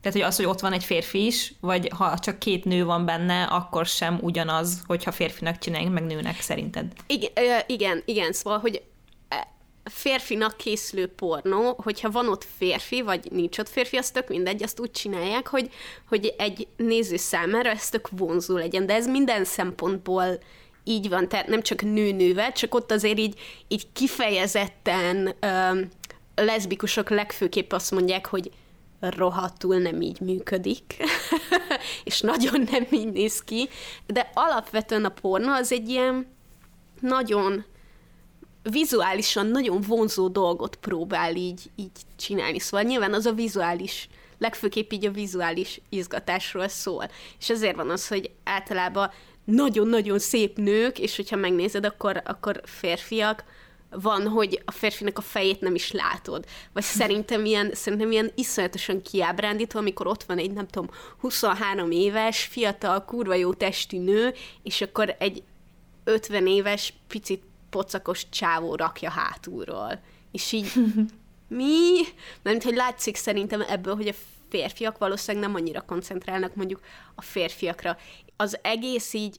Tehát, 0.00 0.18
hogy 0.18 0.26
az, 0.26 0.36
hogy 0.36 0.44
ott 0.44 0.60
van 0.60 0.72
egy 0.72 0.84
férfi 0.84 1.26
is, 1.26 1.52
vagy 1.60 1.88
ha 1.96 2.18
csak 2.18 2.38
két 2.38 2.64
nő 2.64 2.84
van 2.84 3.04
benne, 3.04 3.42
akkor 3.42 3.86
sem 3.86 4.18
ugyanaz, 4.20 4.82
hogyha 4.86 5.12
férfinak 5.12 5.58
csinálják, 5.58 5.92
meg 5.92 6.04
nőnek 6.04 6.40
szerinted? 6.40 6.92
Igen, 7.06 7.62
igen, 7.66 8.02
igen 8.04 8.32
szóval, 8.32 8.58
hogy 8.58 8.82
férfinak 9.84 10.56
készülő 10.56 11.06
pornó, 11.06 11.80
hogyha 11.82 12.10
van 12.10 12.28
ott 12.28 12.46
férfi, 12.56 13.02
vagy 13.02 13.28
nincs 13.30 13.58
ott 13.58 13.68
férfi, 13.68 13.96
az 13.96 14.10
tök 14.10 14.28
mindegy, 14.28 14.62
azt 14.62 14.80
úgy 14.80 14.90
csinálják, 14.90 15.46
hogy, 15.46 15.70
hogy 16.08 16.34
egy 16.38 16.66
néző 16.76 17.16
számára 17.16 17.70
ez 17.70 17.88
tök 17.88 18.08
vonzó 18.10 18.56
legyen, 18.56 18.86
de 18.86 18.94
ez 18.94 19.06
minden 19.06 19.44
szempontból 19.44 20.38
így 20.88 21.08
van, 21.08 21.28
tehát 21.28 21.46
nem 21.46 21.62
csak 21.62 21.82
nő-nővel, 21.82 22.52
csak 22.52 22.74
ott 22.74 22.92
azért 22.92 23.18
így, 23.18 23.40
így 23.68 23.92
kifejezetten 23.92 25.34
ö, 25.40 25.80
leszbikusok 26.34 27.10
legfőképp 27.10 27.72
azt 27.72 27.90
mondják, 27.90 28.26
hogy 28.26 28.50
rohadtul 29.00 29.78
nem 29.78 30.00
így 30.00 30.20
működik, 30.20 30.96
és 32.04 32.20
nagyon 32.20 32.68
nem 32.70 32.86
így 32.90 33.12
néz 33.12 33.42
ki, 33.42 33.68
de 34.06 34.30
alapvetően 34.34 35.04
a 35.04 35.08
porno 35.08 35.52
az 35.52 35.72
egy 35.72 35.88
ilyen 35.88 36.26
nagyon 37.00 37.64
vizuálisan 38.62 39.46
nagyon 39.46 39.80
vonzó 39.80 40.28
dolgot 40.28 40.76
próbál 40.76 41.34
így, 41.34 41.70
így 41.76 41.90
csinálni. 42.16 42.58
Szóval 42.58 42.86
nyilván 42.86 43.14
az 43.14 43.26
a 43.26 43.32
vizuális, 43.32 44.08
legfőképp 44.38 44.92
így 44.92 45.06
a 45.06 45.10
vizuális 45.10 45.80
izgatásról 45.88 46.68
szól. 46.68 47.10
És 47.38 47.50
ezért 47.50 47.76
van 47.76 47.90
az, 47.90 48.08
hogy 48.08 48.30
általában 48.44 49.10
nagyon-nagyon 49.50 50.18
szép 50.18 50.56
nők, 50.56 50.98
és 50.98 51.16
hogyha 51.16 51.36
megnézed, 51.36 51.84
akkor, 51.84 52.22
akkor 52.24 52.60
férfiak, 52.64 53.44
van, 53.90 54.28
hogy 54.28 54.62
a 54.64 54.70
férfinak 54.70 55.18
a 55.18 55.20
fejét 55.20 55.60
nem 55.60 55.74
is 55.74 55.92
látod. 55.92 56.44
Vagy 56.72 56.82
szerintem 56.82 57.44
ilyen, 57.44 57.70
szerintem 57.74 58.10
ilyen 58.10 58.32
iszonyatosan 58.34 59.02
kiábrándító, 59.02 59.78
amikor 59.78 60.06
ott 60.06 60.22
van 60.24 60.38
egy, 60.38 60.52
nem 60.52 60.66
tudom, 60.66 60.90
23 61.18 61.90
éves, 61.90 62.42
fiatal, 62.42 63.04
kurva 63.04 63.34
jó 63.34 63.54
testű 63.54 63.98
nő, 63.98 64.34
és 64.62 64.80
akkor 64.80 65.16
egy 65.18 65.42
50 66.04 66.46
éves, 66.46 66.92
picit 67.06 67.42
pocakos 67.70 68.28
csávó 68.28 68.74
rakja 68.74 69.10
hátulról. 69.10 70.00
És 70.32 70.52
így 70.52 70.72
mi? 71.48 72.00
Mert 72.42 72.62
hogy 72.62 72.74
látszik 72.74 73.16
szerintem 73.16 73.60
ebből, 73.68 73.94
hogy 73.94 74.08
a 74.08 74.14
férfiak 74.48 74.98
valószínűleg 74.98 75.46
nem 75.46 75.56
annyira 75.56 75.80
koncentrálnak 75.80 76.54
mondjuk 76.54 76.80
a 77.14 77.22
férfiakra 77.22 77.96
az 78.40 78.58
egész 78.62 79.12
így 79.12 79.36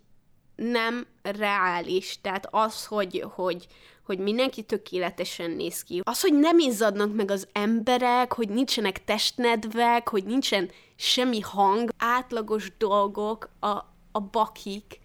nem 0.56 1.08
reális. 1.22 2.22
Tehát 2.22 2.48
az, 2.52 2.86
hogy, 2.86 3.26
hogy, 3.34 3.68
hogy 4.06 4.20
mindenki 4.20 4.64
tökéletesen 4.64 5.52
néz 5.52 5.84
ki. 5.84 6.02
Az, 6.04 6.22
hogy 6.22 6.34
nem 6.34 6.60
izzadnak 6.60 7.16
meg 7.16 7.32
az 7.32 7.48
emberek, 7.52 8.34
hogy 8.34 8.50
nincsenek 8.50 9.04
testnedvek, 9.04 10.10
hogy 10.10 10.24
nincsen 10.24 10.70
semmi 10.96 11.40
hang, 11.40 11.90
átlagos 11.98 12.72
dolgok 12.78 13.50
a, 13.60 13.68
a 14.12 14.20
bakik 14.32 15.00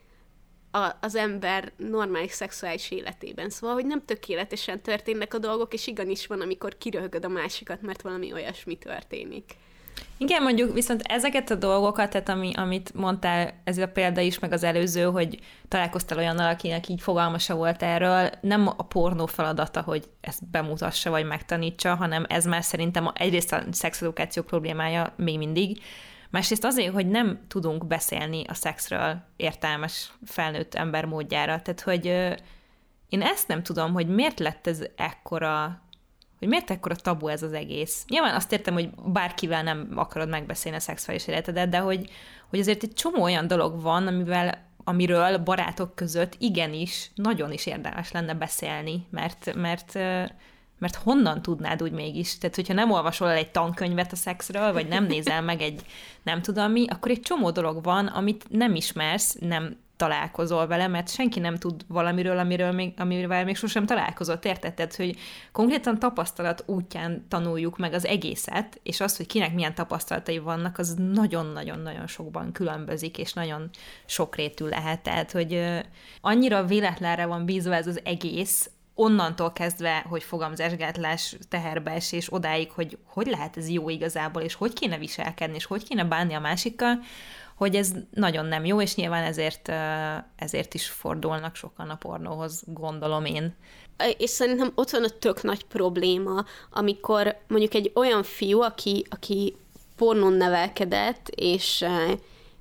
a, 0.70 0.96
az 1.00 1.14
ember 1.14 1.72
normális 1.76 2.32
szexuális 2.32 2.90
életében. 2.90 3.50
Szóval, 3.50 3.74
hogy 3.74 3.86
nem 3.86 4.04
tökéletesen 4.04 4.82
történnek 4.82 5.34
a 5.34 5.38
dolgok, 5.38 5.74
és 5.74 5.86
igenis 5.86 6.26
van, 6.26 6.40
amikor 6.40 6.78
kiröhögöd 6.78 7.24
a 7.24 7.28
másikat, 7.28 7.82
mert 7.82 8.02
valami 8.02 8.32
olyasmi 8.32 8.76
történik. 8.76 9.56
Igen, 10.16 10.42
mondjuk 10.42 10.72
viszont 10.72 11.02
ezeket 11.02 11.50
a 11.50 11.54
dolgokat, 11.54 12.10
tehát 12.10 12.28
ami, 12.28 12.50
amit 12.54 12.94
mondtál, 12.94 13.52
ez 13.64 13.78
a 13.78 13.88
példa 13.88 14.20
is, 14.20 14.38
meg 14.38 14.52
az 14.52 14.62
előző, 14.62 15.04
hogy 15.04 15.38
találkoztál 15.68 16.18
olyannal, 16.18 16.48
akinek 16.52 16.88
így 16.88 17.00
fogalmasa 17.00 17.54
volt 17.54 17.82
erről, 17.82 18.30
nem 18.40 18.68
a 18.68 18.82
pornó 18.82 19.26
feladata, 19.26 19.80
hogy 19.80 20.04
ezt 20.20 20.50
bemutassa 20.50 21.10
vagy 21.10 21.26
megtanítsa, 21.26 21.94
hanem 21.94 22.24
ez 22.28 22.44
már 22.44 22.64
szerintem 22.64 23.10
egyrészt 23.14 23.52
a 23.52 23.62
szexedukáció 23.70 24.42
problémája 24.42 25.12
még 25.16 25.38
mindig, 25.38 25.82
másrészt 26.30 26.64
azért, 26.64 26.92
hogy 26.92 27.06
nem 27.06 27.40
tudunk 27.48 27.86
beszélni 27.86 28.44
a 28.48 28.54
szexről 28.54 29.16
értelmes 29.36 30.12
felnőtt 30.24 30.74
ember 30.74 31.04
módjára. 31.04 31.62
Tehát, 31.62 31.80
hogy 31.80 32.06
én 33.08 33.22
ezt 33.22 33.48
nem 33.48 33.62
tudom, 33.62 33.92
hogy 33.92 34.08
miért 34.08 34.38
lett 34.38 34.66
ez 34.66 34.82
ekkora 34.96 35.82
hogy 36.38 36.48
miért 36.48 36.70
ekkora 36.70 36.94
tabu 36.94 37.28
ez 37.28 37.42
az 37.42 37.52
egész. 37.52 38.04
Nyilván 38.08 38.34
azt 38.34 38.52
értem, 38.52 38.74
hogy 38.74 38.90
bárkivel 39.06 39.62
nem 39.62 39.92
akarod 39.94 40.28
megbeszélni 40.28 40.76
a 40.76 40.80
szexuális 40.80 41.26
életedet, 41.26 41.68
de 41.68 41.78
hogy, 41.78 42.10
hogy 42.50 42.58
azért 42.58 42.82
egy 42.82 42.92
csomó 42.92 43.22
olyan 43.22 43.46
dolog 43.46 43.82
van, 43.82 44.06
amivel 44.06 44.72
amiről 44.84 45.38
barátok 45.38 45.94
között 45.94 46.34
igenis, 46.38 47.10
nagyon 47.14 47.52
is 47.52 47.66
érdemes 47.66 48.12
lenne 48.12 48.34
beszélni, 48.34 49.06
mert, 49.10 49.54
mert, 49.54 49.94
mert 50.78 50.94
honnan 51.02 51.42
tudnád 51.42 51.82
úgy 51.82 51.92
mégis? 51.92 52.38
Tehát, 52.38 52.56
hogyha 52.56 52.74
nem 52.74 52.90
olvasol 52.90 53.28
el 53.30 53.36
egy 53.36 53.50
tankönyvet 53.50 54.12
a 54.12 54.16
szexről, 54.16 54.72
vagy 54.72 54.88
nem 54.88 55.06
nézel 55.06 55.42
meg 55.42 55.60
egy 55.60 55.84
nem 56.22 56.42
tudom 56.42 56.72
mi, 56.72 56.86
akkor 56.88 57.10
egy 57.10 57.20
csomó 57.20 57.50
dolog 57.50 57.82
van, 57.82 58.06
amit 58.06 58.44
nem 58.48 58.74
ismersz, 58.74 59.36
nem 59.40 59.76
találkozol 59.96 60.66
vele, 60.66 60.86
mert 60.86 61.10
senki 61.10 61.40
nem 61.40 61.56
tud 61.56 61.84
valamiről, 61.88 62.38
amiről 62.38 62.72
még, 62.72 62.92
amivel 62.96 63.44
még 63.44 63.56
sosem 63.56 63.86
találkozott, 63.86 64.44
érted? 64.44 64.94
Hogy 64.94 65.16
konkrétan 65.52 65.98
tapasztalat 65.98 66.62
útján 66.66 67.26
tanuljuk 67.28 67.78
meg 67.78 67.92
az 67.92 68.06
egészet, 68.06 68.80
és 68.82 69.00
az, 69.00 69.16
hogy 69.16 69.26
kinek 69.26 69.54
milyen 69.54 69.74
tapasztalatai 69.74 70.38
vannak, 70.38 70.78
az 70.78 70.94
nagyon-nagyon-nagyon 70.94 72.06
sokban 72.06 72.52
különbözik, 72.52 73.18
és 73.18 73.32
nagyon 73.32 73.70
sokrétű 74.06 74.64
lehet. 74.64 75.00
Tehát, 75.00 75.32
hogy 75.32 75.64
annyira 76.20 76.64
véletlenre 76.64 77.26
van 77.26 77.44
bízva 77.44 77.74
ez 77.74 77.86
az 77.86 78.00
egész, 78.04 78.70
onnantól 78.94 79.52
kezdve, 79.52 80.04
hogy 80.08 80.22
fogamzásgátlás 80.22 81.36
és 82.10 82.32
odáig, 82.32 82.70
hogy 82.70 82.98
hogy 83.04 83.26
lehet 83.26 83.56
ez 83.56 83.68
jó 83.68 83.88
igazából, 83.88 84.42
és 84.42 84.54
hogy 84.54 84.72
kéne 84.72 84.98
viselkedni, 84.98 85.56
és 85.56 85.64
hogy 85.64 85.84
kéne 85.84 86.04
bánni 86.04 86.34
a 86.34 86.40
másikkal, 86.40 86.98
hogy 87.54 87.76
ez 87.76 87.92
nagyon 88.10 88.46
nem 88.46 88.64
jó, 88.64 88.80
és 88.80 88.94
nyilván 88.94 89.24
ezért, 89.24 89.72
ezért 90.36 90.74
is 90.74 90.88
fordulnak 90.88 91.54
sokan 91.54 91.90
a 91.90 91.96
pornóhoz, 91.96 92.62
gondolom 92.66 93.24
én. 93.24 93.56
És 94.18 94.30
szerintem 94.30 94.72
ott 94.74 94.90
van 94.90 95.04
a 95.04 95.18
tök 95.18 95.42
nagy 95.42 95.64
probléma, 95.64 96.44
amikor 96.70 97.36
mondjuk 97.48 97.74
egy 97.74 97.90
olyan 97.94 98.22
fiú, 98.22 98.60
aki, 98.60 99.06
aki 99.08 99.56
pornón 99.96 100.32
nevelkedett, 100.32 101.28
és, 101.28 101.84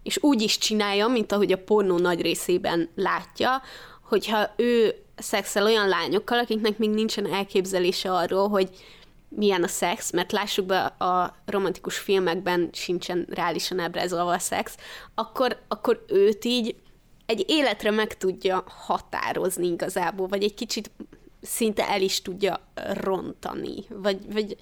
és 0.03 0.17
úgy 0.21 0.41
is 0.41 0.57
csinálja, 0.57 1.07
mint 1.07 1.31
ahogy 1.31 1.51
a 1.51 1.63
pornó 1.63 1.97
nagy 1.97 2.21
részében 2.21 2.89
látja, 2.95 3.61
hogyha 4.01 4.49
ő 4.55 4.95
szexel 5.15 5.65
olyan 5.65 5.87
lányokkal, 5.87 6.39
akiknek 6.39 6.77
még 6.77 6.89
nincsen 6.89 7.33
elképzelése 7.33 8.11
arról, 8.11 8.49
hogy 8.49 8.69
milyen 9.35 9.63
a 9.63 9.67
szex, 9.67 10.11
mert 10.11 10.31
lássuk 10.31 10.65
be, 10.65 10.79
a 10.85 11.35
romantikus 11.45 11.97
filmekben 11.97 12.69
sincsen 12.71 13.27
reálisan 13.29 13.79
ábrázolva 13.79 14.31
a 14.31 14.39
szex, 14.39 14.77
akkor, 15.15 15.61
akkor 15.67 16.05
őt 16.07 16.45
így 16.45 16.75
egy 17.25 17.45
életre 17.47 17.91
meg 17.91 18.17
tudja 18.17 18.63
határozni 18.67 19.67
igazából, 19.67 20.27
vagy 20.27 20.43
egy 20.43 20.53
kicsit 20.53 20.91
szinte 21.41 21.89
el 21.89 22.01
is 22.01 22.21
tudja 22.21 22.59
rontani, 22.93 23.85
vagy, 23.89 24.33
vagy 24.33 24.57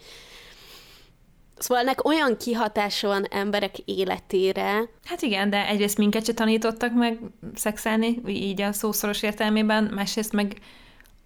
Szóval 1.58 1.84
ennek 1.84 2.06
olyan 2.06 2.38
kihatása 2.38 3.08
van 3.08 3.26
emberek 3.26 3.78
életére. 3.78 4.90
Hát 5.04 5.22
igen, 5.22 5.50
de 5.50 5.68
egyrészt 5.68 5.98
minket 5.98 6.26
se 6.26 6.34
tanítottak 6.34 6.94
meg 6.94 7.20
szexelni, 7.56 8.22
így 8.28 8.62
a 8.62 8.72
szószoros 8.72 9.24
értelmében, 9.24 9.84
másrészt 9.84 10.32
meg 10.32 10.58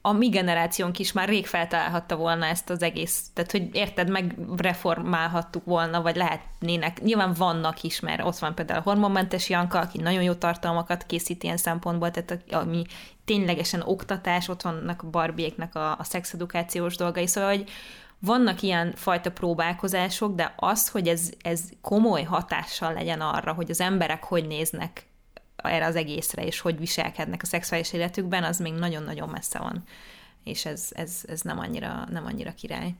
a 0.06 0.12
mi 0.12 0.30
generációnk 0.30 1.00
is 1.00 1.12
már 1.12 1.28
rég 1.28 1.48
feltalálhatta 1.48 2.16
volna 2.16 2.46
ezt 2.46 2.70
az 2.70 2.82
egész, 2.82 3.24
tehát 3.34 3.52
hogy 3.52 3.70
érted, 3.72 4.10
megreformálhattuk 4.10 5.66
volna, 5.66 6.02
vagy 6.02 6.16
lehetnének, 6.16 7.02
nyilván 7.02 7.34
vannak 7.34 7.84
is, 7.84 8.00
mert 8.00 8.24
ott 8.24 8.38
van 8.38 8.56
például 8.56 8.80
a 8.80 8.84
hormonmentes 8.84 9.50
Janka, 9.50 9.80
aki 9.80 10.02
nagyon 10.02 10.24
jó 10.24 10.34
tartalmakat 10.34 11.06
készít 11.06 11.44
ilyen 11.44 11.58
szempontból, 11.58 12.12
tehát 12.12 12.44
ami 12.52 12.84
ténylegesen 13.26 13.82
oktatás, 13.82 14.48
ott 14.48 14.62
vannak 14.62 15.02
a 15.02 15.10
barbiéknek 15.10 15.76
a, 15.76 15.92
a 15.92 16.04
szexedukációs 16.04 16.96
dolgai, 16.96 17.28
szóval, 17.28 17.50
hogy 17.50 17.70
vannak 18.20 18.62
ilyen 18.62 18.94
fajta 18.96 19.32
próbálkozások, 19.32 20.36
de 20.36 20.54
az, 20.56 20.90
hogy 20.90 21.08
ez, 21.08 21.30
ez 21.42 21.62
komoly 21.82 22.24
hatással 22.24 22.94
legyen 22.94 23.22
arra, 23.22 23.54
hogy 23.54 23.70
az 23.70 23.82
emberek 23.82 24.24
hogy 24.24 24.48
néznek 24.48 25.08
erre 25.70 25.86
az 25.86 25.96
egészre, 25.96 26.46
és 26.46 26.60
hogy 26.60 26.78
viselkednek 26.78 27.42
a 27.42 27.46
szexuális 27.46 27.94
életükben, 27.94 28.44
az 28.44 28.58
még 28.58 28.74
nagyon-nagyon 28.74 29.30
messze 29.30 29.60
van. 29.60 29.84
És 30.44 30.66
ez, 30.66 30.88
ez, 30.92 31.22
ez 31.28 31.42
nem, 31.42 31.60
annyira, 31.60 32.06
nem 32.10 32.26
annyira 32.26 32.54
király. 32.54 32.96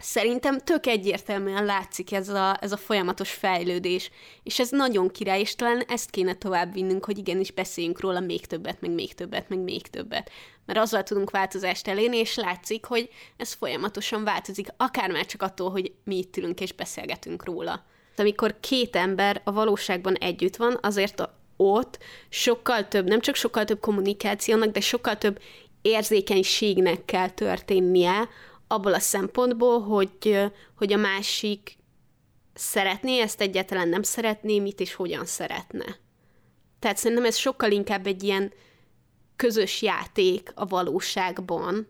Szerintem 0.00 0.58
tök 0.58 0.86
egyértelműen 0.86 1.64
látszik 1.64 2.12
ez 2.12 2.28
a, 2.28 2.56
ez 2.60 2.72
a 2.72 2.76
folyamatos 2.76 3.30
fejlődés, 3.30 4.10
és 4.42 4.58
ez 4.58 4.70
nagyon 4.70 5.08
király, 5.08 5.40
és 5.40 5.54
talán 5.54 5.82
ezt 5.88 6.10
kéne 6.10 6.34
tovább 6.34 6.72
vinnünk, 6.72 7.04
hogy 7.04 7.18
igenis 7.18 7.50
beszéljünk 7.50 8.00
róla 8.00 8.20
még 8.20 8.46
többet, 8.46 8.80
meg 8.80 8.90
még 8.90 9.14
többet, 9.14 9.48
meg 9.48 9.58
még 9.58 9.86
többet. 9.86 10.30
Mert 10.66 10.78
azzal 10.78 11.02
tudunk 11.02 11.30
változást 11.30 11.88
elérni, 11.88 12.16
és 12.16 12.34
látszik, 12.34 12.84
hogy 12.84 13.08
ez 13.36 13.52
folyamatosan 13.52 14.24
változik, 14.24 14.68
akár 14.76 15.10
már 15.10 15.26
csak 15.26 15.42
attól, 15.42 15.70
hogy 15.70 15.92
mi 16.04 16.16
itt 16.16 16.36
ülünk 16.36 16.60
és 16.60 16.72
beszélgetünk 16.72 17.44
róla. 17.44 17.84
Amikor 18.16 18.56
két 18.60 18.96
ember 18.96 19.40
a 19.44 19.52
valóságban 19.52 20.14
együtt 20.14 20.56
van, 20.56 20.78
azért 20.82 21.28
ott 21.58 21.98
sokkal 22.28 22.88
több, 22.88 23.08
nem 23.08 23.20
csak 23.20 23.34
sokkal 23.34 23.64
több 23.64 23.80
kommunikációnak, 23.80 24.70
de 24.70 24.80
sokkal 24.80 25.18
több 25.18 25.40
érzékenységnek 25.82 27.04
kell 27.04 27.30
történnie, 27.30 28.28
abból 28.68 28.94
a 28.94 28.98
szempontból, 28.98 29.80
hogy, 29.80 30.50
hogy 30.76 30.92
a 30.92 30.96
másik 30.96 31.76
szeretné 32.54 33.20
ezt 33.20 33.40
egyáltalán 33.40 33.88
nem 33.88 34.02
szeretné, 34.02 34.58
mit 34.58 34.80
és 34.80 34.94
hogyan 34.94 35.24
szeretne. 35.24 35.96
Tehát 36.78 36.96
szerintem 36.96 37.26
ez 37.26 37.36
sokkal 37.36 37.70
inkább 37.70 38.06
egy 38.06 38.22
ilyen 38.22 38.52
közös 39.36 39.82
játék 39.82 40.52
a 40.54 40.66
valóságban, 40.66 41.86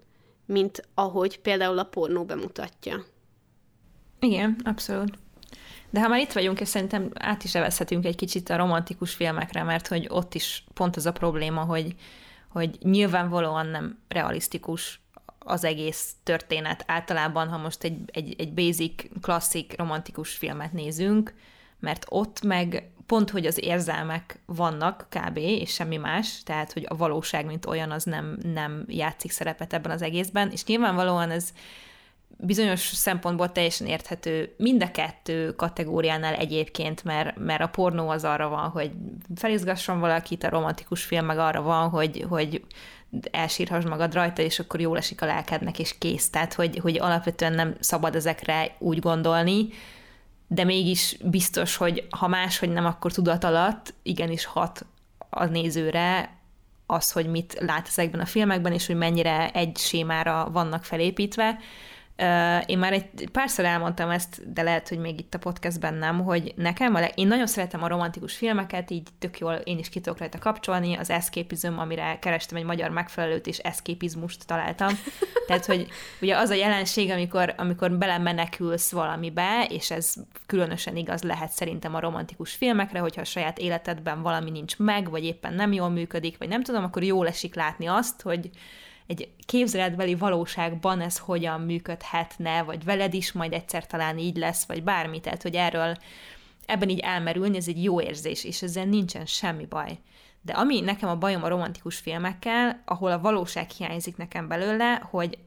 mint 0.46 0.88
ahogy 0.94 1.40
például 1.40 1.78
a 1.78 1.85
pornó 1.85 2.24
bemutatja. 2.24 3.04
Igen, 4.20 4.61
abszolút. 4.64 5.18
De 5.90 6.01
ha 6.01 6.09
már 6.09 6.20
itt 6.20 6.33
vagyunk, 6.33 6.61
és 6.61 6.68
szerintem 6.68 7.11
át 7.14 7.44
is 7.44 7.55
evezhetünk 7.55 8.05
egy 8.05 8.16
kicsit 8.16 8.51
a 8.51 8.57
romantikus 8.57 9.14
filmekre, 9.14 9.62
mert 9.62 9.87
hogy 9.87 10.07
ott 10.11 10.35
is 10.35 10.64
pont 10.74 10.96
az 10.96 11.07
a 11.07 11.12
probléma, 11.12 11.61
hogy, 11.61 11.94
hogy 12.48 12.79
nyilvánvalóan 12.83 13.66
nem 13.66 13.98
realisztikus 14.09 15.01
az 15.38 15.64
egész 15.64 16.12
történet. 16.22 16.85
Általában, 16.87 17.48
ha 17.48 17.57
most 17.57 17.85
egy, 17.85 17.98
egy, 18.07 18.35
egy 18.38 18.55
basic, 18.55 19.20
klasszik 19.20 19.74
romantikus 19.77 20.33
filmet 20.33 20.72
nézünk, 20.72 21.35
mert 21.81 22.07
ott 22.09 22.42
meg 22.42 22.90
pont, 23.07 23.31
hogy 23.31 23.46
az 23.46 23.64
érzelmek 23.64 24.40
vannak 24.46 25.07
kb. 25.11 25.37
és 25.37 25.72
semmi 25.72 25.96
más, 25.96 26.42
tehát, 26.42 26.72
hogy 26.72 26.87
a 26.88 26.96
valóság, 26.96 27.46
mint 27.46 27.66
olyan, 27.66 27.90
az 27.90 28.05
nem, 28.05 28.38
nem 28.53 28.85
játszik 28.87 29.31
szerepet 29.31 29.72
ebben 29.72 29.90
az 29.92 30.03
egészben, 30.03 30.51
és 30.51 30.64
nyilvánvalóan 30.64 31.31
ez 31.31 31.53
bizonyos 32.40 32.81
szempontból 32.81 33.53
teljesen 33.53 33.87
érthető 33.87 34.55
mind 34.57 34.83
a 34.83 34.90
kettő 34.90 35.55
kategóriánál 35.55 36.35
egyébként, 36.35 37.05
mert, 37.05 37.37
mert 37.38 37.61
a 37.61 37.68
pornó 37.68 38.09
az 38.09 38.24
arra 38.24 38.48
van, 38.48 38.68
hogy 38.68 38.90
felizgasson 39.37 40.01
valakit, 40.01 40.44
a 40.44 40.48
romantikus 40.48 41.05
film 41.05 41.24
meg 41.24 41.38
arra 41.38 41.62
van, 41.62 41.88
hogy, 41.88 42.24
hogy 42.29 42.64
elsírhass 43.31 43.85
magad 43.85 44.14
rajta, 44.14 44.42
és 44.42 44.59
akkor 44.59 44.81
jól 44.81 44.96
esik 44.96 45.22
a 45.22 45.27
lelkednek, 45.27 45.79
és 45.79 45.98
kész. 45.98 46.31
Tehát, 46.31 46.55
hogy, 46.55 46.79
hogy 46.79 46.98
alapvetően 46.98 47.53
nem 47.53 47.77
szabad 47.81 48.14
ezekre 48.14 48.77
úgy 48.79 48.98
gondolni, 48.98 49.68
de 50.46 50.64
mégis 50.64 51.16
biztos, 51.24 51.77
hogy 51.77 52.07
ha 52.11 52.29
máshogy 52.29 52.70
nem, 52.70 52.87
akkor 52.87 53.12
tudat 53.12 53.44
alatt 53.44 53.94
igenis 54.03 54.44
hat 54.44 54.87
a 55.31 55.44
nézőre 55.44 56.37
az, 56.87 57.12
hogy 57.12 57.27
mit 57.27 57.57
lát 57.61 57.87
ezekben 57.87 58.20
a 58.20 58.27
filmekben, 58.27 58.72
és 58.72 58.87
hogy 58.87 58.96
mennyire 58.96 59.51
egy 59.51 59.77
sémára 59.77 60.48
vannak 60.53 60.85
felépítve, 60.85 61.59
én 62.66 62.78
már 62.78 62.92
egy 62.92 63.28
párszor 63.33 63.64
elmondtam 63.64 64.11
ezt, 64.11 64.52
de 64.52 64.62
lehet, 64.62 64.88
hogy 64.88 64.98
még 64.98 65.20
itt 65.20 65.35
a 65.35 65.38
podcastben 65.38 65.94
nem, 65.94 66.24
hogy 66.24 66.52
nekem, 66.57 66.94
a 66.94 67.00
leg... 67.00 67.12
én 67.14 67.26
nagyon 67.26 67.46
szeretem 67.46 67.83
a 67.83 67.88
romantikus 67.88 68.37
filmeket, 68.37 68.90
így 68.90 69.09
tök 69.18 69.38
jól 69.38 69.52
én 69.52 69.78
is 69.78 69.88
ki 69.88 70.00
tudok 70.00 70.18
rajta 70.18 70.38
kapcsolni, 70.38 70.96
az 70.96 71.11
eszképizm, 71.11 71.78
amire 71.78 72.18
kerestem 72.18 72.57
egy 72.57 72.64
magyar 72.64 72.90
megfelelőt, 72.90 73.46
és 73.46 73.59
eszképizmust 73.59 74.46
találtam. 74.46 74.88
Tehát, 75.46 75.66
hogy 75.66 75.88
ugye 76.20 76.37
az 76.37 76.50
a 76.50 76.54
jelenség, 76.54 77.11
amikor, 77.11 77.54
amikor 77.57 77.92
belemenekülsz 77.92 78.92
valamibe, 78.92 79.66
és 79.70 79.90
ez 79.90 80.14
különösen 80.46 80.96
igaz 80.96 81.22
lehet 81.22 81.50
szerintem 81.50 81.94
a 81.94 82.00
romantikus 82.00 82.52
filmekre, 82.54 82.98
hogyha 82.98 83.20
a 83.20 83.24
saját 83.24 83.59
életedben 83.59 84.22
valami 84.22 84.50
nincs 84.50 84.78
meg, 84.78 85.11
vagy 85.11 85.24
éppen 85.24 85.54
nem 85.54 85.72
jól 85.72 85.88
működik, 85.88 86.38
vagy 86.38 86.48
nem 86.48 86.62
tudom, 86.62 86.85
akkor 86.85 87.02
jól 87.02 87.26
esik 87.26 87.54
látni 87.54 87.87
azt, 87.87 88.22
hogy 88.22 88.50
egy 89.09 89.31
képzeletbeli 89.47 90.14
valóságban 90.14 91.01
ez 91.01 91.18
hogyan 91.18 91.61
működhetne, 91.61 92.62
vagy 92.62 92.85
veled 92.85 93.14
is 93.14 93.33
majd 93.33 93.53
egyszer 93.53 93.87
talán 93.87 94.18
így 94.18 94.37
lesz, 94.37 94.66
vagy 94.66 94.83
bármi, 94.83 95.21
tehát 95.21 95.42
hogy 95.42 95.55
erről 95.55 95.97
ebben 96.66 96.88
így 96.88 96.99
elmerülni, 96.99 97.57
ez 97.57 97.68
egy 97.68 97.83
jó 97.83 98.01
érzés, 98.01 98.44
és 98.44 98.62
ezzel 98.62 98.85
nincsen 98.85 99.27
semmi 99.27 99.66
baj. 99.66 99.99
De 100.42 100.53
ami 100.53 100.81
nekem 100.81 101.09
a 101.09 101.16
bajom 101.16 101.42
a 101.42 101.49
romantikus 101.49 101.99
filmekkel, 101.99 102.83
ahol 102.85 103.11
a 103.11 103.21
valóság 103.21 103.71
hiányzik 103.71 104.16
nekem 104.16 104.49
belőle, 104.49 105.03
hogy 105.11 105.38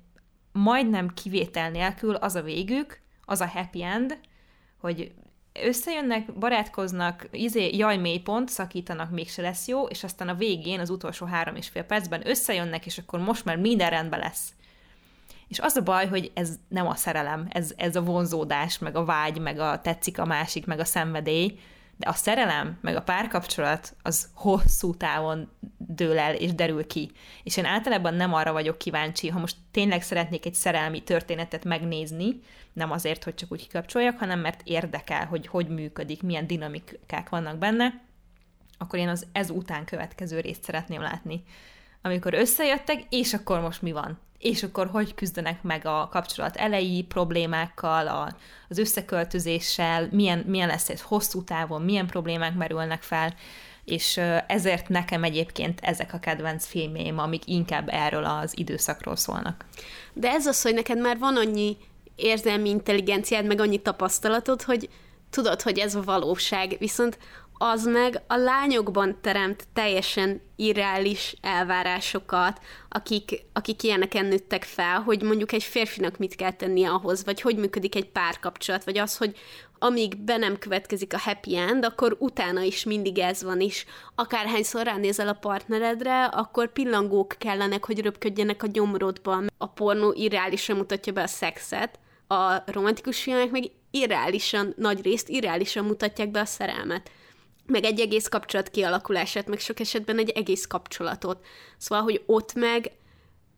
majdnem 0.52 1.14
kivétel 1.14 1.70
nélkül 1.70 2.16
az 2.16 2.36
a 2.36 2.42
végük, 2.42 3.02
az 3.26 3.42
a 3.42 3.48
happy 3.48 3.84
end, 3.84 4.20
hogy 4.80 5.12
összejönnek, 5.64 6.34
barátkoznak, 6.34 7.28
izé, 7.32 7.70
jaj, 7.76 7.98
mélypont, 7.98 8.50
szakítanak, 8.50 9.12
mégse 9.12 9.42
lesz 9.42 9.68
jó, 9.68 9.86
és 9.86 10.04
aztán 10.04 10.30
a 10.30 10.34
végén, 10.34 10.80
az 10.80 10.90
utolsó 10.90 11.26
három 11.26 11.56
és 11.56 11.68
fél 11.68 11.84
percben 11.84 12.28
összejönnek, 12.28 12.86
és 12.86 12.98
akkor 12.98 13.20
most 13.20 13.46
már 13.46 13.58
minden 13.58 13.90
rendben 13.90 14.20
lesz. 14.20 14.54
És 15.48 15.60
az 15.60 15.76
a 15.76 15.82
baj, 15.82 16.08
hogy 16.08 16.32
ez 16.34 16.60
nem 16.68 16.88
a 16.88 16.96
szerelem, 16.96 17.48
ez, 17.50 17.74
ez 17.76 17.96
a 17.96 18.02
vonzódás, 18.02 18.78
meg 18.78 18.96
a 18.96 19.06
vágy, 19.06 19.40
meg 19.40 19.60
a 19.60 19.82
tetszik 19.82 20.20
a 20.20 20.26
másik, 20.26 20.66
meg 20.66 20.80
a 20.80 20.86
szenvedély, 20.86 21.60
de 22.02 22.10
a 22.10 22.14
szerelem, 22.14 22.78
meg 22.82 22.96
a 22.96 23.02
párkapcsolat 23.02 23.96
az 24.02 24.30
hosszú 24.34 24.96
távon 24.96 25.50
dől 25.78 26.20
el 26.20 26.36
és 26.36 26.54
derül 26.54 26.88
ki. 26.88 27.12
És 27.44 27.58
én 27.58 27.66
általában 27.66 28.14
nem 28.14 28.34
arra 28.34 28.52
vagyok 28.52 28.78
kíváncsi, 28.78 29.28
ha 29.28 29.40
most 29.40 29.56
tényleg 29.72 30.02
szeretnék 30.02 30.46
egy 30.46 30.54
szerelmi 30.54 31.04
történetet 31.04 31.66
megnézni, 31.66 32.42
nem 32.74 32.92
azért, 32.92 33.24
hogy 33.24 33.36
csak 33.36 33.52
úgy 33.52 33.62
kikapcsoljak, 33.62 34.20
hanem 34.20 34.40
mert 34.40 34.62
érdekel, 34.64 35.26
hogy 35.26 35.48
hogy 35.48 35.68
működik, 35.68 36.24
milyen 36.24 36.48
dinamikák 36.48 37.30
vannak 37.30 37.58
benne, 37.58 38.02
akkor 38.78 39.00
én 39.00 39.10
az 39.10 39.26
ez 39.32 39.50
után 39.50 39.86
következő 39.86 40.40
részt 40.40 40.64
szeretném 40.64 41.02
látni. 41.02 41.44
Amikor 42.02 42.34
összejöttek, 42.34 43.04
és 43.10 43.34
akkor 43.34 43.60
most 43.60 43.82
mi 43.82 43.92
van? 43.92 44.20
És 44.42 44.64
akkor 44.64 44.88
hogy 44.88 45.14
küzdenek 45.14 45.64
meg 45.64 45.86
a 45.86 46.08
kapcsolat 46.12 46.56
elejé 46.56 47.02
problémákkal, 47.02 48.08
a, 48.08 48.36
az 48.70 48.78
összeköltözéssel, 48.78 50.08
milyen, 50.12 50.44
milyen 50.48 50.68
lesz 50.68 50.90
ez 50.90 51.02
hosszú 51.02 51.44
távon, 51.44 51.82
milyen 51.82 52.08
problémák 52.08 52.56
merülnek 52.56 53.02
fel, 53.02 53.34
és 53.86 54.20
ezért 54.48 54.90
nekem 54.90 55.24
egyébként 55.24 55.80
ezek 55.82 56.14
a 56.14 56.20
kedvenc 56.20 56.66
filmjeim, 56.66 57.20
amik 57.20 57.48
inkább 57.48 57.90
erről 57.90 58.26
az 58.26 58.58
időszakról 58.58 59.16
szólnak. 59.16 59.66
De 60.14 60.30
ez 60.30 60.46
az, 60.46 60.62
hogy 60.62 60.74
neked 60.74 61.00
már 61.00 61.18
van 61.18 61.38
annyi 61.38 61.78
érzelmi 62.16 62.70
intelligenciád, 62.70 63.46
meg 63.46 63.60
annyi 63.60 63.82
tapasztalatod, 63.82 64.62
hogy 64.62 64.90
tudod, 65.30 65.62
hogy 65.62 65.80
ez 65.80 65.96
a 65.96 66.02
valóság, 66.02 66.76
viszont 66.80 67.18
az 67.64 67.86
meg 67.86 68.22
a 68.28 68.36
lányokban 68.36 69.18
teremt 69.22 69.64
teljesen 69.74 70.42
irreális 70.56 71.36
elvárásokat, 71.42 72.62
akik, 72.90 73.46
akik 73.54 73.84
ilyeneken 73.84 74.26
nőttek 74.26 74.64
fel, 74.64 75.00
hogy 75.00 75.22
mondjuk 75.22 75.52
egy 75.52 75.64
férfinak 75.64 76.18
mit 76.18 76.36
kell 76.36 76.52
tennie 76.52 76.90
ahhoz, 76.90 77.26
vagy 77.26 77.42
hogy 77.42 77.58
működik 77.58 77.96
egy 77.96 78.10
párkapcsolat, 78.10 78.84
vagy 78.84 78.98
az, 78.98 79.18
hogy 79.18 79.38
amíg 79.80 80.18
be 80.18 80.38
nem 80.38 80.58
következik 80.58 81.14
a 81.14 81.20
happy 81.20 81.58
end, 81.58 81.86
akkor 81.86 82.16
utána 82.20 82.62
is 82.62 82.84
mindig 82.84 83.20
ez 83.20 83.44
van 83.44 83.60
is. 83.60 83.86
Akárhányszor 84.16 84.84
ránézel 84.84 85.28
a 85.28 85.34
partneredre, 85.34 86.26
akkor 86.26 86.72
pillangók 86.72 87.36
kellenek, 87.38 87.86
hogy 87.86 88.00
röpködjenek 88.00 88.64
a 88.64 88.68
gyomrodban. 88.68 89.50
A 89.58 89.68
pornó 89.68 90.14
irreálisan 90.14 90.78
mutatja 90.78 91.14
be 91.14 91.22
a 91.22 91.28
szexet, 91.28 92.00
a 92.28 92.64
romantikus 92.66 93.22
filmek 93.22 93.52
meg 93.52 93.72
irreálisan, 93.92 94.74
nagy 94.78 95.02
részt 95.02 95.30
irreálisan 95.30 95.86
mutatják 95.86 96.32
be 96.32 96.40
a 96.40 96.46
szerelmet 96.46 97.12
meg 97.66 97.84
egy 97.84 98.00
egész 98.00 98.28
kapcsolat 98.28 98.70
kialakulását, 98.70 99.48
meg 99.48 99.60
sok 99.60 99.80
esetben 99.80 100.18
egy 100.18 100.30
egész 100.30 100.66
kapcsolatot. 100.66 101.46
Szóval, 101.78 102.04
hogy 102.04 102.24
ott 102.26 102.54
meg 102.54 102.92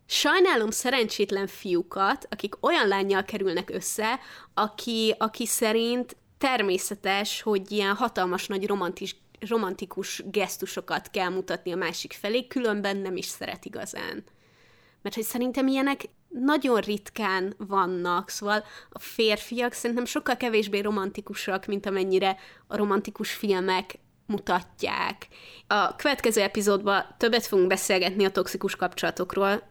sajnálom 0.06 0.70
szerencsétlen 0.70 1.46
fiúkat, 1.46 2.26
akik 2.30 2.64
olyan 2.64 2.88
lányjal 2.88 3.24
kerülnek 3.24 3.70
össze, 3.70 4.20
aki, 4.54 5.14
aki 5.18 5.46
szerint 5.46 6.16
természetes, 6.38 7.42
hogy 7.42 7.72
ilyen 7.72 7.94
hatalmas 7.94 8.46
nagy 8.46 8.66
romantis, 8.66 9.16
romantikus 9.48 10.22
gesztusokat 10.30 11.10
kell 11.10 11.28
mutatni 11.28 11.72
a 11.72 11.76
másik 11.76 12.12
felé, 12.12 12.46
különben 12.46 12.96
nem 12.96 13.16
is 13.16 13.26
szeret 13.26 13.64
igazán. 13.64 14.24
Mert 15.02 15.14
hogy 15.14 15.24
szerintem 15.24 15.66
ilyenek 15.66 16.04
nagyon 16.42 16.80
ritkán 16.80 17.54
vannak, 17.58 18.28
szóval 18.28 18.64
a 18.90 18.98
férfiak 18.98 19.72
szerintem 19.72 20.04
sokkal 20.04 20.36
kevésbé 20.36 20.80
romantikusak, 20.80 21.66
mint 21.66 21.86
amennyire 21.86 22.36
a 22.66 22.76
romantikus 22.76 23.32
filmek 23.32 23.98
mutatják. 24.26 25.28
A 25.66 25.96
következő 25.96 26.40
epizódban 26.40 27.04
többet 27.18 27.46
fogunk 27.46 27.68
beszélgetni 27.68 28.24
a 28.24 28.30
toxikus 28.30 28.76
kapcsolatokról, 28.76 29.62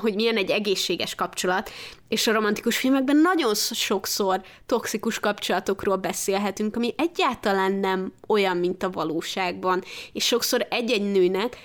hogy 0.00 0.14
milyen 0.14 0.36
egy 0.36 0.50
egészséges 0.50 1.14
kapcsolat, 1.14 1.70
és 2.08 2.26
a 2.26 2.32
romantikus 2.32 2.76
filmekben 2.76 3.16
nagyon 3.16 3.54
sokszor 3.54 4.42
toxikus 4.66 5.20
kapcsolatokról 5.20 5.96
beszélhetünk, 5.96 6.76
ami 6.76 6.94
egyáltalán 6.96 7.72
nem 7.72 8.12
olyan, 8.28 8.56
mint 8.56 8.82
a 8.82 8.90
valóságban, 8.90 9.82
és 10.12 10.24
sokszor 10.24 10.66
egy-egy 10.70 11.12
nőnek 11.12 11.56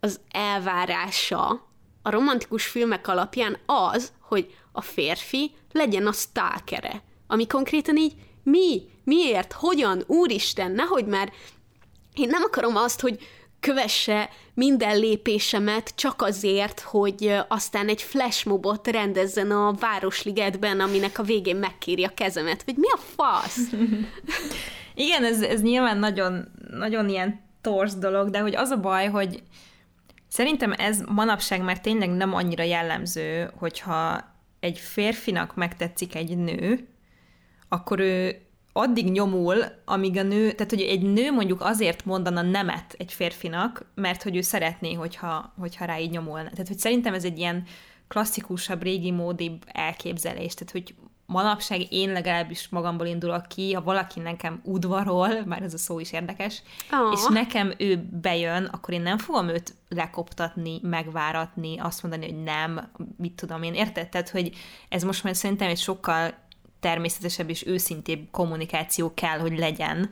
az 0.00 0.20
elvárása 0.30 1.70
a 2.02 2.10
romantikus 2.10 2.66
filmek 2.66 3.08
alapján 3.08 3.56
az, 3.66 4.12
hogy 4.20 4.54
a 4.72 4.80
férfi 4.80 5.50
legyen 5.72 6.06
a 6.06 6.12
stalkere, 6.12 7.02
ami 7.26 7.46
konkrétan 7.46 7.96
így 7.96 8.12
mi? 8.42 8.82
Miért? 9.04 9.52
Hogyan? 9.52 10.02
Úristen, 10.06 10.72
nehogy 10.72 11.06
már 11.06 11.32
én 12.14 12.28
nem 12.28 12.42
akarom 12.42 12.76
azt, 12.76 13.00
hogy 13.00 13.18
kövesse 13.60 14.30
minden 14.54 14.98
lépésemet 14.98 15.92
csak 15.94 16.22
azért, 16.22 16.80
hogy 16.80 17.36
aztán 17.48 17.88
egy 17.88 18.02
flashmobot 18.02 18.86
rendezzen 18.86 19.50
a 19.50 19.72
Városligetben, 19.72 20.80
aminek 20.80 21.18
a 21.18 21.22
végén 21.22 21.56
megkéri 21.56 22.04
a 22.04 22.14
kezemet. 22.14 22.62
Vagy 22.64 22.76
mi 22.76 22.88
a 22.90 22.96
fasz? 22.96 23.58
Igen, 24.94 25.24
ez, 25.24 25.42
ez 25.42 25.62
nyilván 25.62 25.98
nagyon, 25.98 26.48
nagyon 26.70 27.08
ilyen 27.08 27.40
torz 27.60 27.94
dolog, 27.94 28.30
de 28.30 28.38
hogy 28.38 28.54
az 28.54 28.70
a 28.70 28.80
baj, 28.80 29.06
hogy 29.06 29.42
szerintem 30.32 30.72
ez 30.72 31.02
manapság 31.08 31.62
már 31.62 31.80
tényleg 31.80 32.10
nem 32.10 32.34
annyira 32.34 32.62
jellemző, 32.62 33.50
hogyha 33.56 34.20
egy 34.60 34.78
férfinak 34.78 35.56
megtetszik 35.56 36.14
egy 36.14 36.36
nő, 36.36 36.88
akkor 37.68 38.00
ő 38.00 38.46
addig 38.72 39.10
nyomul, 39.10 39.64
amíg 39.84 40.16
a 40.16 40.22
nő, 40.22 40.52
tehát 40.52 40.70
hogy 40.70 40.80
egy 40.80 41.02
nő 41.02 41.32
mondjuk 41.32 41.60
azért 41.60 42.04
mondana 42.04 42.42
nemet 42.42 42.94
egy 42.98 43.12
férfinak, 43.12 43.84
mert 43.94 44.22
hogy 44.22 44.36
ő 44.36 44.40
szeretné, 44.40 44.92
hogyha, 44.92 45.52
hogyha 45.58 45.84
rá 45.84 45.98
így 45.98 46.10
nyomulna. 46.10 46.50
Tehát, 46.50 46.68
hogy 46.68 46.78
szerintem 46.78 47.14
ez 47.14 47.24
egy 47.24 47.38
ilyen 47.38 47.64
klasszikusabb, 48.08 48.82
régi 48.82 49.10
módibb 49.10 49.64
elképzelés. 49.66 50.54
Tehát, 50.54 50.72
hogy 50.72 50.94
manapság 51.32 51.92
én 51.92 52.12
legalábbis 52.12 52.68
magamból 52.68 53.06
indulok 53.06 53.46
ki, 53.48 53.72
ha 53.72 53.82
valaki 53.82 54.20
nekem 54.20 54.60
udvarol, 54.64 55.44
már 55.44 55.62
ez 55.62 55.74
a 55.74 55.78
szó 55.78 55.98
is 55.98 56.12
érdekes, 56.12 56.62
oh. 56.92 57.12
és 57.12 57.26
nekem 57.28 57.72
ő 57.78 58.08
bejön, 58.10 58.64
akkor 58.64 58.94
én 58.94 59.02
nem 59.02 59.18
fogom 59.18 59.48
őt 59.48 59.74
lekoptatni, 59.88 60.78
megváratni, 60.82 61.78
azt 61.78 62.02
mondani, 62.02 62.26
hogy 62.26 62.42
nem, 62.42 62.90
mit 63.16 63.32
tudom 63.32 63.62
én, 63.62 63.74
érted? 63.74 64.08
Tehát, 64.08 64.28
hogy 64.28 64.50
ez 64.88 65.02
most 65.02 65.24
már 65.24 65.36
szerintem 65.36 65.68
egy 65.68 65.78
sokkal 65.78 66.34
természetesebb 66.80 67.48
és 67.48 67.66
őszintébb 67.66 68.30
kommunikáció 68.30 69.14
kell, 69.14 69.38
hogy 69.38 69.58
legyen, 69.58 70.10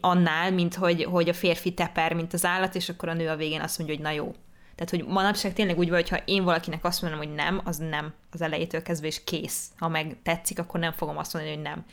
annál, 0.00 0.52
mint 0.52 0.74
hogy, 0.74 1.04
hogy 1.04 1.28
a 1.28 1.34
férfi 1.34 1.74
teper, 1.74 2.12
mint 2.12 2.32
az 2.32 2.44
állat, 2.44 2.74
és 2.74 2.88
akkor 2.88 3.08
a 3.08 3.14
nő 3.14 3.28
a 3.28 3.36
végén 3.36 3.60
azt 3.60 3.78
mondja, 3.78 3.96
hogy 3.96 4.04
na 4.04 4.10
jó. 4.10 4.34
Tehát, 4.74 4.90
hogy 4.90 5.04
manapság 5.04 5.52
tényleg 5.52 5.78
úgy 5.78 5.88
van, 5.88 5.96
hogy 6.00 6.08
ha 6.08 6.22
én 6.24 6.44
valakinek 6.44 6.84
azt 6.84 7.02
mondom, 7.02 7.20
hogy 7.20 7.34
nem, 7.34 7.60
az 7.64 7.76
nem 7.76 8.12
az 8.32 8.40
elejétől 8.40 8.82
kezdve, 8.82 9.06
és 9.06 9.24
kész. 9.24 9.68
Ha 9.78 9.88
meg 9.88 10.16
tetszik, 10.22 10.58
akkor 10.58 10.80
nem 10.80 10.92
fogom 10.92 11.18
azt 11.18 11.32
mondani, 11.32 11.54
hogy 11.54 11.64
nem. 11.64 11.84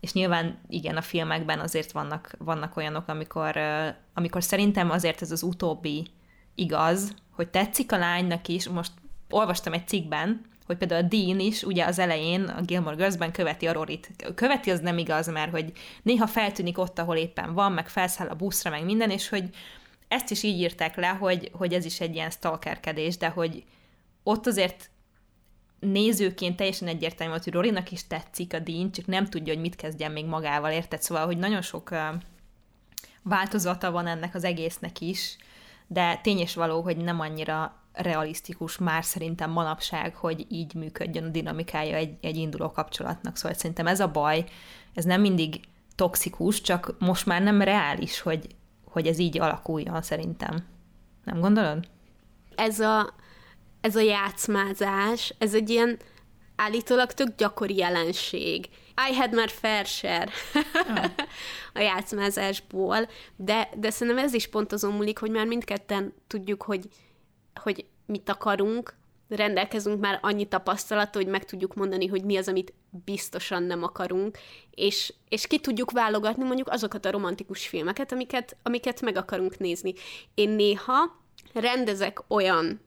És 0.00 0.12
nyilván 0.12 0.58
igen, 0.68 0.96
a 0.96 1.02
filmekben 1.02 1.58
azért 1.58 1.92
vannak, 1.92 2.34
vannak 2.38 2.76
olyanok, 2.76 3.08
amikor, 3.08 3.56
amikor 4.14 4.42
szerintem 4.42 4.90
azért 4.90 5.22
ez 5.22 5.30
az 5.30 5.42
utóbbi 5.42 6.06
igaz, 6.54 7.14
hogy 7.30 7.48
tetszik 7.48 7.92
a 7.92 7.98
lánynak 7.98 8.48
is, 8.48 8.68
most 8.68 8.92
olvastam 9.30 9.72
egy 9.72 9.88
cikkben, 9.88 10.40
hogy 10.66 10.76
például 10.76 11.04
a 11.04 11.08
Dean 11.08 11.40
is 11.40 11.62
ugye 11.62 11.84
az 11.84 11.98
elején 11.98 12.42
a 12.42 12.62
Gilmore 12.62 12.96
Girls-ben 12.96 13.32
követi 13.32 13.66
a 13.66 13.72
Rorit. 13.72 14.10
Követi 14.34 14.70
az 14.70 14.80
nem 14.80 14.98
igaz, 14.98 15.28
mert 15.28 15.50
hogy 15.50 15.72
néha 16.02 16.26
feltűnik 16.26 16.78
ott, 16.78 16.98
ahol 16.98 17.16
éppen 17.16 17.54
van, 17.54 17.72
meg 17.72 17.88
felszáll 17.88 18.28
a 18.28 18.34
buszra, 18.34 18.70
meg 18.70 18.84
minden, 18.84 19.10
és 19.10 19.28
hogy 19.28 19.50
ezt 20.08 20.30
is 20.30 20.42
így 20.42 20.60
írták 20.60 20.96
le, 20.96 21.08
hogy, 21.08 21.50
hogy 21.52 21.72
ez 21.72 21.84
is 21.84 22.00
egy 22.00 22.14
ilyen 22.14 22.30
stalkerkedés, 22.30 23.16
de 23.16 23.28
hogy 23.28 23.64
ott 24.22 24.46
azért 24.46 24.90
nézőként 25.80 26.56
teljesen 26.56 26.88
egyértelmű 26.88 27.32
hogy 27.32 27.52
Rorinak 27.52 27.90
is 27.90 28.06
tetszik 28.06 28.54
a 28.54 28.58
Dean, 28.58 28.92
csak 28.92 29.06
nem 29.06 29.26
tudja, 29.26 29.52
hogy 29.52 29.62
mit 29.62 29.76
kezdjen 29.76 30.12
még 30.12 30.24
magával, 30.24 30.70
érted? 30.70 31.02
Szóval, 31.02 31.26
hogy 31.26 31.38
nagyon 31.38 31.62
sok 31.62 31.90
változata 33.22 33.90
van 33.90 34.06
ennek 34.06 34.34
az 34.34 34.44
egésznek 34.44 35.00
is, 35.00 35.36
de 35.86 36.16
tény 36.16 36.38
és 36.38 36.54
való, 36.54 36.80
hogy 36.82 36.96
nem 36.96 37.20
annyira 37.20 37.82
realisztikus 37.92 38.78
már 38.78 39.04
szerintem 39.04 39.50
manapság, 39.50 40.14
hogy 40.14 40.46
így 40.48 40.74
működjön 40.74 41.24
a 41.24 41.28
dinamikája 41.28 41.96
egy, 41.96 42.16
egy 42.20 42.36
induló 42.36 42.70
kapcsolatnak. 42.70 43.36
Szóval 43.36 43.56
szerintem 43.56 43.86
ez 43.86 44.00
a 44.00 44.10
baj, 44.10 44.44
ez 44.94 45.04
nem 45.04 45.20
mindig 45.20 45.60
toxikus, 45.94 46.60
csak 46.60 46.94
most 46.98 47.26
már 47.26 47.42
nem 47.42 47.62
reális, 47.62 48.20
hogy, 48.20 48.46
hogy 48.98 49.06
ez 49.06 49.18
így 49.18 49.40
alakuljon 49.40 50.02
szerintem. 50.02 50.66
Nem 51.24 51.40
gondolod? 51.40 51.88
Ez 52.54 52.80
a 52.80 53.14
ez 53.80 53.96
a 53.96 54.00
játszmázás, 54.00 55.34
ez 55.38 55.54
egy 55.54 55.70
ilyen 55.70 55.98
állítólag 56.56 57.12
tök 57.12 57.36
gyakori 57.36 57.76
jelenség. 57.76 58.68
I 59.10 59.14
had 59.14 59.34
már 59.34 59.48
fair 59.48 59.86
share 59.86 60.30
oh. 60.74 61.04
a 61.74 61.80
játszmázásból, 61.80 63.08
de, 63.36 63.68
de 63.76 63.90
szerintem 63.90 64.24
ez 64.24 64.34
is 64.34 64.46
pont 64.46 64.72
azon 64.72 64.92
múlik, 64.92 65.18
hogy 65.18 65.30
már 65.30 65.46
mindketten 65.46 66.14
tudjuk, 66.26 66.62
hogy, 66.62 66.88
hogy 67.54 67.86
mit 68.06 68.28
akarunk, 68.28 68.96
rendelkezünk 69.28 70.00
már 70.00 70.18
annyi 70.22 70.44
tapasztalat, 70.44 71.14
hogy 71.14 71.26
meg 71.26 71.44
tudjuk 71.44 71.74
mondani, 71.74 72.06
hogy 72.06 72.24
mi 72.24 72.36
az, 72.36 72.48
amit 72.48 72.72
biztosan 73.04 73.62
nem 73.62 73.82
akarunk, 73.82 74.38
és, 74.70 75.12
és 75.28 75.46
ki 75.46 75.58
tudjuk 75.58 75.90
válogatni 75.90 76.44
mondjuk 76.44 76.68
azokat 76.68 77.04
a 77.04 77.10
romantikus 77.10 77.66
filmeket, 77.66 78.12
amiket, 78.12 78.56
amiket 78.62 79.00
meg 79.00 79.16
akarunk 79.16 79.58
nézni. 79.58 79.94
Én 80.34 80.48
néha 80.48 81.20
rendezek 81.54 82.22
olyan 82.28 82.80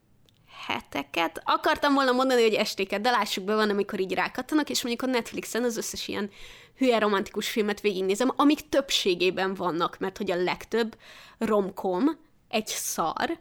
heteket, 0.68 1.42
akartam 1.46 1.94
volna 1.94 2.12
mondani, 2.12 2.42
hogy 2.42 2.54
estéket, 2.54 3.02
de 3.02 3.10
lássuk 3.10 3.44
be, 3.44 3.56
van, 3.56 3.70
amikor 3.70 4.00
így 4.00 4.14
rákattanak, 4.14 4.70
és 4.70 4.84
mondjuk 4.84 5.10
a 5.10 5.12
Netflixen 5.12 5.64
az 5.64 5.78
összes 5.78 6.08
ilyen 6.08 6.30
hülye 6.78 7.00
romantikus 7.00 7.50
filmet 7.50 7.82
végignézem, 7.82 8.32
amik 8.36 8.70
többségében 8.70 9.54
vannak, 9.54 10.00
mert 10.00 10.18
hogy 10.18 10.32
a 10.32 10.44
legtöbb 10.44 10.98
romkom 11.38 12.04
egy 12.48 12.68
szar, 12.68 13.40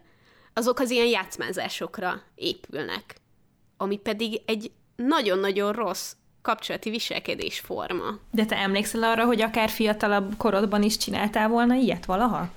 azok 0.53 0.79
az 0.79 0.89
ilyen 0.89 1.07
játszmázásokra 1.07 2.21
épülnek, 2.35 3.15
ami 3.77 3.97
pedig 3.97 4.41
egy 4.45 4.71
nagyon-nagyon 4.95 5.71
rossz 5.71 6.13
kapcsolati 6.41 6.89
viselkedésforma. 6.89 8.17
De 8.31 8.45
te 8.45 8.57
emlékszel 8.57 9.03
arra, 9.03 9.25
hogy 9.25 9.41
akár 9.41 9.69
fiatalabb 9.69 10.33
korodban 10.37 10.83
is 10.83 10.97
csináltál 10.97 11.47
volna 11.47 11.73
ilyet 11.73 12.05
valaha? 12.05 12.49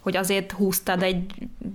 Hogy 0.00 0.16
azért 0.16 0.52
húztad 0.52 1.02
egy 1.02 1.32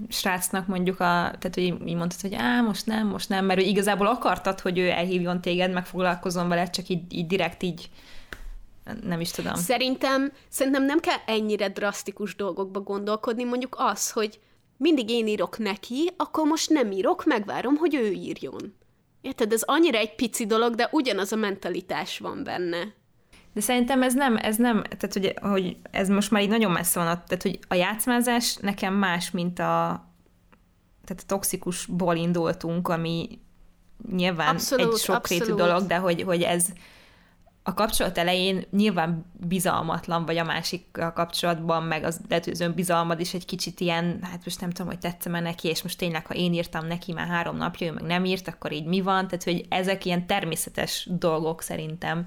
srácnak 0.10 0.68
mondjuk 0.68 1.00
a, 1.00 1.04
tehát 1.40 1.52
hogy 1.54 1.64
így 1.64 1.96
mondtad, 1.96 2.22
hogy 2.22 2.34
á, 2.34 2.62
most 2.62 2.86
nem, 2.86 3.08
most 3.08 3.30
nem, 3.30 3.46
mert 3.46 3.60
ő 3.60 3.64
igazából 3.64 4.08
akartad, 4.08 4.60
hogy 4.60 4.78
ő 4.78 4.90
elhívjon 4.90 5.42
téged, 5.42 5.72
meg 5.72 5.86
foglalkozom 5.86 6.48
vele, 6.48 6.70
csak 6.70 6.88
így, 6.88 7.02
így 7.10 7.28
direkt 7.28 7.64
így 7.64 7.90
nem 9.04 9.20
is 9.20 9.32
tudom. 9.32 9.56
Szerintem, 9.56 10.32
szerintem 10.50 10.86
nem 10.86 11.00
kell 11.00 11.18
ennyire 11.26 11.70
drasztikus 11.70 12.36
dolgokba 12.36 12.80
gondolkodni, 12.80 13.44
mondjuk 13.44 13.76
az, 13.80 14.12
hogy 14.12 14.40
mindig 14.78 15.10
én 15.10 15.28
írok 15.28 15.58
neki, 15.58 16.10
akkor 16.18 16.48
most 16.48 16.70
nem 16.70 16.92
írok, 16.92 17.26
megvárom, 17.26 17.76
hogy 17.76 17.96
ő 17.96 18.12
írjon. 18.12 18.76
Érted, 19.22 19.54
ez 19.54 19.62
annyira 19.66 19.98
egy 19.98 20.16
pici 20.16 20.46
dolog, 20.46 20.76
de 20.76 20.90
ugyanaz 20.92 21.32
a 21.32 21.36
mentalitás 21.36 22.20
van 22.20 22.44
benne. 22.44 22.94
De 23.54 23.62
szerintem 23.62 24.02
ez 24.02 24.14
nem, 24.14 24.38
ez 24.38 24.56
nem, 24.56 24.84
tehát 24.84 25.14
hogy, 25.14 25.34
hogy 25.42 25.78
ez 25.92 26.10
most 26.10 26.32
már 26.32 26.42
így 26.42 26.50
nagyon 26.50 26.72
messze 26.72 27.00
van, 27.00 27.06
tehát 27.06 27.42
hogy 27.42 27.60
a 27.68 27.74
játszmázás 27.74 28.56
nekem 28.56 28.94
más, 28.94 29.32
mint 29.32 29.60
a 29.60 30.06
tehát 31.08 31.24
a 31.24 31.26
toxikusból 31.26 32.16
indultunk, 32.16 32.88
ami 32.88 33.40
nyilván 34.12 34.48
abszolút, 34.48 34.94
egy 34.94 35.00
sokrétű 35.00 35.54
dolog, 35.54 35.86
de 35.86 35.98
hogy, 35.98 36.22
hogy 36.22 36.42
ez, 36.42 36.66
a 37.68 37.74
kapcsolat 37.74 38.18
elején 38.18 38.64
nyilván 38.72 39.26
bizalmatlan 39.34 40.26
vagy 40.26 40.38
a 40.38 40.44
másik 40.44 40.86
kapcsolatban, 41.14 41.84
meg 41.84 42.04
az 42.04 42.20
lehet, 42.30 42.74
bizalmad 42.76 43.20
is 43.20 43.34
egy 43.34 43.46
kicsit 43.46 43.80
ilyen, 43.80 44.20
hát 44.22 44.46
most 44.46 44.62
nem 44.62 44.70
tudom, 44.70 44.88
hogy 44.88 45.00
tetszem-e 45.00 45.40
neki, 45.40 45.68
és 45.68 45.84
most 45.84 45.98
tényleg, 45.98 46.26
ha 46.26 46.34
én 46.34 46.54
írtam 46.54 46.86
neki 46.88 47.14
már 47.14 47.28
három 47.28 47.58
napja, 47.58 47.88
ő 47.88 47.92
meg 47.92 48.04
nem 48.04 48.26
írt, 48.26 48.48
akkor 48.48 48.72
így 48.72 48.86
mi 48.86 49.02
van? 49.02 49.28
Tehát, 49.28 49.44
hogy 49.44 49.66
ezek 49.70 50.06
ilyen 50.06 50.28
természetes 50.28 51.08
dolgok 51.12 51.62
szerintem, 51.62 52.26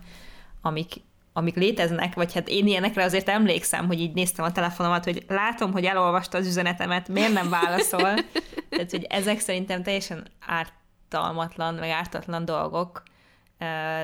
amik, 0.63 0.93
amik 1.33 1.55
léteznek, 1.55 2.15
vagy 2.15 2.33
hát 2.33 2.49
én 2.49 2.67
ilyenekre 2.67 3.05
azért 3.05 3.29
emlékszem, 3.29 3.87
hogy 3.87 4.01
így 4.01 4.15
néztem 4.15 4.45
a 4.45 4.53
telefonomat, 4.53 5.05
hogy 5.05 5.25
látom, 5.29 5.73
hogy 5.73 5.85
elolvasta 5.85 6.39
az 6.39 6.47
üzenetemet, 6.47 7.09
miért 7.09 7.33
nem 7.33 7.49
válaszol? 7.49 8.15
Tehát, 8.71 8.91
hogy 8.91 9.07
ezek 9.09 9.39
szerintem 9.39 9.83
teljesen 9.83 10.27
ártalmatlan, 10.47 11.77
vagy 11.77 11.89
ártatlan 11.89 12.45
dolgok, 12.45 13.03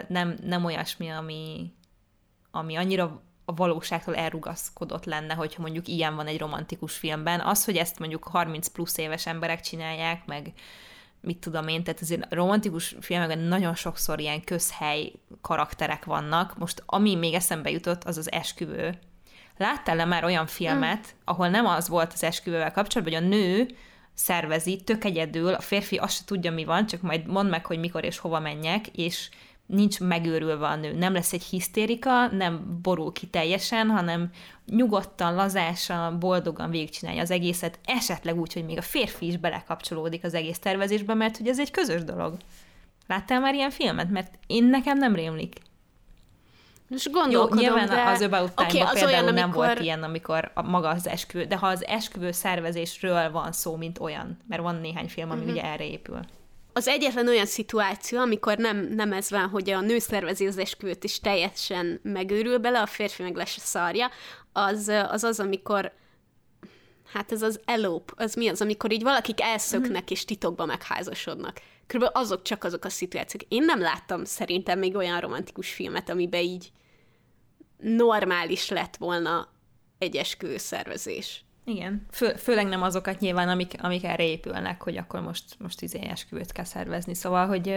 nem, 0.09 0.37
nem 0.43 0.65
olyasmi, 0.65 1.09
ami, 1.09 1.73
ami 2.51 2.77
annyira 2.77 3.23
a 3.45 3.55
valóságtól 3.55 4.15
elrugaszkodott 4.15 5.05
lenne, 5.05 5.35
hogyha 5.35 5.63
mondjuk 5.63 5.89
ilyen 5.89 6.15
van 6.17 6.27
egy 6.27 6.39
romantikus 6.39 6.97
filmben. 6.97 7.41
Az, 7.41 7.65
hogy 7.65 7.77
ezt 7.77 7.99
mondjuk 7.99 8.25
30 8.25 8.69
plusz 8.69 8.99
éves 8.99 9.27
emberek 9.27 9.61
csinálják, 9.61 10.27
meg 10.27 10.53
mit 11.21 11.39
tudom 11.39 11.69
én, 11.69 11.85
tehát 11.85 12.01
azért 12.01 12.33
romantikus 12.33 12.97
filmekben 13.01 13.39
nagyon 13.39 13.75
sokszor 13.75 14.21
ilyen 14.21 14.45
közhely 14.45 15.13
karakterek 15.41 16.05
vannak. 16.05 16.59
Most 16.59 16.83
ami 16.87 17.15
még 17.15 17.35
eszembe 17.35 17.71
jutott, 17.71 18.05
az 18.05 18.17
az 18.17 18.33
esküvő. 18.33 18.99
Láttál-e 19.57 20.05
már 20.05 20.25
olyan 20.25 20.47
filmet, 20.47 20.99
mm. 20.99 21.19
ahol 21.25 21.49
nem 21.49 21.67
az 21.67 21.89
volt 21.89 22.13
az 22.13 22.23
esküvővel 22.23 22.73
kapcsolatban, 22.73 23.15
hogy 23.15 23.25
a 23.25 23.29
nő 23.29 23.69
szervezi 24.15 24.83
tök 24.83 25.05
egyedül, 25.05 25.55
a 25.55 25.61
férfi 25.61 25.97
azt 25.97 26.17
se 26.17 26.25
tudja, 26.25 26.53
mi 26.53 26.65
van, 26.65 26.87
csak 26.87 27.03
majd 27.03 27.27
mond 27.27 27.51
meg, 27.51 27.67
hogy 27.67 27.79
mikor 27.79 28.05
és 28.05 28.19
hova 28.19 28.41
menjek, 28.41 28.87
és 28.87 29.29
nincs 29.67 30.01
megőrülve 30.01 30.67
a 30.67 30.77
nő. 30.77 30.93
Nem 30.93 31.12
lesz 31.12 31.33
egy 31.33 31.43
hisztérika, 31.43 32.27
nem 32.27 32.79
borul 32.83 33.12
ki 33.12 33.27
teljesen, 33.27 33.89
hanem 33.89 34.31
nyugodtan, 34.67 35.35
lazásan, 35.35 36.19
boldogan 36.19 36.71
végigcsinálja 36.71 37.21
az 37.21 37.31
egészet, 37.31 37.79
esetleg 37.85 38.41
úgy, 38.41 38.53
hogy 38.53 38.64
még 38.64 38.79
a 38.79 38.83
férfi 38.83 39.27
is 39.27 39.37
belekapcsolódik 39.37 40.25
az 40.25 40.35
egész 40.35 40.59
tervezésbe, 40.59 41.14
mert 41.14 41.37
hogy 41.37 41.49
ez 41.49 41.61
egy 41.61 41.71
közös 41.71 42.05
dolog. 42.05 42.37
Láttál 43.07 43.41
már 43.41 43.55
ilyen 43.55 43.71
filmet? 43.71 44.11
Mert 44.11 44.39
én 44.47 44.64
nekem 44.64 44.99
nem 44.99 45.14
rémlik. 45.14 45.57
Most 46.89 47.11
gondolkodom, 47.11 47.59
Jó, 47.59 47.64
nyilván 47.64 47.89
de... 47.89 48.11
az 48.11 48.23
About 48.23 48.55
Time-ban 48.55 48.81
okay, 48.81 49.01
például 49.01 49.07
olyan, 49.07 49.29
amikor... 49.29 49.41
nem 49.41 49.51
volt 49.51 49.81
ilyen, 49.81 50.03
amikor 50.03 50.51
a, 50.55 50.62
maga 50.62 50.89
az 50.89 51.09
esküvő, 51.09 51.45
de 51.45 51.57
ha 51.57 51.67
az 51.67 51.87
esküvő 51.87 52.33
szervezésről 52.33 53.31
van 53.31 53.53
szó, 53.53 53.77
mint 53.77 53.99
olyan, 53.99 54.39
mert 54.49 54.62
van 54.62 54.75
néhány 54.75 55.09
film, 55.09 55.31
ami 55.31 55.41
uh-huh. 55.41 55.55
ugye 55.55 55.64
erre 55.64 55.85
épül 55.85 56.21
az 56.77 56.89
egyetlen 56.89 57.29
olyan 57.29 57.47
szituáció, 57.47 58.18
amikor 58.18 58.59
nem, 58.59 58.77
nem 58.77 59.12
ez 59.12 59.31
van, 59.31 59.49
hogy 59.49 59.70
a 59.70 59.81
nő 59.81 59.99
szervezi 59.99 60.47
az 60.47 60.59
esküvőt, 60.59 61.05
és 61.05 61.20
teljesen 61.20 62.01
megőrül 62.03 62.59
bele, 62.59 62.81
a 62.81 62.87
férfi 62.87 63.22
meg 63.22 63.37
lesz 63.37 63.57
a 63.57 63.61
szarja, 63.61 64.11
az 64.53 64.89
az, 64.89 65.24
az 65.24 65.41
amikor 65.41 65.93
hát 67.12 67.33
ez 67.33 67.43
az 67.43 67.61
elope, 67.64 68.12
az 68.16 68.35
mi 68.35 68.49
az, 68.49 68.61
amikor 68.61 68.93
így 68.93 69.03
valakik 69.03 69.41
elszöknek 69.41 70.11
és 70.11 70.24
titokba 70.24 70.64
megházasodnak. 70.64 71.61
Körülbelül 71.87 72.22
azok 72.22 72.43
csak 72.43 72.64
azok 72.64 72.85
a 72.85 72.89
szituációk. 72.89 73.43
Én 73.49 73.64
nem 73.64 73.81
láttam 73.81 74.24
szerintem 74.24 74.79
még 74.79 74.97
olyan 74.97 75.20
romantikus 75.20 75.72
filmet, 75.72 76.09
amiben 76.09 76.43
így 76.43 76.70
normális 77.79 78.68
lett 78.68 78.97
volna 78.97 79.49
egy 79.99 80.16
esküvőszervezés. 80.16 81.45
Igen, 81.69 82.07
Fő, 82.11 82.35
főleg 82.37 82.67
nem 82.67 82.83
azokat 82.83 83.21
nyilván, 83.21 83.49
amik, 83.49 83.75
amik 83.79 84.05
erre 84.05 84.25
épülnek, 84.25 84.83
hogy 84.83 84.97
akkor 84.97 85.21
most, 85.21 85.45
most 85.59 85.83
izé 85.83 85.99
esküvőt 86.09 86.53
kell 86.53 86.64
szervezni. 86.64 87.14
Szóval, 87.14 87.47
hogy 87.47 87.69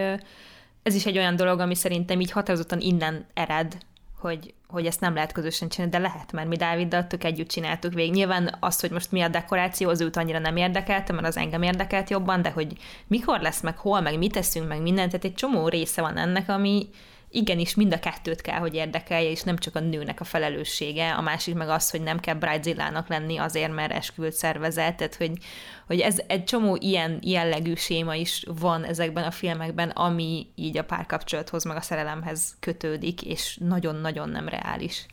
ez 0.82 0.94
is 0.94 1.06
egy 1.06 1.18
olyan 1.18 1.36
dolog, 1.36 1.60
ami 1.60 1.74
szerintem 1.74 2.20
így 2.20 2.30
határozottan 2.30 2.80
innen 2.80 3.26
ered, 3.34 3.78
hogy, 4.18 4.54
hogy 4.66 4.86
ezt 4.86 5.00
nem 5.00 5.14
lehet 5.14 5.32
közösen 5.32 5.68
csinálni, 5.68 5.92
de 5.92 6.02
lehet, 6.02 6.32
mert 6.32 6.48
mi 6.48 6.56
Dáviddal 6.56 7.06
tök 7.06 7.24
együtt 7.24 7.48
csináltuk 7.48 7.92
végig. 7.92 8.12
Nyilván 8.12 8.56
azt, 8.60 8.80
hogy 8.80 8.90
most 8.90 9.12
mi 9.12 9.20
a 9.20 9.28
dekoráció, 9.28 9.88
az 9.88 10.00
őt 10.00 10.16
annyira 10.16 10.38
nem 10.38 10.56
érdekelte, 10.56 11.12
mert 11.12 11.26
az 11.26 11.36
engem 11.36 11.62
érdekelt 11.62 12.10
jobban, 12.10 12.42
de 12.42 12.50
hogy 12.50 12.76
mikor 13.06 13.40
lesz, 13.40 13.60
meg 13.60 13.78
hol, 13.78 14.00
meg 14.00 14.18
mit 14.18 14.32
teszünk, 14.32 14.68
meg 14.68 14.82
mindent, 14.82 15.10
tehát 15.10 15.24
egy 15.24 15.34
csomó 15.34 15.68
része 15.68 16.00
van 16.00 16.16
ennek, 16.16 16.48
ami, 16.48 16.88
igenis 17.30 17.74
mind 17.74 17.92
a 17.92 17.98
kettőt 17.98 18.40
kell, 18.40 18.58
hogy 18.58 18.74
érdekelje, 18.74 19.30
és 19.30 19.42
nem 19.42 19.56
csak 19.56 19.76
a 19.76 19.80
nőnek 19.80 20.20
a 20.20 20.24
felelőssége, 20.24 21.12
a 21.12 21.20
másik 21.20 21.54
meg 21.54 21.68
az, 21.68 21.90
hogy 21.90 22.02
nem 22.02 22.20
kell 22.20 22.34
bridezilla 22.34 23.04
lenni 23.08 23.36
azért, 23.36 23.72
mert 23.72 23.92
esküvőt 23.92 24.32
szervezett, 24.32 24.96
tehát 24.96 25.14
hogy, 25.14 25.32
hogy 25.86 26.00
ez 26.00 26.20
egy 26.26 26.44
csomó 26.44 26.76
ilyen 26.80 27.18
jellegű 27.22 27.74
séma 27.74 28.14
is 28.14 28.44
van 28.60 28.84
ezekben 28.84 29.24
a 29.24 29.30
filmekben, 29.30 29.88
ami 29.88 30.46
így 30.54 30.78
a 30.78 30.84
párkapcsolathoz, 30.84 31.64
meg 31.64 31.76
a 31.76 31.80
szerelemhez 31.80 32.56
kötődik, 32.60 33.22
és 33.22 33.58
nagyon-nagyon 33.60 34.28
nem 34.28 34.48
reális. 34.48 35.06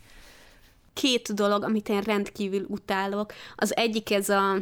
Két 0.94 1.34
dolog, 1.34 1.64
amit 1.64 1.90
én 1.90 2.02
rendkívül 2.02 2.66
utálok. 2.68 3.34
Az 3.56 3.76
egyik 3.76 4.12
ez 4.12 4.30
a 4.30 4.58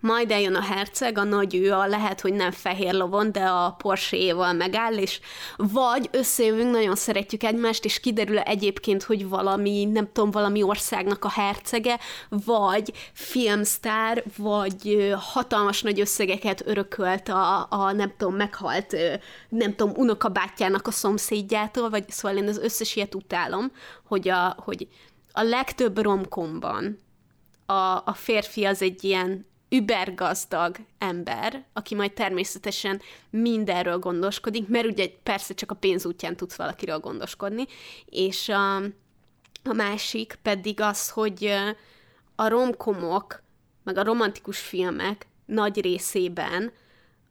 majd 0.00 0.30
eljön 0.30 0.54
a 0.54 0.62
herceg, 0.62 1.18
a 1.18 1.24
nagy 1.24 1.54
ő, 1.54 1.72
a 1.72 1.86
lehet, 1.86 2.20
hogy 2.20 2.32
nem 2.32 2.50
fehér 2.50 2.94
lovon, 2.94 3.32
de 3.32 3.44
a 3.44 3.70
Porsche-val 3.70 4.52
megáll, 4.52 4.94
és 4.94 5.20
vagy 5.56 6.08
összejövünk, 6.12 6.70
nagyon 6.70 6.96
szeretjük 6.96 7.42
egymást, 7.42 7.84
és 7.84 8.00
kiderül 8.00 8.38
egyébként, 8.38 9.02
hogy 9.02 9.28
valami, 9.28 9.84
nem 9.84 10.12
tudom, 10.12 10.30
valami 10.30 10.62
országnak 10.62 11.24
a 11.24 11.30
hercege, 11.30 11.98
vagy 12.28 12.92
filmsztár, 13.12 14.24
vagy 14.36 15.12
hatalmas 15.18 15.82
nagy 15.82 16.00
összegeket 16.00 16.62
örökölt 16.66 17.28
a, 17.28 17.66
a 17.70 17.92
nem 17.92 18.12
tudom, 18.16 18.34
meghalt, 18.34 18.96
nem 19.48 19.74
tudom, 19.74 19.94
unokabátyjának 19.96 20.86
a 20.86 20.90
szomszédjától, 20.90 21.90
vagy 21.90 22.10
szóval 22.10 22.38
én 22.38 22.48
az 22.48 22.58
összes 22.58 22.96
ilyet 22.96 23.14
utálom, 23.14 23.72
hogy 24.04 24.28
a, 24.28 24.56
hogy 24.64 24.88
a 25.32 25.42
legtöbb 25.42 26.02
romkomban 26.02 26.98
a, 27.66 28.02
a 28.04 28.12
férfi 28.14 28.64
az 28.64 28.82
egy 28.82 29.04
ilyen 29.04 29.46
übergazdag 29.70 30.76
ember, 30.98 31.64
aki 31.72 31.94
majd 31.94 32.12
természetesen 32.12 33.00
mindenről 33.30 33.98
gondoskodik, 33.98 34.68
mert 34.68 34.86
ugye 34.86 35.08
persze 35.22 35.54
csak 35.54 35.70
a 35.70 35.74
pénz 35.74 36.06
útján 36.06 36.36
tudsz 36.36 36.56
valakiről 36.56 36.98
gondoskodni, 36.98 37.66
és 38.06 38.48
a, 38.48 38.76
a 39.64 39.72
másik 39.74 40.38
pedig 40.42 40.80
az, 40.80 41.10
hogy 41.10 41.54
a 42.34 42.48
romkomok, 42.48 43.42
meg 43.84 43.96
a 43.96 44.04
romantikus 44.04 44.58
filmek 44.58 45.26
nagy 45.46 45.80
részében 45.80 46.72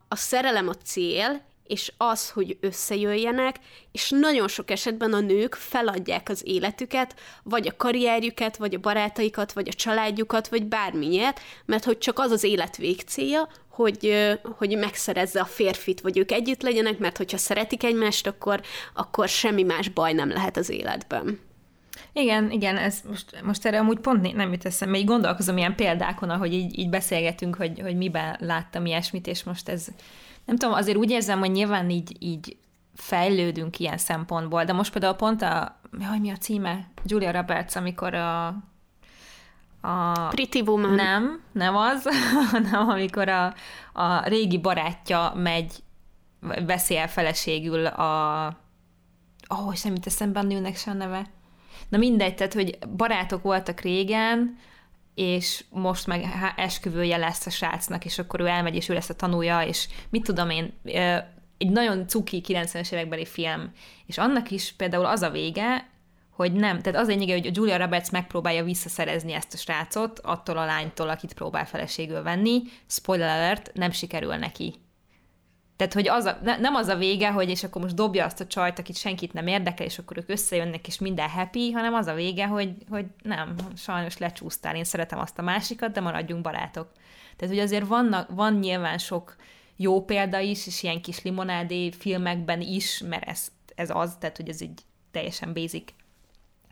a 0.08 0.16
szerelem 0.16 0.68
a 0.68 0.74
cél, 0.74 1.42
és 1.68 1.94
az, 1.98 2.30
hogy 2.30 2.58
összejöjjenek, 2.62 3.56
és 3.92 4.10
nagyon 4.10 4.48
sok 4.48 4.72
esetben 4.72 5.14
a 5.14 5.20
nők 5.20 5.56
feladják 5.56 6.30
az 6.30 6.42
életüket, 6.46 7.16
vagy 7.44 7.68
a 7.68 7.78
karrierjüket, 7.78 8.58
vagy 8.58 8.74
a 8.74 8.80
barátaikat, 8.80 9.54
vagy 9.54 9.68
a 9.68 9.74
családjukat, 9.74 10.48
vagy 10.48 10.66
bármilyet, 10.66 11.40
mert 11.66 11.84
hogy 11.84 11.98
csak 11.98 12.20
az 12.20 12.32
az 12.32 12.44
élet 12.44 12.78
végcélja, 12.78 13.50
hogy, 13.70 14.30
hogy 14.58 14.78
megszerezze 14.78 15.40
a 15.40 15.46
férfit, 15.46 16.02
vagy 16.02 16.18
ők 16.18 16.32
együtt 16.32 16.62
legyenek, 16.62 16.98
mert 16.98 17.18
hogyha 17.18 17.38
szeretik 17.38 17.84
egymást, 17.84 18.28
akkor, 18.28 18.62
akkor 18.94 19.28
semmi 19.28 19.64
más 19.64 19.90
baj 19.90 20.14
nem 20.14 20.30
lehet 20.30 20.58
az 20.58 20.70
életben. 20.70 21.40
Igen, 22.14 22.52
igen, 22.52 22.78
ez 22.78 23.02
most, 23.08 23.42
most 23.44 23.66
erre 23.66 23.80
amúgy 23.80 24.00
pont 24.00 24.34
nem 24.36 24.52
jut 24.52 24.66
eszembe, 24.66 24.98
így 24.98 25.06
gondolkozom 25.06 25.58
ilyen 25.58 25.76
példákon, 25.76 26.30
ahogy 26.30 26.54
így, 26.54 26.80
így 26.80 26.90
beszélgetünk, 26.90 27.56
hogy, 27.56 27.80
hogy 27.80 27.96
miben 27.96 28.38
láttam 28.40 28.86
ilyesmit, 28.86 29.28
és 29.28 29.44
most 29.44 29.70
ez, 29.70 29.88
nem 30.48 30.56
tudom, 30.56 30.76
azért 30.76 30.98
úgy 30.98 31.10
érzem, 31.10 31.40
hogy 31.40 31.52
nyilván 31.52 31.90
így, 31.90 32.16
így 32.20 32.58
fejlődünk 32.96 33.80
ilyen 33.80 33.98
szempontból, 33.98 34.64
de 34.64 34.74
most 34.74 34.92
például 34.92 35.14
pont 35.14 35.42
a, 35.42 35.80
hogy 36.10 36.22
mi 36.22 36.30
a 36.30 36.38
címe? 36.38 36.88
Julia 37.06 37.32
Roberts, 37.32 37.76
amikor 37.76 38.14
a 38.14 38.56
a... 39.82 40.28
Pretty 40.28 40.62
Woman. 40.62 40.94
Nem, 40.94 41.42
nem 41.52 41.76
az, 41.76 42.08
hanem 42.52 42.90
amikor 42.90 43.30
a, 43.30 43.54
a 43.94 44.28
régi 44.28 44.58
barátja 44.58 45.34
megy, 45.36 45.74
veszi 46.66 46.98
el 46.98 47.08
feleségül 47.08 47.86
a... 47.86 48.46
Ó, 49.50 49.66
oh, 49.66 49.74
jut 49.84 50.06
eszembe 50.06 50.40
a 50.40 50.44
nőnek 50.44 50.76
se 50.76 50.92
a 50.92 50.94
neve. 50.94 51.30
Na 51.90 51.98
mindegy, 51.98 52.36
tehát, 52.36 52.54
hogy 52.54 52.78
barátok 52.96 53.42
voltak 53.42 53.80
régen, 53.80 54.58
és 55.18 55.64
most 55.70 56.08
meg 56.08 56.26
esküvője 56.56 57.18
lesz 57.18 57.46
a 57.46 57.50
srácnak, 57.50 58.06
és 58.06 58.20
akkor 58.20 58.40
ő 58.40 58.46
elmegy, 58.46 58.76
és 58.76 58.90
ő 58.90 58.94
lesz 58.94 59.10
a 59.10 59.16
tanúja, 59.16 59.62
és 59.62 59.88
mit 60.10 60.24
tudom 60.24 60.50
én, 60.50 60.74
egy 61.58 61.70
nagyon 61.70 62.08
cuki 62.08 62.44
90-es 62.48 62.92
évekbeli 62.92 63.26
film, 63.26 63.72
és 64.06 64.18
annak 64.18 64.52
is 64.52 64.74
például 64.78 65.06
az 65.06 65.22
a 65.22 65.30
vége, 65.30 65.90
hogy 66.32 66.54
nem, 66.54 66.82
tehát 66.82 67.00
az 67.00 67.08
lényege, 67.08 67.34
hogy 67.34 67.48
a 67.48 67.52
Julia 67.54 67.78
Roberts 67.78 68.12
megpróbálja 68.12 68.64
visszaszerezni 68.64 69.34
ezt 69.34 69.54
a 69.54 69.58
srácot 69.58 70.20
attól 70.20 70.58
a 70.58 70.66
lánytól, 70.66 71.10
akit 71.10 71.34
próbál 71.34 71.66
feleségül 71.66 72.24
venni. 72.24 72.62
Spoiler 72.88 73.38
alert, 73.38 73.72
nem 73.74 73.92
sikerül 73.92 74.36
neki. 74.36 74.76
Tehát, 75.78 75.94
hogy 75.94 76.08
az 76.08 76.26
a, 76.26 76.40
ne, 76.44 76.58
nem 76.58 76.76
az 76.76 76.88
a 76.88 76.96
vége, 76.96 77.32
hogy 77.32 77.50
és 77.50 77.64
akkor 77.64 77.82
most 77.82 77.96
dobja 77.96 78.26
azt 78.26 78.40
a 78.40 78.48
csajt, 78.48 78.80
akit 78.80 78.98
senkit 78.98 79.34
nem 79.34 79.48
érdekel, 79.48 79.86
és 79.86 79.98
akkor 79.98 80.18
ők 80.18 80.30
összejönnek, 80.30 80.88
és 80.88 81.00
minden 81.00 81.30
happy, 81.30 81.72
hanem 81.72 81.94
az 81.94 82.08
a 82.08 82.14
vége, 82.14 82.48
hogy, 82.48 82.74
hogy 82.90 83.06
nem, 83.24 83.56
sajnos 83.76 84.18
lecsúsztál, 84.18 84.76
én 84.76 84.84
szeretem 84.84 85.20
azt 85.20 85.40
a 85.40 85.42
másikat, 85.42 85.92
de 85.92 86.02
maradjunk 86.02 86.42
barátok. 86.42 86.92
Tehát, 87.36 87.54
hogy 87.54 87.64
azért 87.64 87.88
vannak, 87.88 88.30
van 88.30 88.54
nyilván 88.54 88.98
sok 88.98 89.36
jó 89.76 90.06
példa 90.06 90.40
is, 90.40 90.68
és 90.68 90.84
ilyen 90.84 91.02
kis 91.02 91.24
limonádé 91.24 91.92
filmekben 91.92 92.62
is, 92.62 93.04
mert 93.10 93.24
ez, 93.24 93.48
ez 93.76 93.90
az, 93.90 94.16
tehát, 94.20 94.38
hogy 94.38 94.50
ez 94.50 94.62
egy 94.62 94.82
teljesen 95.12 95.54
basic 95.54 95.94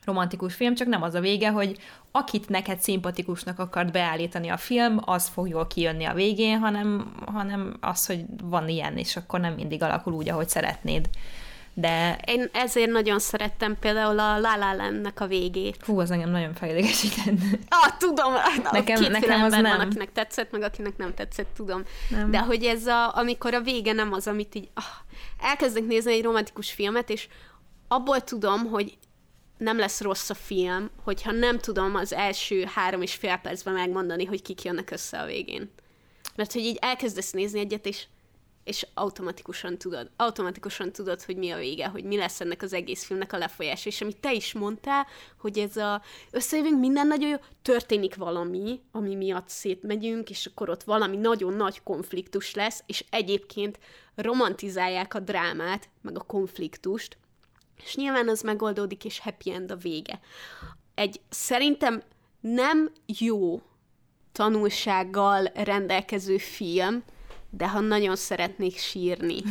romantikus 0.06 0.56
film, 0.56 0.76
csak 0.76 0.88
nem 0.88 1.02
az 1.02 1.14
a 1.14 1.20
vége, 1.20 1.50
hogy 1.50 1.78
akit 2.12 2.50
neked 2.50 2.80
szimpatikusnak 2.80 3.60
akart 3.60 3.92
beállítani 3.92 4.50
a 4.50 4.58
film, 4.58 5.00
az 5.06 5.28
fog 5.28 5.48
jól 5.48 5.68
kijönni 5.68 6.06
a 6.06 6.14
végén, 6.14 6.60
hanem, 6.60 7.16
hanem 7.26 7.78
az, 7.82 8.06
hogy 8.06 8.26
van 8.44 8.70
ilyen, 8.70 8.98
és 8.98 9.16
akkor 9.16 9.40
nem 9.40 9.54
mindig 9.54 9.84
alakul 9.84 10.14
úgy, 10.14 10.30
ahogy 10.30 10.50
szeretnéd. 10.50 11.10
De... 11.78 12.20
Én 12.26 12.50
ezért 12.54 12.92
nagyon 12.92 13.20
szerettem 13.20 13.80
például 13.80 14.20
a 14.20 14.40
La 14.40 14.56
La 14.58 14.74
Land-nek 14.74 15.20
a 15.20 15.28
végét. 15.28 15.86
Hú, 15.86 16.00
az 16.00 16.12
engem 16.12 16.30
nagyon 16.30 16.54
felidegesített. 16.54 17.34
Ah, 17.70 17.98
tudom, 17.98 18.34
nekem, 18.72 19.00
két 19.00 19.12
nekem 19.12 19.44
az 19.44 19.52
nem. 19.52 19.64
van, 19.64 19.80
akinek 19.80 20.12
tetszett, 20.12 20.52
meg 20.52 20.62
akinek 20.62 20.98
nem 20.98 21.14
tetszett, 21.14 21.48
tudom. 21.56 21.84
Nem. 22.10 22.32
De 22.32 22.40
hogy 22.40 22.64
ez 22.64 22.86
a, 22.86 23.18
amikor 23.18 23.54
a 23.54 23.62
vége 23.62 23.94
nem 23.94 24.14
az, 24.14 24.28
amit 24.28 24.56
így, 24.56 24.70
ah, 24.74 24.84
elkezdek 25.42 25.86
nézni 25.86 26.14
egy 26.14 26.24
romantikus 26.24 26.72
filmet, 26.72 27.10
és 27.10 27.28
abból 27.88 28.22
tudom, 28.22 28.66
hogy 28.66 28.98
nem 29.58 29.78
lesz 29.78 30.02
rossz 30.02 30.30
a 30.30 30.34
film, 30.34 30.90
hogyha 31.04 31.32
nem 31.32 31.60
tudom 31.60 31.96
az 31.96 32.14
első 32.14 32.64
három 32.64 33.02
és 33.02 33.14
fél 33.14 33.38
percben 33.38 33.74
megmondani, 33.74 34.26
hogy 34.26 34.42
kik 34.42 34.64
jönnek 34.64 34.92
össze 34.92 35.20
a 35.20 35.26
végén. 35.26 35.70
Mert 36.36 36.54
hogy 36.54 36.62
így 36.62 36.78
elkezdesz 36.82 37.32
nézni 37.32 37.60
egyet, 37.60 37.86
és, 37.86 38.06
és 38.64 38.88
automatikusan 38.94 39.78
tudod, 39.78 40.10
automatikusan 40.16 40.92
tudod, 40.92 41.24
hogy 41.24 41.38
mi 41.38 41.52
a 41.52 41.58
vége, 41.58 41.88
hogy 41.88 42.04
mi 42.04 42.18
lesz 42.18 42.42
ennek 42.42 42.62
az 42.62 42.74
egész 42.74 43.06
filmnek 43.06 43.34
a 43.34 43.38
lefolyás. 43.38 43.86
És 43.86 44.02
amit 44.02 44.18
te 44.18 44.34
is 44.34 44.54
mondtál, 44.54 45.08
hogy 45.38 45.58
ez 45.58 45.78
a 45.78 46.02
összejövünk, 46.32 46.80
minden 46.80 47.08
nagyon 47.08 47.30
jó, 47.30 47.38
történik 47.62 48.16
valami, 48.16 48.82
ami 48.92 49.16
miatt 49.16 49.50
szétmegyünk, 49.50 50.30
és 50.30 50.46
akkor 50.46 50.70
ott 50.70 50.84
valami 50.84 51.18
nagyon 51.18 51.54
nagy 51.54 51.84
konfliktus 51.84 52.54
lesz, 52.54 52.84
és 52.86 53.06
egyébként 53.10 53.80
romantizálják 54.16 55.14
a 55.14 55.20
drámát, 55.20 55.90
meg 56.02 56.18
a 56.18 56.24
konfliktust, 56.24 57.18
és 57.84 57.96
nyilván 57.96 58.30
az 58.30 58.42
megoldódik, 58.42 59.06
és 59.06 59.20
happy 59.20 59.52
end 59.52 59.72
a 59.72 59.76
vége. 59.76 60.20
Egy 60.96 61.22
szerintem 61.30 62.02
nem 62.40 62.92
jó 63.06 63.62
tanulsággal 64.32 65.52
rendelkező 65.54 66.38
film, 66.38 67.04
de 67.50 67.70
ha 67.70 67.80
nagyon 67.80 68.16
szeretnék 68.16 68.78
sírni, 68.78 69.42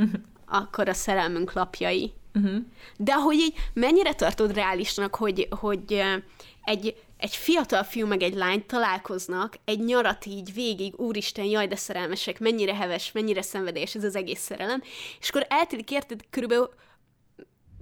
akkor 0.60 0.88
a 0.88 0.94
szerelmünk 0.94 1.52
lapjai. 1.52 2.12
Uh-huh. 2.34 2.56
De 2.96 3.14
hogy 3.14 3.36
így 3.36 3.54
mennyire 3.72 4.14
tartod 4.14 4.54
reálisnak, 4.54 5.14
hogy, 5.14 5.48
hogy 5.50 6.02
egy, 6.64 6.96
egy 7.16 7.36
fiatal 7.36 7.82
fiú 7.82 8.06
meg 8.06 8.22
egy 8.22 8.34
lány 8.34 8.66
találkoznak, 8.66 9.56
egy 9.64 9.84
nyarat 9.84 10.26
így 10.26 10.54
végig, 10.54 11.00
úristen, 11.00 11.44
jaj, 11.44 11.66
de 11.66 11.76
szerelmesek, 11.76 12.38
mennyire 12.38 12.74
heves, 12.74 13.12
mennyire 13.12 13.42
szenvedélyes 13.42 13.94
ez 13.94 14.04
az 14.04 14.16
egész 14.16 14.40
szerelem, 14.40 14.82
és 15.20 15.28
akkor 15.28 15.46
eltelik 15.48 15.90
érted 15.90 16.20
körülbelül 16.30 16.70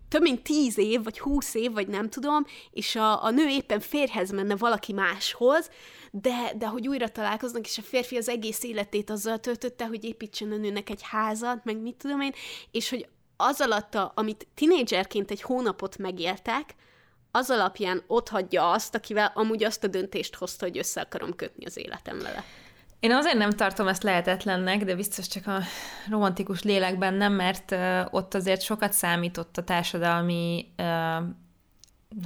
több 0.09 0.23
mint 0.23 0.43
tíz 0.43 0.79
év, 0.79 1.03
vagy 1.03 1.19
húsz 1.19 1.55
év, 1.55 1.73
vagy 1.73 1.89
nem 1.89 2.09
tudom, 2.09 2.45
és 2.71 2.97
a, 2.97 3.25
a 3.25 3.31
nő 3.31 3.49
éppen 3.49 3.81
férhez 3.81 4.31
menne 4.31 4.57
valaki 4.57 4.93
máshoz, 4.93 5.71
de, 6.11 6.53
de 6.57 6.67
hogy 6.67 6.89
újra 6.89 7.09
találkoznak, 7.09 7.67
és 7.67 7.79
a 7.79 7.83
férfi 7.83 8.17
az 8.17 8.29
egész 8.29 8.63
életét 8.63 9.11
azzal 9.11 9.39
töltötte, 9.39 9.87
hogy 9.87 10.05
építsen 10.05 10.53
a 10.53 10.57
nőnek 10.57 10.91
egy 10.91 11.03
házat, 11.03 11.65
meg 11.65 11.77
mit 11.77 11.97
tudom 11.97 12.21
én, 12.21 12.33
és 12.71 12.91
hogy 12.91 13.09
az 13.37 13.61
alatt, 13.61 13.95
a, 13.95 14.13
amit 14.15 14.47
tinédzserként 14.55 15.31
egy 15.31 15.43
hónapot 15.43 15.99
megéltek, 15.99 16.75
az 17.31 17.51
alapján 17.51 18.03
ott 18.07 18.29
hagyja 18.29 18.71
azt, 18.71 18.95
akivel 18.95 19.33
amúgy 19.35 19.65
azt 19.65 19.85
a 19.85 19.87
döntést 19.87 20.35
hozta, 20.35 20.65
hogy 20.65 20.79
össze 20.79 21.01
akarom 21.01 21.37
kötni 21.37 21.65
az 21.65 21.77
életem 21.77 22.19
vele. 22.19 22.45
Én 23.07 23.13
azért 23.13 23.37
nem 23.37 23.51
tartom 23.51 23.89
ezt 23.89 24.03
lehetetlennek, 24.03 24.85
de 24.85 24.95
biztos 24.95 25.29
csak 25.29 25.47
a 25.47 25.59
romantikus 26.11 26.63
lélekben 26.63 27.15
nem, 27.15 27.33
mert 27.33 27.71
uh, 27.71 28.01
ott 28.11 28.35
azért 28.35 28.63
sokat 28.63 28.93
számított 28.93 29.57
a 29.57 29.63
társadalmi 29.63 30.67
uh, 30.79 31.27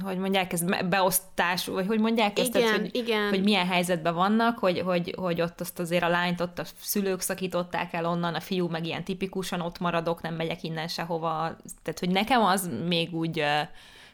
hogy 0.03 0.17
mondják, 0.17 0.53
ez 0.53 0.63
beosztás, 0.89 1.65
vagy 1.65 1.87
hogy 1.87 1.99
mondják 1.99 2.39
ezt, 2.39 2.55
igen, 2.55 2.61
tehát, 2.61 2.79
hogy, 2.79 2.95
igen. 2.95 3.29
hogy 3.29 3.43
milyen 3.43 3.67
helyzetben 3.67 4.13
vannak, 4.13 4.59
hogy, 4.59 4.79
hogy, 4.79 5.15
hogy 5.17 5.41
ott 5.41 5.61
azt 5.61 5.79
azért 5.79 6.03
a 6.03 6.07
lányt 6.07 6.41
ott 6.41 6.59
a 6.59 6.63
szülők 6.79 7.21
szakították 7.21 7.93
el 7.93 8.05
onnan, 8.05 8.33
a 8.33 8.39
fiú 8.39 8.67
meg 8.67 8.85
ilyen 8.85 9.03
tipikusan 9.03 9.61
ott 9.61 9.79
maradok, 9.79 10.21
nem 10.21 10.35
megyek 10.35 10.63
innen 10.63 10.87
sehova. 10.87 11.55
Tehát, 11.83 11.99
hogy 11.99 12.09
nekem 12.09 12.43
az 12.43 12.69
még 12.87 13.13
úgy 13.13 13.39
uh, 13.39 13.67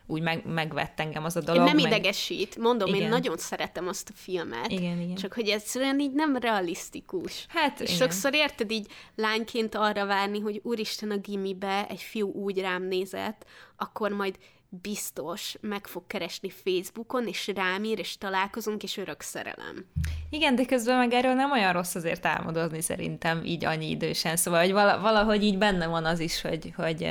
úgy 0.07 0.21
meg, 0.21 0.45
megvett 0.45 0.99
engem 0.99 1.23
az 1.23 1.35
a 1.35 1.41
dolog. 1.41 1.65
Nem 1.65 1.75
meg... 1.75 1.85
idegesít, 1.85 2.57
mondom, 2.57 2.87
igen. 2.87 3.01
én 3.01 3.09
nagyon 3.09 3.37
szeretem 3.37 3.87
azt 3.87 4.09
a 4.09 4.13
filmet. 4.15 4.71
Igen, 4.71 5.01
igen. 5.01 5.15
Csak 5.15 5.33
hogy 5.33 5.47
egyszerűen 5.47 5.99
így 5.99 6.13
nem 6.13 6.35
realisztikus. 6.35 7.45
Hát, 7.49 7.79
És 7.79 7.87
igen. 7.87 8.01
sokszor 8.01 8.33
érted 8.33 8.71
így 8.71 8.87
lányként 9.15 9.75
arra 9.75 10.05
várni, 10.05 10.39
hogy 10.39 10.59
úristen 10.63 11.11
a 11.11 11.17
gimibe 11.17 11.87
egy 11.89 12.01
fiú 12.01 12.31
úgy 12.31 12.59
rám 12.59 12.83
nézett, 12.83 13.45
akkor 13.77 14.11
majd 14.11 14.37
biztos 14.69 15.55
meg 15.61 15.87
fog 15.87 16.07
keresni 16.07 16.49
Facebookon, 16.49 17.27
és 17.27 17.51
rám 17.55 17.83
ír, 17.83 17.99
és 17.99 18.17
találkozunk, 18.17 18.83
és 18.83 18.97
örök 18.97 19.21
szerelem. 19.21 19.85
Igen, 20.29 20.55
de 20.55 20.65
közben 20.65 20.97
meg 20.97 21.13
erről 21.13 21.33
nem 21.33 21.51
olyan 21.51 21.73
rossz 21.73 21.95
azért 21.95 22.25
álmodozni 22.25 22.81
szerintem 22.81 23.45
így 23.45 23.65
annyi 23.65 23.89
idősen. 23.89 24.35
Szóval, 24.35 24.59
hogy 24.61 24.71
valahogy 24.71 25.43
így 25.43 25.57
benne 25.57 25.87
van 25.87 26.05
az 26.05 26.19
is, 26.19 26.41
hogy, 26.41 26.73
hogy 26.75 27.09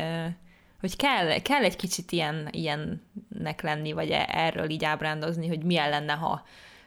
hogy 0.81 0.97
kell, 0.97 1.39
kell 1.39 1.63
egy 1.63 1.77
kicsit 1.77 2.13
ilyen, 2.13 2.49
ilyennek 2.51 3.63
lenni, 3.63 3.93
vagy 3.93 4.11
e, 4.11 4.29
erről 4.29 4.71
így 4.71 4.85
ábrándozni, 4.85 5.49
hogy 5.49 5.63
milyen 5.63 5.89
lenne, 5.91 6.13
ha 6.13 6.45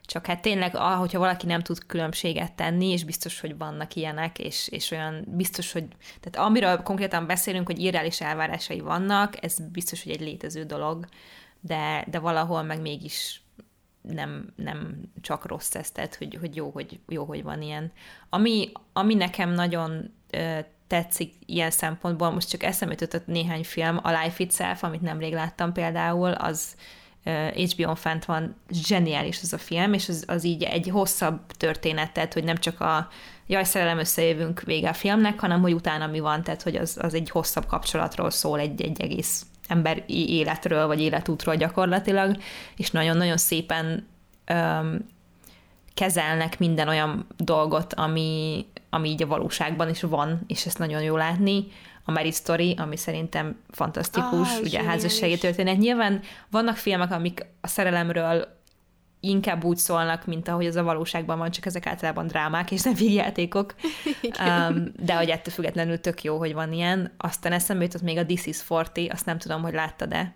csak 0.10 0.26
hát 0.26 0.42
tényleg, 0.42 0.76
hogyha 0.76 1.20
valaki 1.20 1.46
nem 1.46 1.62
tud 1.62 1.86
különbséget 1.86 2.54
tenni, 2.54 2.88
és 2.92 3.04
biztos, 3.04 3.40
hogy 3.40 3.58
vannak 3.58 3.96
ilyenek, 3.96 4.40
és, 4.40 4.68
és 4.68 4.92
olyan 4.92 5.26
biztos, 5.28 5.72
hogy, 5.72 5.86
tehát 6.20 6.48
amiről 6.48 6.82
konkrétan 6.82 7.28
beszélünk, 7.28 7.66
hogy 7.66 7.80
irreális 7.80 8.22
elvárásai 8.22 8.80
vannak, 8.80 9.44
ez 9.44 9.60
biztos, 9.72 10.04
hogy 10.04 10.12
egy 10.12 10.20
létező 10.20 10.64
dolog, 10.64 11.06
de, 11.60 12.06
de 12.10 12.20
valahol 12.20 12.64
meg 12.64 12.82
mégis 12.82 13.42
nem, 14.02 14.54
nem 14.56 15.02
csak 15.22 15.46
rossz 15.46 15.76
ez, 15.76 15.92
tehát 15.92 16.16
hogy, 16.16 16.38
hogy, 16.40 16.56
jó, 16.56 16.70
hogy 16.70 17.00
jó, 17.08 17.24
hogy 17.24 17.44
van 17.44 17.62
ilyen. 17.62 17.92
Ami, 18.30 18.72
ami 18.94 19.14
nekem 19.14 19.50
nagyon 19.50 20.14
tetszik 20.90 21.34
ilyen 21.46 21.72
szempontból, 21.72 22.30
most 22.32 22.50
csak 22.50 22.64
eszembe 22.64 22.96
jutott 23.00 23.28
néhány 23.28 23.64
film, 23.64 24.00
a 24.04 24.10
Life 24.10 24.44
Itself, 24.44 24.84
amit 24.84 25.02
nemrég 25.02 25.34
láttam 25.34 25.74
például, 25.74 26.32
az 26.32 26.76
HBO-n 27.54 27.96
fent 27.96 28.26
van, 28.26 28.56
zseniális 28.70 29.42
ez 29.42 29.54
a 29.54 29.58
film, 29.58 29.94
és 29.94 30.10
az, 30.10 30.24
az 30.28 30.44
így 30.44 30.64
egy 30.64 30.90
hosszabb 30.90 31.40
történet, 31.58 32.12
tehát 32.12 32.34
hogy 32.34 32.44
nem 32.44 32.58
csak 32.58 32.80
a 32.80 33.08
jaj, 33.48 33.64
szerelem 33.64 34.00
összejövünk 34.00 34.62
vége 34.62 34.90
a 34.90 34.94
filmnek, 34.94 35.40
hanem 35.40 35.62
hogy 35.62 35.74
utána 35.74 36.08
mi 36.08 36.20
van, 36.20 36.44
tehát 36.44 36.62
hogy 36.62 36.76
az, 36.76 36.98
az 37.02 37.14
egy 37.14 37.30
hosszabb 37.30 37.66
kapcsolatról 37.66 38.30
szól, 38.30 38.60
egy, 38.60 38.82
egy 38.82 39.02
egész 39.02 39.46
ember 39.68 40.04
életről, 40.08 40.88
vagy 40.88 41.02
életútról 41.02 41.56
gyakorlatilag, 41.56 42.38
és 42.76 42.92
nagyon-nagyon 42.92 43.38
szépen 43.38 44.08
öm, 44.46 45.06
kezelnek 45.94 46.60
minden 46.60 46.88
olyan 46.88 47.28
dolgot, 47.38 47.94
ami, 47.94 48.66
ami 48.90 49.10
így 49.10 49.24
a 49.24 49.28
valóságban 49.28 49.90
is 49.90 50.02
van, 50.02 50.42
és 50.48 50.66
ezt 50.66 50.78
nagyon 50.78 51.02
jó 51.02 51.16
látni. 51.16 51.68
A 52.04 52.12
Mary 52.12 52.32
Story, 52.32 52.76
ami 52.78 52.98
szerintem 52.98 53.60
fantasztikus, 53.70 54.56
ah, 54.56 54.62
ugye 54.64 54.80
a 54.80 54.84
házassági 54.84 55.38
történet. 55.38 55.78
Nyilván 55.78 56.22
vannak 56.52 56.76
filmek, 56.76 57.12
amik 57.12 57.46
a 57.62 57.68
szerelemről 57.68 58.58
inkább 59.20 59.64
úgy 59.64 59.78
szólnak, 59.78 60.26
mint 60.26 60.48
ahogy 60.48 60.66
az 60.66 60.76
a 60.76 60.84
valóságban 60.84 61.38
van, 61.38 61.52
csak 61.52 61.66
ezek 61.66 61.86
általában 61.86 62.28
drámák 62.28 62.72
és 62.72 62.82
nem 62.82 62.94
vígjátékok. 62.94 63.76
um, 64.46 64.92
de 65.00 65.16
hogy 65.16 65.30
ettől 65.30 65.54
függetlenül 65.54 66.00
tök 66.00 66.24
jó, 66.24 66.38
hogy 66.38 66.54
van 66.54 66.74
ilyen. 66.74 67.12
Aztán 67.18 67.52
eszembe 67.52 67.84
jutott 67.84 68.02
még 68.02 68.18
a 68.18 68.26
This 68.26 68.46
is 68.46 68.68
40, 68.68 69.10
azt 69.10 69.26
nem 69.26 69.38
tudom, 69.38 69.62
hogy 69.62 69.74
láttad-e. 69.74 70.36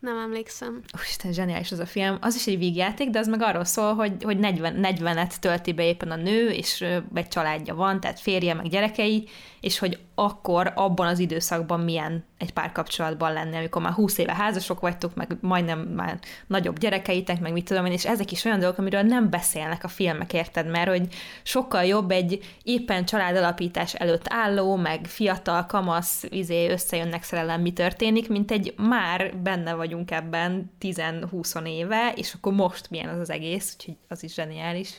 Nem 0.00 0.16
emlékszem. 0.18 0.80
Isten, 1.08 1.32
zseniális 1.32 1.72
az 1.72 1.78
a 1.78 1.86
film. 1.86 2.16
Az 2.20 2.34
is 2.34 2.46
egy 2.46 2.58
vígjáték, 2.58 3.10
de 3.10 3.18
az 3.18 3.28
meg 3.28 3.42
arról 3.42 3.64
szól, 3.64 3.94
hogy, 3.94 4.22
hogy 4.22 4.38
40, 4.38 4.78
40-et 4.82 5.36
tölti 5.36 5.72
be 5.72 5.84
éppen 5.84 6.10
a 6.10 6.16
nő, 6.16 6.48
és 6.48 6.84
egy 7.14 7.28
családja 7.28 7.74
van, 7.74 8.00
tehát 8.00 8.20
férje, 8.20 8.54
meg 8.54 8.68
gyerekei, 8.68 9.28
és 9.60 9.78
hogy 9.78 9.98
akkor 10.18 10.72
abban 10.74 11.06
az 11.06 11.18
időszakban 11.18 11.80
milyen 11.80 12.24
egy 12.38 12.52
párkapcsolatban 12.52 13.32
lenni, 13.32 13.56
amikor 13.56 13.82
már 13.82 13.92
20 13.92 14.18
éve 14.18 14.34
házasok 14.34 14.80
vagytok, 14.80 15.14
meg 15.14 15.36
majdnem 15.40 15.78
már 15.78 16.18
nagyobb 16.46 16.78
gyerekeitek, 16.78 17.40
meg 17.40 17.52
mit 17.52 17.64
tudom 17.64 17.86
én, 17.86 17.92
és 17.92 18.06
ezek 18.06 18.32
is 18.32 18.44
olyan 18.44 18.58
dolgok, 18.58 18.78
amiről 18.78 19.02
nem 19.02 19.30
beszélnek 19.30 19.84
a 19.84 19.88
filmek, 19.88 20.32
érted? 20.32 20.70
Mert 20.70 20.88
hogy 20.88 21.08
sokkal 21.42 21.84
jobb 21.84 22.10
egy 22.10 22.56
éppen 22.62 23.04
családalapítás 23.04 23.94
előtt 23.94 24.26
álló, 24.28 24.76
meg 24.76 25.06
fiatal, 25.06 25.66
kamasz, 25.66 26.24
izé, 26.28 26.70
összejönnek 26.70 27.22
szerelem, 27.22 27.60
mi 27.60 27.72
történik, 27.72 28.28
mint 28.28 28.50
egy 28.50 28.74
már 28.76 29.36
benne 29.36 29.74
vagyunk 29.74 30.10
ebben 30.10 30.72
10-20 30.80 31.66
éve, 31.66 32.12
és 32.16 32.32
akkor 32.32 32.52
most 32.52 32.90
milyen 32.90 33.08
az 33.08 33.18
az 33.18 33.30
egész, 33.30 33.74
úgyhogy 33.78 33.96
az 34.08 34.22
is 34.22 34.34
zseniális. 34.34 34.98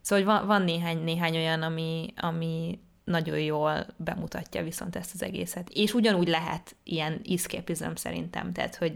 Szóval 0.00 0.24
van, 0.24 0.46
van 0.46 0.62
néhány, 0.62 1.04
néhány 1.04 1.36
olyan, 1.36 1.62
ami, 1.62 2.12
ami 2.16 2.78
nagyon 3.04 3.38
jól 3.38 3.86
bemutatja 3.96 4.62
viszont 4.62 4.96
ezt 4.96 5.14
az 5.14 5.22
egészet. 5.22 5.68
És 5.68 5.94
ugyanúgy 5.94 6.28
lehet 6.28 6.76
ilyen 6.84 7.20
escapism 7.30 7.94
szerintem, 7.94 8.52
tehát 8.52 8.76
hogy, 8.76 8.92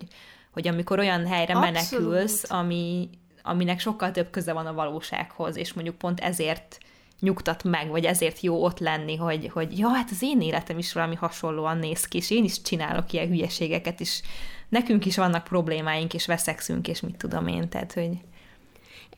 hogy 0.53 0.69
amikor 0.69 0.99
olyan 0.99 1.27
helyre 1.27 1.55
Abszolút. 1.55 1.73
menekülsz, 1.73 2.51
ami, 2.51 3.09
aminek 3.43 3.81
sokkal 3.81 4.11
több 4.11 4.31
köze 4.31 4.53
van 4.53 4.67
a 4.67 4.75
valósághoz, 4.75 5.57
és 5.57 5.73
mondjuk 5.73 5.97
pont 5.97 6.21
ezért 6.21 6.79
nyugtat 7.21 7.65
meg, 7.65 7.89
vagy 7.89 8.05
ezért 8.05 8.41
jó 8.41 8.65
ott 8.65 8.79
lenni, 8.79 9.17
hogy, 9.17 9.51
hogy 9.53 9.79
ja, 9.79 9.89
hát 9.89 10.11
az 10.11 10.23
én 10.23 10.41
életem 10.41 10.79
is 10.79 10.93
valami 10.93 11.15
hasonlóan 11.15 11.79
néz 11.79 12.05
ki, 12.05 12.17
és 12.17 12.31
én 12.31 12.45
is 12.45 12.63
csinálok 12.63 13.13
ilyen 13.13 13.29
hülyeségeket, 13.29 14.01
és 14.01 14.21
nekünk 14.69 15.07
is 15.07 15.17
vannak 15.17 15.45
problémáink, 15.45 16.15
és 16.15 16.27
veszekszünk, 16.27 16.89
és 16.89 17.01
mit 17.01 17.17
tudom 17.17 17.47
én, 17.47 17.69
tehát 17.69 17.93
hogy 17.93 18.11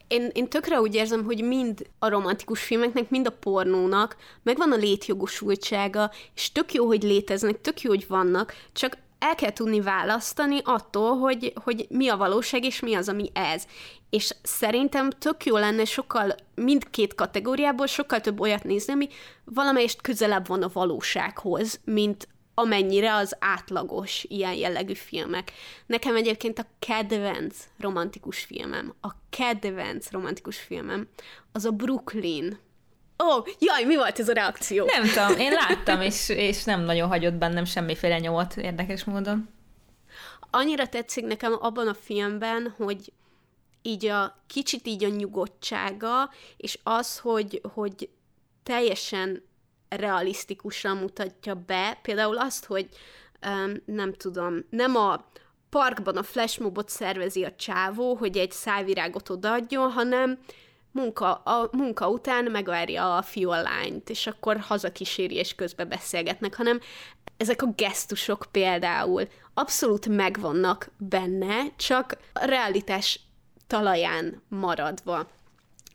én, 0.09 0.31
én 0.33 0.49
tökre 0.49 0.81
úgy 0.81 0.95
érzem, 0.95 1.25
hogy 1.25 1.45
mind 1.45 1.87
a 1.99 2.09
romantikus 2.09 2.63
filmeknek, 2.63 3.11
mind 3.11 3.27
a 3.27 3.37
pornónak 3.41 4.17
megvan 4.43 4.73
a 4.73 4.77
létjogosultsága, 4.77 6.11
és 6.35 6.53
tök 6.53 6.73
jó, 6.73 6.87
hogy 6.87 7.03
léteznek, 7.03 7.61
tök 7.61 7.81
jó, 7.81 7.91
hogy 7.91 8.07
vannak, 8.09 8.55
csak 8.73 8.97
el 9.19 9.35
kell 9.35 9.53
tudni 9.53 9.81
választani 9.81 10.61
attól, 10.65 11.19
hogy, 11.19 11.53
hogy 11.65 11.87
mi 11.89 12.09
a 12.09 12.17
valóság, 12.17 12.65
és 12.65 12.81
mi 12.81 12.95
az, 12.95 13.09
ami 13.09 13.31
ez. 13.33 13.65
És 14.11 14.35
szerintem 14.43 15.11
tök 15.11 15.45
jó 15.45 15.57
lenne 15.57 15.85
sokkal, 15.85 16.35
mindkét 16.55 17.15
kategóriából 17.15 17.87
sokkal 17.87 18.21
több 18.21 18.41
olyat 18.41 18.65
nézni, 18.65 18.93
ami 18.93 19.09
valamelyest 19.45 20.01
közelebb 20.01 20.47
van 20.47 20.63
a 20.63 20.71
valósághoz, 20.73 21.81
mint 21.85 22.29
amennyire 22.59 23.15
az 23.15 23.37
átlagos 23.39 24.25
ilyen 24.29 24.55
jellegű 24.55 24.95
filmek. 24.95 25.53
Nekem 25.87 26.17
egyébként 26.17 26.59
a 26.59 26.67
kedvenc 26.79 27.57
romantikus 27.79 28.39
filmem, 28.39 28.95
a 29.01 29.11
kedvenc 29.31 30.11
romantikus 30.11 30.59
filmem, 30.59 31.09
az 31.53 31.65
a 31.65 31.71
Brooklyn. 31.71 32.59
Ó, 33.25 33.27
oh, 33.27 33.47
jaj, 33.59 33.85
mi 33.85 33.97
volt 33.97 34.19
ez 34.19 34.29
a 34.29 34.33
reakció? 34.33 34.85
Nem 34.85 35.07
tudom, 35.07 35.39
én 35.39 35.53
láttam, 35.69 36.01
és, 36.01 36.29
és 36.29 36.65
nem 36.65 36.81
nagyon 36.81 37.09
hagyott 37.09 37.35
bennem 37.35 37.65
semmiféle 37.65 38.19
nyomot 38.19 38.57
érdekes 38.57 39.05
módon. 39.05 39.49
Annyira 40.51 40.87
tetszik 40.87 41.25
nekem 41.25 41.57
abban 41.61 41.89
a 41.89 41.95
filmben, 41.95 42.75
hogy 42.77 43.13
így 43.83 44.07
a 44.07 44.43
kicsit 44.47 44.87
így 44.87 45.05
a 45.05 45.09
nyugodtsága, 45.09 46.31
és 46.57 46.79
az, 46.83 47.19
hogy, 47.19 47.61
hogy 47.75 48.09
teljesen 48.63 49.43
realisztikusan 49.89 50.97
mutatja 50.97 51.55
be. 51.55 51.99
Például 52.03 52.39
azt, 52.39 52.65
hogy 52.65 52.89
um, 53.47 53.73
nem 53.85 54.13
tudom, 54.13 54.65
nem 54.71 54.97
a 54.97 55.25
parkban 55.71 56.17
a 56.17 56.23
flashmobot 56.23 56.89
szervezi 56.89 57.45
a 57.45 57.55
csávó, 57.57 58.15
hogy 58.15 58.37
egy 58.37 58.53
szájvirágot 58.53 59.29
odaadjon, 59.29 59.91
hanem 59.91 60.39
munka, 60.91 61.35
a 61.35 61.69
munka 61.73 62.09
után 62.09 62.45
megvárja 62.45 63.17
a 63.17 63.23
fiú 63.23 63.51
a 63.51 63.63
lányt, 63.63 64.11
és 64.11 64.27
akkor 64.27 64.59
hazakíséri, 64.59 65.35
és 65.35 65.55
közben 65.55 65.89
beszélgetnek, 65.89 66.55
hanem 66.55 66.81
ezek 67.37 67.63
a 67.63 67.73
gesztusok 67.77 68.47
például 68.51 69.29
abszolút 69.55 70.09
megvannak 70.09 70.91
benne, 70.99 71.77
csak 71.77 72.17
a 72.33 72.45
realitás 72.45 73.21
talaján 73.67 74.43
maradva. 74.49 75.29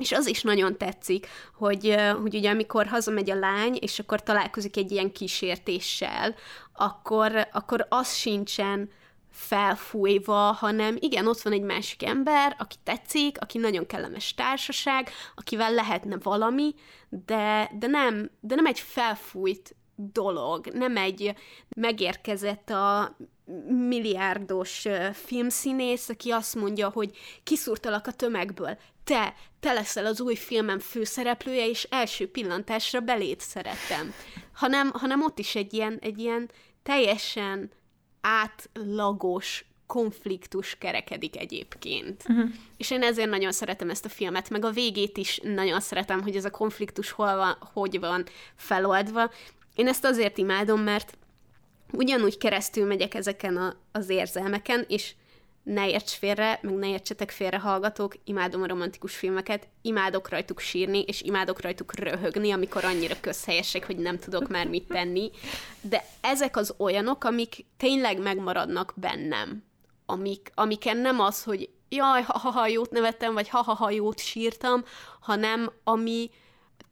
És 0.01 0.11
az 0.11 0.27
is 0.27 0.41
nagyon 0.41 0.77
tetszik, 0.77 1.27
hogy, 1.55 1.95
hogy 2.21 2.35
ugye 2.35 2.49
amikor 2.49 2.85
hazamegy 2.85 3.29
a 3.29 3.35
lány, 3.35 3.77
és 3.81 3.99
akkor 3.99 4.23
találkozik 4.23 4.77
egy 4.77 4.91
ilyen 4.91 5.11
kísértéssel, 5.11 6.35
akkor, 6.73 7.47
akkor 7.51 7.85
az 7.89 8.13
sincsen 8.13 8.89
felfújva, 9.31 10.33
hanem 10.33 10.95
igen, 10.99 11.27
ott 11.27 11.41
van 11.41 11.53
egy 11.53 11.61
másik 11.61 12.03
ember, 12.03 12.55
aki 12.59 12.75
tetszik, 12.83 13.41
aki 13.41 13.57
nagyon 13.57 13.85
kellemes 13.85 14.33
társaság, 14.33 15.09
akivel 15.35 15.73
lehetne 15.73 16.17
valami, 16.23 16.73
de, 17.09 17.71
de, 17.79 17.87
nem, 17.87 18.31
de 18.39 18.55
nem 18.55 18.65
egy 18.65 18.79
felfújt 18.79 19.75
dolog, 19.95 20.67
nem 20.67 20.97
egy 20.97 21.33
megérkezett 21.75 22.69
a 22.69 23.15
milliárdos 23.67 24.87
filmszínész, 25.13 26.09
aki 26.09 26.31
azt 26.31 26.55
mondja, 26.55 26.89
hogy 26.89 27.17
kiszúrtalak 27.43 28.07
a 28.07 28.11
tömegből, 28.11 28.77
te, 29.03 29.33
te 29.59 29.73
leszel 29.73 30.05
az 30.05 30.21
új 30.21 30.35
filmem 30.35 30.79
főszereplője, 30.79 31.67
és 31.67 31.87
első 31.89 32.31
pillantásra 32.31 32.99
belét 32.99 33.39
szerettem. 33.39 34.13
Hanem, 34.53 34.91
hanem 34.93 35.23
ott 35.23 35.39
is 35.39 35.55
egy 35.55 35.73
ilyen, 35.73 35.97
egy 36.01 36.19
ilyen 36.19 36.49
teljesen 36.83 37.71
átlagos 38.21 39.65
konfliktus 39.85 40.77
kerekedik 40.77 41.37
egyébként. 41.37 42.23
Uh-huh. 42.29 42.49
És 42.77 42.91
én 42.91 43.03
ezért 43.03 43.29
nagyon 43.29 43.51
szeretem 43.51 43.89
ezt 43.89 44.05
a 44.05 44.09
filmet, 44.09 44.49
meg 44.49 44.65
a 44.65 44.71
végét 44.71 45.17
is 45.17 45.39
nagyon 45.43 45.79
szeretem, 45.79 46.21
hogy 46.21 46.35
ez 46.35 46.45
a 46.45 46.49
konfliktus 46.49 47.11
hol 47.11 47.35
van, 47.35 47.57
hogy 47.73 47.99
van 47.99 48.25
feloldva. 48.55 49.31
Én 49.75 49.87
ezt 49.87 50.05
azért 50.05 50.37
imádom, 50.37 50.81
mert 50.81 51.17
ugyanúgy 51.91 52.37
keresztül 52.37 52.85
megyek 52.85 53.13
ezeken 53.13 53.57
a, 53.57 53.75
az 53.91 54.09
érzelmeken, 54.09 54.85
és 54.87 55.13
ne 55.63 55.89
érts 55.89 56.11
félre, 56.11 56.59
meg 56.61 56.73
ne 56.73 56.89
értsetek 56.89 57.31
félre 57.31 57.59
hallgatók, 57.59 58.15
imádom 58.23 58.61
a 58.61 58.67
romantikus 58.67 59.15
filmeket, 59.15 59.67
imádok 59.81 60.29
rajtuk 60.29 60.59
sírni, 60.59 61.01
és 61.01 61.21
imádok 61.21 61.61
rajtuk 61.61 61.95
röhögni, 61.95 62.51
amikor 62.51 62.85
annyira 62.85 63.15
közhelyesek, 63.21 63.85
hogy 63.85 63.97
nem 63.97 64.19
tudok 64.19 64.47
már 64.47 64.67
mit 64.67 64.87
tenni. 64.87 65.31
De 65.81 66.05
ezek 66.21 66.57
az 66.57 66.73
olyanok, 66.77 67.23
amik 67.23 67.65
tényleg 67.77 68.21
megmaradnak 68.21 68.93
bennem. 68.95 69.63
Amik, 70.05 70.51
amiken 70.55 70.97
nem 70.97 71.19
az, 71.19 71.43
hogy 71.43 71.69
jaj, 71.89 72.21
ha-ha-ha 72.21 72.67
jót 72.67 72.91
nevettem, 72.91 73.33
vagy 73.33 73.49
ha-ha-ha 73.49 73.89
jót 73.89 74.19
sírtam, 74.19 74.83
hanem 75.19 75.71
ami 75.83 76.29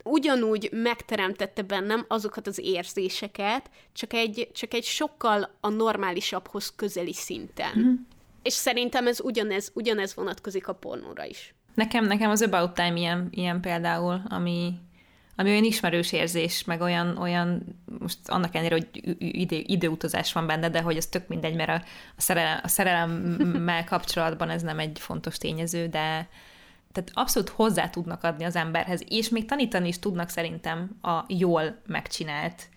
ugyanúgy 0.03 0.69
megteremtette 0.71 1.61
bennem 1.61 2.05
azokat 2.07 2.47
az 2.47 2.59
érzéseket, 2.63 3.69
csak 3.93 4.13
egy, 4.13 4.49
csak 4.53 4.73
egy 4.73 4.83
sokkal 4.83 5.55
a 5.59 5.69
normálisabbhoz 5.69 6.73
közeli 6.75 7.13
szinten. 7.13 7.77
Mm-hmm. 7.79 7.93
És 8.43 8.53
szerintem 8.53 9.07
ez 9.07 9.19
ugyanez, 9.21 9.71
ugyanez 9.73 10.15
vonatkozik 10.15 10.67
a 10.67 10.73
pornóra 10.73 11.25
is. 11.25 11.53
Nekem, 11.73 12.05
nekem 12.05 12.29
az 12.29 12.41
About 12.41 12.73
Time 12.73 12.97
ilyen, 12.97 13.27
ilyen 13.31 13.61
például, 13.61 14.21
ami, 14.29 14.73
ami 15.35 15.49
olyan 15.49 15.63
ismerős 15.63 16.11
érzés, 16.11 16.63
meg 16.63 16.81
olyan, 16.81 17.17
olyan 17.17 17.79
most 17.99 18.17
annak 18.25 18.55
ellenére, 18.55 18.75
hogy 18.75 19.17
idő, 19.19 19.63
időutazás 19.65 20.33
van 20.33 20.47
benne, 20.47 20.69
de 20.69 20.81
hogy 20.81 20.97
ez 20.97 21.07
tök 21.07 21.27
mindegy, 21.27 21.55
mert 21.55 21.69
a, 21.69 21.83
a, 22.17 22.21
szerelem, 22.21 22.59
a 22.63 22.67
szerelemmel 22.67 23.83
kapcsolatban 23.83 24.49
ez 24.49 24.61
nem 24.61 24.79
egy 24.79 24.99
fontos 24.99 25.37
tényező, 25.37 25.87
de 25.87 26.29
tehát 26.91 27.11
abszolút 27.13 27.49
hozzá 27.49 27.89
tudnak 27.89 28.23
adni 28.23 28.43
az 28.43 28.55
emberhez, 28.55 29.01
és 29.07 29.29
még 29.29 29.45
tanítani 29.45 29.87
is 29.87 29.99
tudnak 29.99 30.29
szerintem 30.29 30.97
a 31.01 31.23
jól 31.27 31.81
megcsinált 31.85 32.69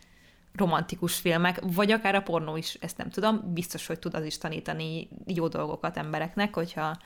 romantikus 0.55 1.19
filmek, 1.19 1.61
vagy 1.63 1.91
akár 1.91 2.15
a 2.15 2.23
pornó 2.23 2.57
is, 2.57 2.75
ezt 2.75 2.97
nem 2.97 3.11
tudom, 3.11 3.53
biztos, 3.53 3.87
hogy 3.87 3.99
tud 3.99 4.15
az 4.15 4.25
is 4.25 4.39
tanítani 4.39 5.09
jó 5.27 5.49
dolgokat 5.49 5.97
embereknek, 5.97 6.55
hogyha, 6.55 6.97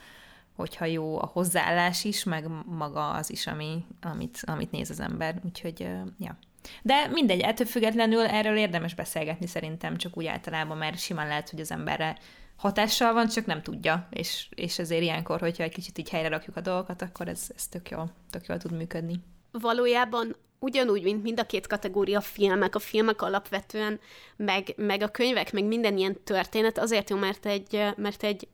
hogyha 0.57 0.85
jó 0.85 1.21
a 1.21 1.31
hozzáállás 1.33 2.05
is, 2.05 2.25
meg 2.25 2.49
maga 2.67 3.11
az 3.11 3.31
is, 3.31 3.47
ami, 3.47 3.85
amit, 4.01 4.43
amit 4.47 4.71
néz 4.71 4.91
az 4.91 5.01
ember. 5.01 5.41
Úgyhogy, 5.45 5.89
ja. 6.19 6.37
De 6.83 7.07
mindegy, 7.13 7.41
ettől 7.41 7.67
függetlenül 7.67 8.27
erről 8.27 8.57
érdemes 8.57 8.95
beszélgetni 8.95 9.47
szerintem, 9.47 9.97
csak 9.97 10.17
úgy 10.17 10.27
általában, 10.27 10.77
mert 10.77 10.99
simán 10.99 11.29
lehet, 11.29 11.51
hogy 11.51 11.61
az 11.61 11.71
emberre 11.71 12.17
hatással 12.57 13.13
van, 13.13 13.29
csak 13.29 13.47
nem 13.47 13.63
tudja, 13.63 14.09
és, 14.11 14.49
és 14.55 14.79
ezért 14.79 15.03
ilyenkor, 15.03 15.41
hogyha 15.41 15.63
egy 15.63 15.75
kicsit 15.75 15.99
így 15.99 16.11
helyre 16.11 16.29
rakjuk 16.29 16.57
a 16.57 16.61
dolgokat, 16.61 17.03
akkor 17.03 17.29
ez, 17.29 17.47
ez 17.57 17.69
tök, 17.69 17.91
jól, 17.91 18.11
tök 18.31 18.47
jól 18.47 18.59
tud 18.59 18.73
működni. 18.73 19.21
Valójában 19.51 20.37
ugyanúgy, 20.59 21.03
mint 21.03 21.23
mind 21.23 21.41
a 21.41 21.47
két 21.47 21.67
kategória 21.67 22.21
filmek, 22.21 22.75
a 22.75 22.79
filmek 22.79 23.23
alapvetően, 23.23 24.01
meg, 24.37 24.75
meg 24.77 25.03
a 25.03 25.09
könyvek, 25.09 25.53
meg 25.53 25.65
minden 25.65 25.97
ilyen 25.97 26.23
történet, 26.25 26.79
azért 26.79 27.11
jó, 27.11 27.17
mert 27.17 27.47
egy, 27.47 27.93
mert 27.97 28.23
egy 28.23 28.49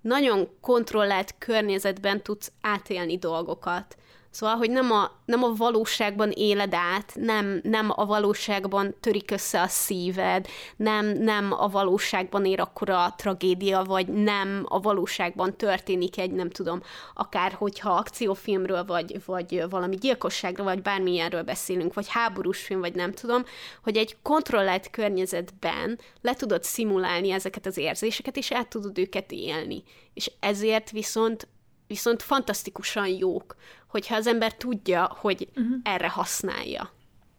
nagyon 0.00 0.48
kontrollált 0.60 1.34
környezetben 1.38 2.22
tudsz 2.22 2.52
átélni 2.60 3.18
dolgokat. 3.18 3.96
Szóval, 4.36 4.56
hogy 4.56 4.70
nem 4.70 4.92
a, 4.92 5.10
nem 5.24 5.42
a 5.42 5.52
valóságban 5.56 6.30
éled 6.30 6.74
át, 6.74 7.12
nem, 7.14 7.60
nem 7.62 7.90
a 7.94 8.06
valóságban 8.06 8.94
törik 9.00 9.30
össze 9.30 9.60
a 9.60 9.66
szíved, 9.66 10.46
nem, 10.76 11.06
nem 11.06 11.52
a 11.52 11.68
valóságban 11.68 12.44
ér 12.44 12.60
akkora 12.60 13.14
tragédia, 13.16 13.82
vagy 13.82 14.06
nem 14.08 14.64
a 14.68 14.80
valóságban 14.80 15.56
történik 15.56 16.18
egy, 16.18 16.30
nem 16.30 16.50
tudom, 16.50 16.82
akár 17.14 17.52
hogyha 17.52 17.90
akciófilmről, 17.90 18.84
vagy, 18.84 19.24
vagy 19.26 19.64
valami 19.70 19.96
gyilkosságról, 19.96 20.66
vagy 20.66 20.82
bármilyenről 20.82 21.42
beszélünk, 21.42 21.94
vagy 21.94 22.08
háborús 22.08 22.62
film, 22.62 22.80
vagy 22.80 22.94
nem 22.94 23.12
tudom, 23.12 23.44
hogy 23.82 23.96
egy 23.96 24.16
kontrollált 24.22 24.90
környezetben 24.90 25.98
le 26.20 26.34
tudod 26.34 26.64
szimulálni 26.64 27.30
ezeket 27.30 27.66
az 27.66 27.76
érzéseket, 27.76 28.36
és 28.36 28.52
át 28.52 28.68
tudod 28.68 28.98
őket 28.98 29.32
élni. 29.32 29.82
És 30.14 30.30
ezért 30.40 30.90
viszont 30.90 31.48
viszont 31.86 32.22
fantasztikusan 32.22 33.06
jók, 33.06 33.56
hogyha 33.96 34.16
az 34.16 34.26
ember 34.26 34.54
tudja, 34.54 35.16
hogy 35.20 35.48
uh-huh. 35.48 35.76
erre 35.82 36.08
használja, 36.08 36.92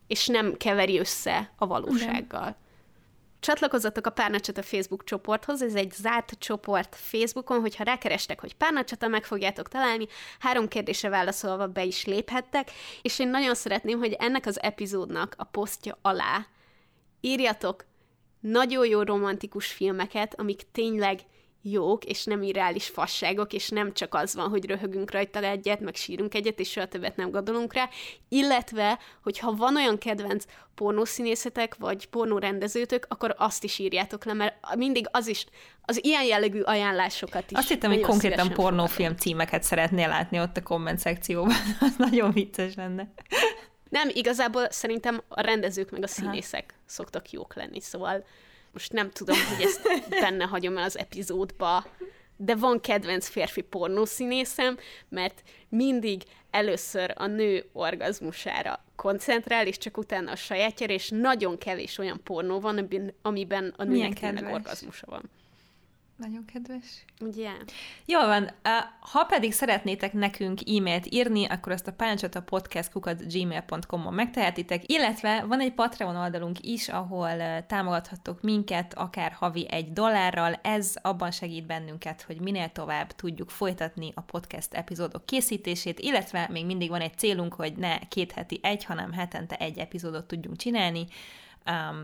és 0.07 0.27
nem 0.27 0.53
keveri 0.53 0.99
össze 0.99 1.53
a 1.57 1.67
valósággal. 1.67 2.41
Igen. 2.41 2.55
Csatlakozzatok 3.39 4.05
a 4.05 4.09
Párnacsata 4.09 4.61
Facebook 4.61 5.03
csoporthoz, 5.03 5.61
ez 5.61 5.75
egy 5.75 5.91
zárt 5.91 6.35
csoport 6.39 6.95
Facebookon, 6.95 7.59
hogyha 7.59 7.83
rákerestek, 7.83 8.39
hogy 8.39 8.55
Párnacsata, 8.55 9.07
meg 9.07 9.23
fogjátok 9.23 9.67
találni, 9.67 10.07
három 10.39 10.67
kérdésre 10.67 11.09
válaszolva 11.09 11.67
be 11.67 11.83
is 11.83 12.05
léphettek, 12.05 12.71
és 13.01 13.19
én 13.19 13.29
nagyon 13.29 13.55
szeretném, 13.55 13.97
hogy 13.97 14.13
ennek 14.13 14.45
az 14.45 14.61
epizódnak 14.61 15.33
a 15.37 15.43
posztja 15.43 15.97
alá 16.01 16.45
írjatok 17.21 17.85
nagyon 18.39 18.87
jó 18.87 19.01
romantikus 19.01 19.67
filmeket, 19.67 20.39
amik 20.39 20.61
tényleg 20.71 21.19
jók, 21.61 22.05
és 22.05 22.23
nem 22.23 22.41
irreális 22.41 22.87
fasságok, 22.87 23.53
és 23.53 23.69
nem 23.69 23.93
csak 23.93 24.13
az 24.13 24.35
van, 24.35 24.49
hogy 24.49 24.65
röhögünk 24.65 25.11
rajta 25.11 25.43
egyet, 25.43 25.79
meg 25.79 25.95
sírunk 25.95 26.33
egyet, 26.33 26.59
és 26.59 26.69
soha 26.69 26.85
többet 26.85 27.15
nem 27.15 27.31
gondolunk 27.31 27.73
rá, 27.73 27.89
illetve, 28.29 28.99
hogyha 29.23 29.55
van 29.55 29.75
olyan 29.75 29.97
kedvenc 29.97 30.45
pornószínészetek, 30.75 31.75
vagy 31.75 32.05
pornórendezőtök, 32.05 33.05
akkor 33.09 33.35
azt 33.37 33.63
is 33.63 33.79
írjátok 33.79 34.25
le, 34.25 34.33
mert 34.33 34.75
mindig 34.75 35.07
az 35.11 35.27
is, 35.27 35.45
az 35.81 36.03
ilyen 36.03 36.23
jellegű 36.23 36.61
ajánlásokat 36.61 37.51
is. 37.51 37.57
Azt 37.57 37.67
hittem, 37.67 37.91
hogy 37.91 38.01
konkrétan 38.01 38.53
pornófilm 38.53 39.15
címeket 39.15 39.63
szeretnél 39.63 40.07
látni 40.07 40.39
ott 40.39 40.57
a 40.57 40.63
komment 40.63 40.99
szekcióban, 40.99 41.55
az 41.79 41.95
nagyon 41.97 42.31
vicces 42.31 42.75
lenne. 42.75 43.13
Nem, 43.89 44.09
igazából 44.13 44.67
szerintem 44.69 45.21
a 45.27 45.41
rendezők 45.41 45.91
meg 45.91 46.03
a 46.03 46.07
színészek 46.07 46.65
Aha. 46.67 46.81
szoktak 46.85 47.31
jók 47.31 47.55
lenni, 47.55 47.81
szóval 47.81 48.25
most 48.71 48.91
nem 48.91 49.11
tudom, 49.11 49.37
hogy 49.55 49.65
ezt 49.65 49.81
benne 50.09 50.43
hagyom 50.43 50.77
el 50.77 50.83
az 50.83 50.97
epizódba, 50.97 51.85
de 52.37 52.55
van 52.55 52.81
kedvenc 52.81 53.27
férfi 53.27 53.61
pornószínészem, 53.61 54.77
mert 55.09 55.43
mindig 55.69 56.23
először 56.51 57.13
a 57.15 57.25
nő 57.25 57.65
orgazmusára 57.71 58.83
koncentrál, 58.95 59.67
és 59.67 59.77
csak 59.77 59.97
utána 59.97 60.31
a 60.31 60.35
sajátjára, 60.35 60.93
és 60.93 61.09
nagyon 61.09 61.57
kevés 61.57 61.97
olyan 61.97 62.23
pornó 62.23 62.59
van, 62.59 62.87
amiben 63.21 63.73
a 63.77 63.83
nőnek 63.83 64.19
tényleg 64.19 64.53
orgazmusa 64.53 65.05
van. 65.09 65.29
Nagyon 66.17 66.45
kedves. 66.45 67.05
Ugye? 67.19 67.51
Jól 68.05 68.25
van. 68.25 68.51
Ha 68.99 69.23
pedig 69.23 69.53
szeretnétek 69.53 70.13
nekünk 70.13 70.59
e-mailt 70.59 71.05
írni, 71.09 71.45
akkor 71.45 71.71
azt 71.71 71.87
a 71.87 71.93
páncsata 71.93 72.41
podcastkukat 72.41 73.33
gmail.com-on 73.33 74.13
megtehetitek, 74.13 74.91
illetve 74.91 75.45
van 75.47 75.59
egy 75.59 75.73
Patreon 75.73 76.15
oldalunk 76.15 76.57
is, 76.61 76.89
ahol 76.89 77.65
támogathattok 77.67 78.41
minket, 78.41 78.93
akár 78.93 79.31
havi 79.31 79.67
egy 79.71 79.93
dollárral. 79.93 80.53
Ez 80.53 80.95
abban 81.01 81.31
segít 81.31 81.65
bennünket, 81.65 82.21
hogy 82.21 82.41
minél 82.41 82.71
tovább 82.71 83.11
tudjuk 83.11 83.49
folytatni 83.49 84.11
a 84.15 84.21
podcast 84.21 84.73
epizódok 84.73 85.25
készítését, 85.25 85.99
illetve 85.99 86.47
még 86.51 86.65
mindig 86.65 86.89
van 86.89 87.01
egy 87.01 87.17
célunk, 87.17 87.53
hogy 87.53 87.73
ne 87.75 87.99
két 87.99 88.31
heti 88.31 88.59
egy, 88.61 88.83
hanem 88.83 89.11
hetente 89.11 89.55
egy 89.55 89.77
epizódot 89.77 90.27
tudjunk 90.27 90.57
csinálni 90.57 91.07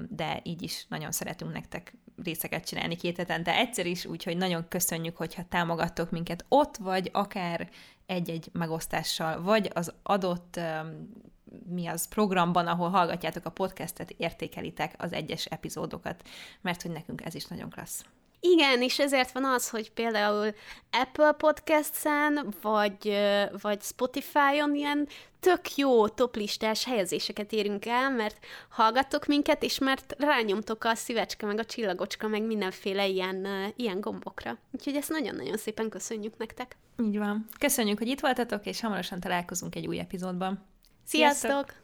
de 0.09 0.39
így 0.43 0.61
is 0.61 0.85
nagyon 0.89 1.11
szeretünk 1.11 1.53
nektek 1.53 1.93
részeket 2.23 2.65
csinálni 2.65 2.95
két 2.95 3.17
hetente 3.17 3.55
egyszer 3.55 3.85
is, 3.85 4.05
úgyhogy 4.05 4.37
nagyon 4.37 4.67
köszönjük, 4.67 5.17
hogyha 5.17 5.47
támogattok 5.49 6.11
minket 6.11 6.45
ott, 6.47 6.77
vagy 6.77 7.09
akár 7.13 7.69
egy-egy 8.05 8.49
megosztással, 8.51 9.41
vagy 9.41 9.71
az 9.73 9.93
adott 10.03 10.59
mi 11.65 11.87
az 11.87 12.07
programban, 12.07 12.67
ahol 12.67 12.89
hallgatjátok 12.89 13.45
a 13.45 13.49
podcastet, 13.49 14.11
értékelitek 14.11 14.95
az 14.97 15.13
egyes 15.13 15.45
epizódokat, 15.45 16.27
mert 16.61 16.81
hogy 16.81 16.91
nekünk 16.91 17.25
ez 17.25 17.35
is 17.35 17.45
nagyon 17.45 17.69
klassz. 17.69 18.05
Igen, 18.45 18.81
és 18.81 18.99
ezért 18.99 19.31
van 19.31 19.45
az, 19.45 19.69
hogy 19.69 19.91
például 19.91 20.53
Apple 20.91 21.31
Podcast-en, 21.31 22.53
vagy, 22.61 23.17
vagy 23.61 23.81
Spotify-on 23.81 24.75
ilyen 24.75 25.07
tök 25.39 25.75
jó 25.75 26.07
toplistás 26.07 26.85
helyezéseket 26.85 27.51
érünk 27.51 27.85
el, 27.85 28.09
mert 28.09 28.45
hallgattok 28.69 29.25
minket, 29.25 29.63
és 29.63 29.79
mert 29.79 30.15
rányomtok 30.17 30.83
a 30.83 30.95
szívecske, 30.95 31.45
meg 31.45 31.59
a 31.59 31.65
csillagocska, 31.65 32.27
meg 32.27 32.41
mindenféle 32.41 33.07
ilyen, 33.07 33.47
ilyen 33.75 33.99
gombokra. 33.99 34.57
Úgyhogy 34.71 34.95
ezt 34.95 35.09
nagyon-nagyon 35.09 35.57
szépen 35.57 35.89
köszönjük 35.89 36.37
nektek. 36.37 36.75
Így 37.03 37.17
van. 37.17 37.45
Köszönjük, 37.59 37.97
hogy 37.97 38.07
itt 38.07 38.19
voltatok, 38.19 38.65
és 38.65 38.81
hamarosan 38.81 39.19
találkozunk 39.19 39.75
egy 39.75 39.87
új 39.87 39.99
epizódban. 39.99 40.65
Sziasztok! 41.05 41.49
Sziasztok! 41.49 41.82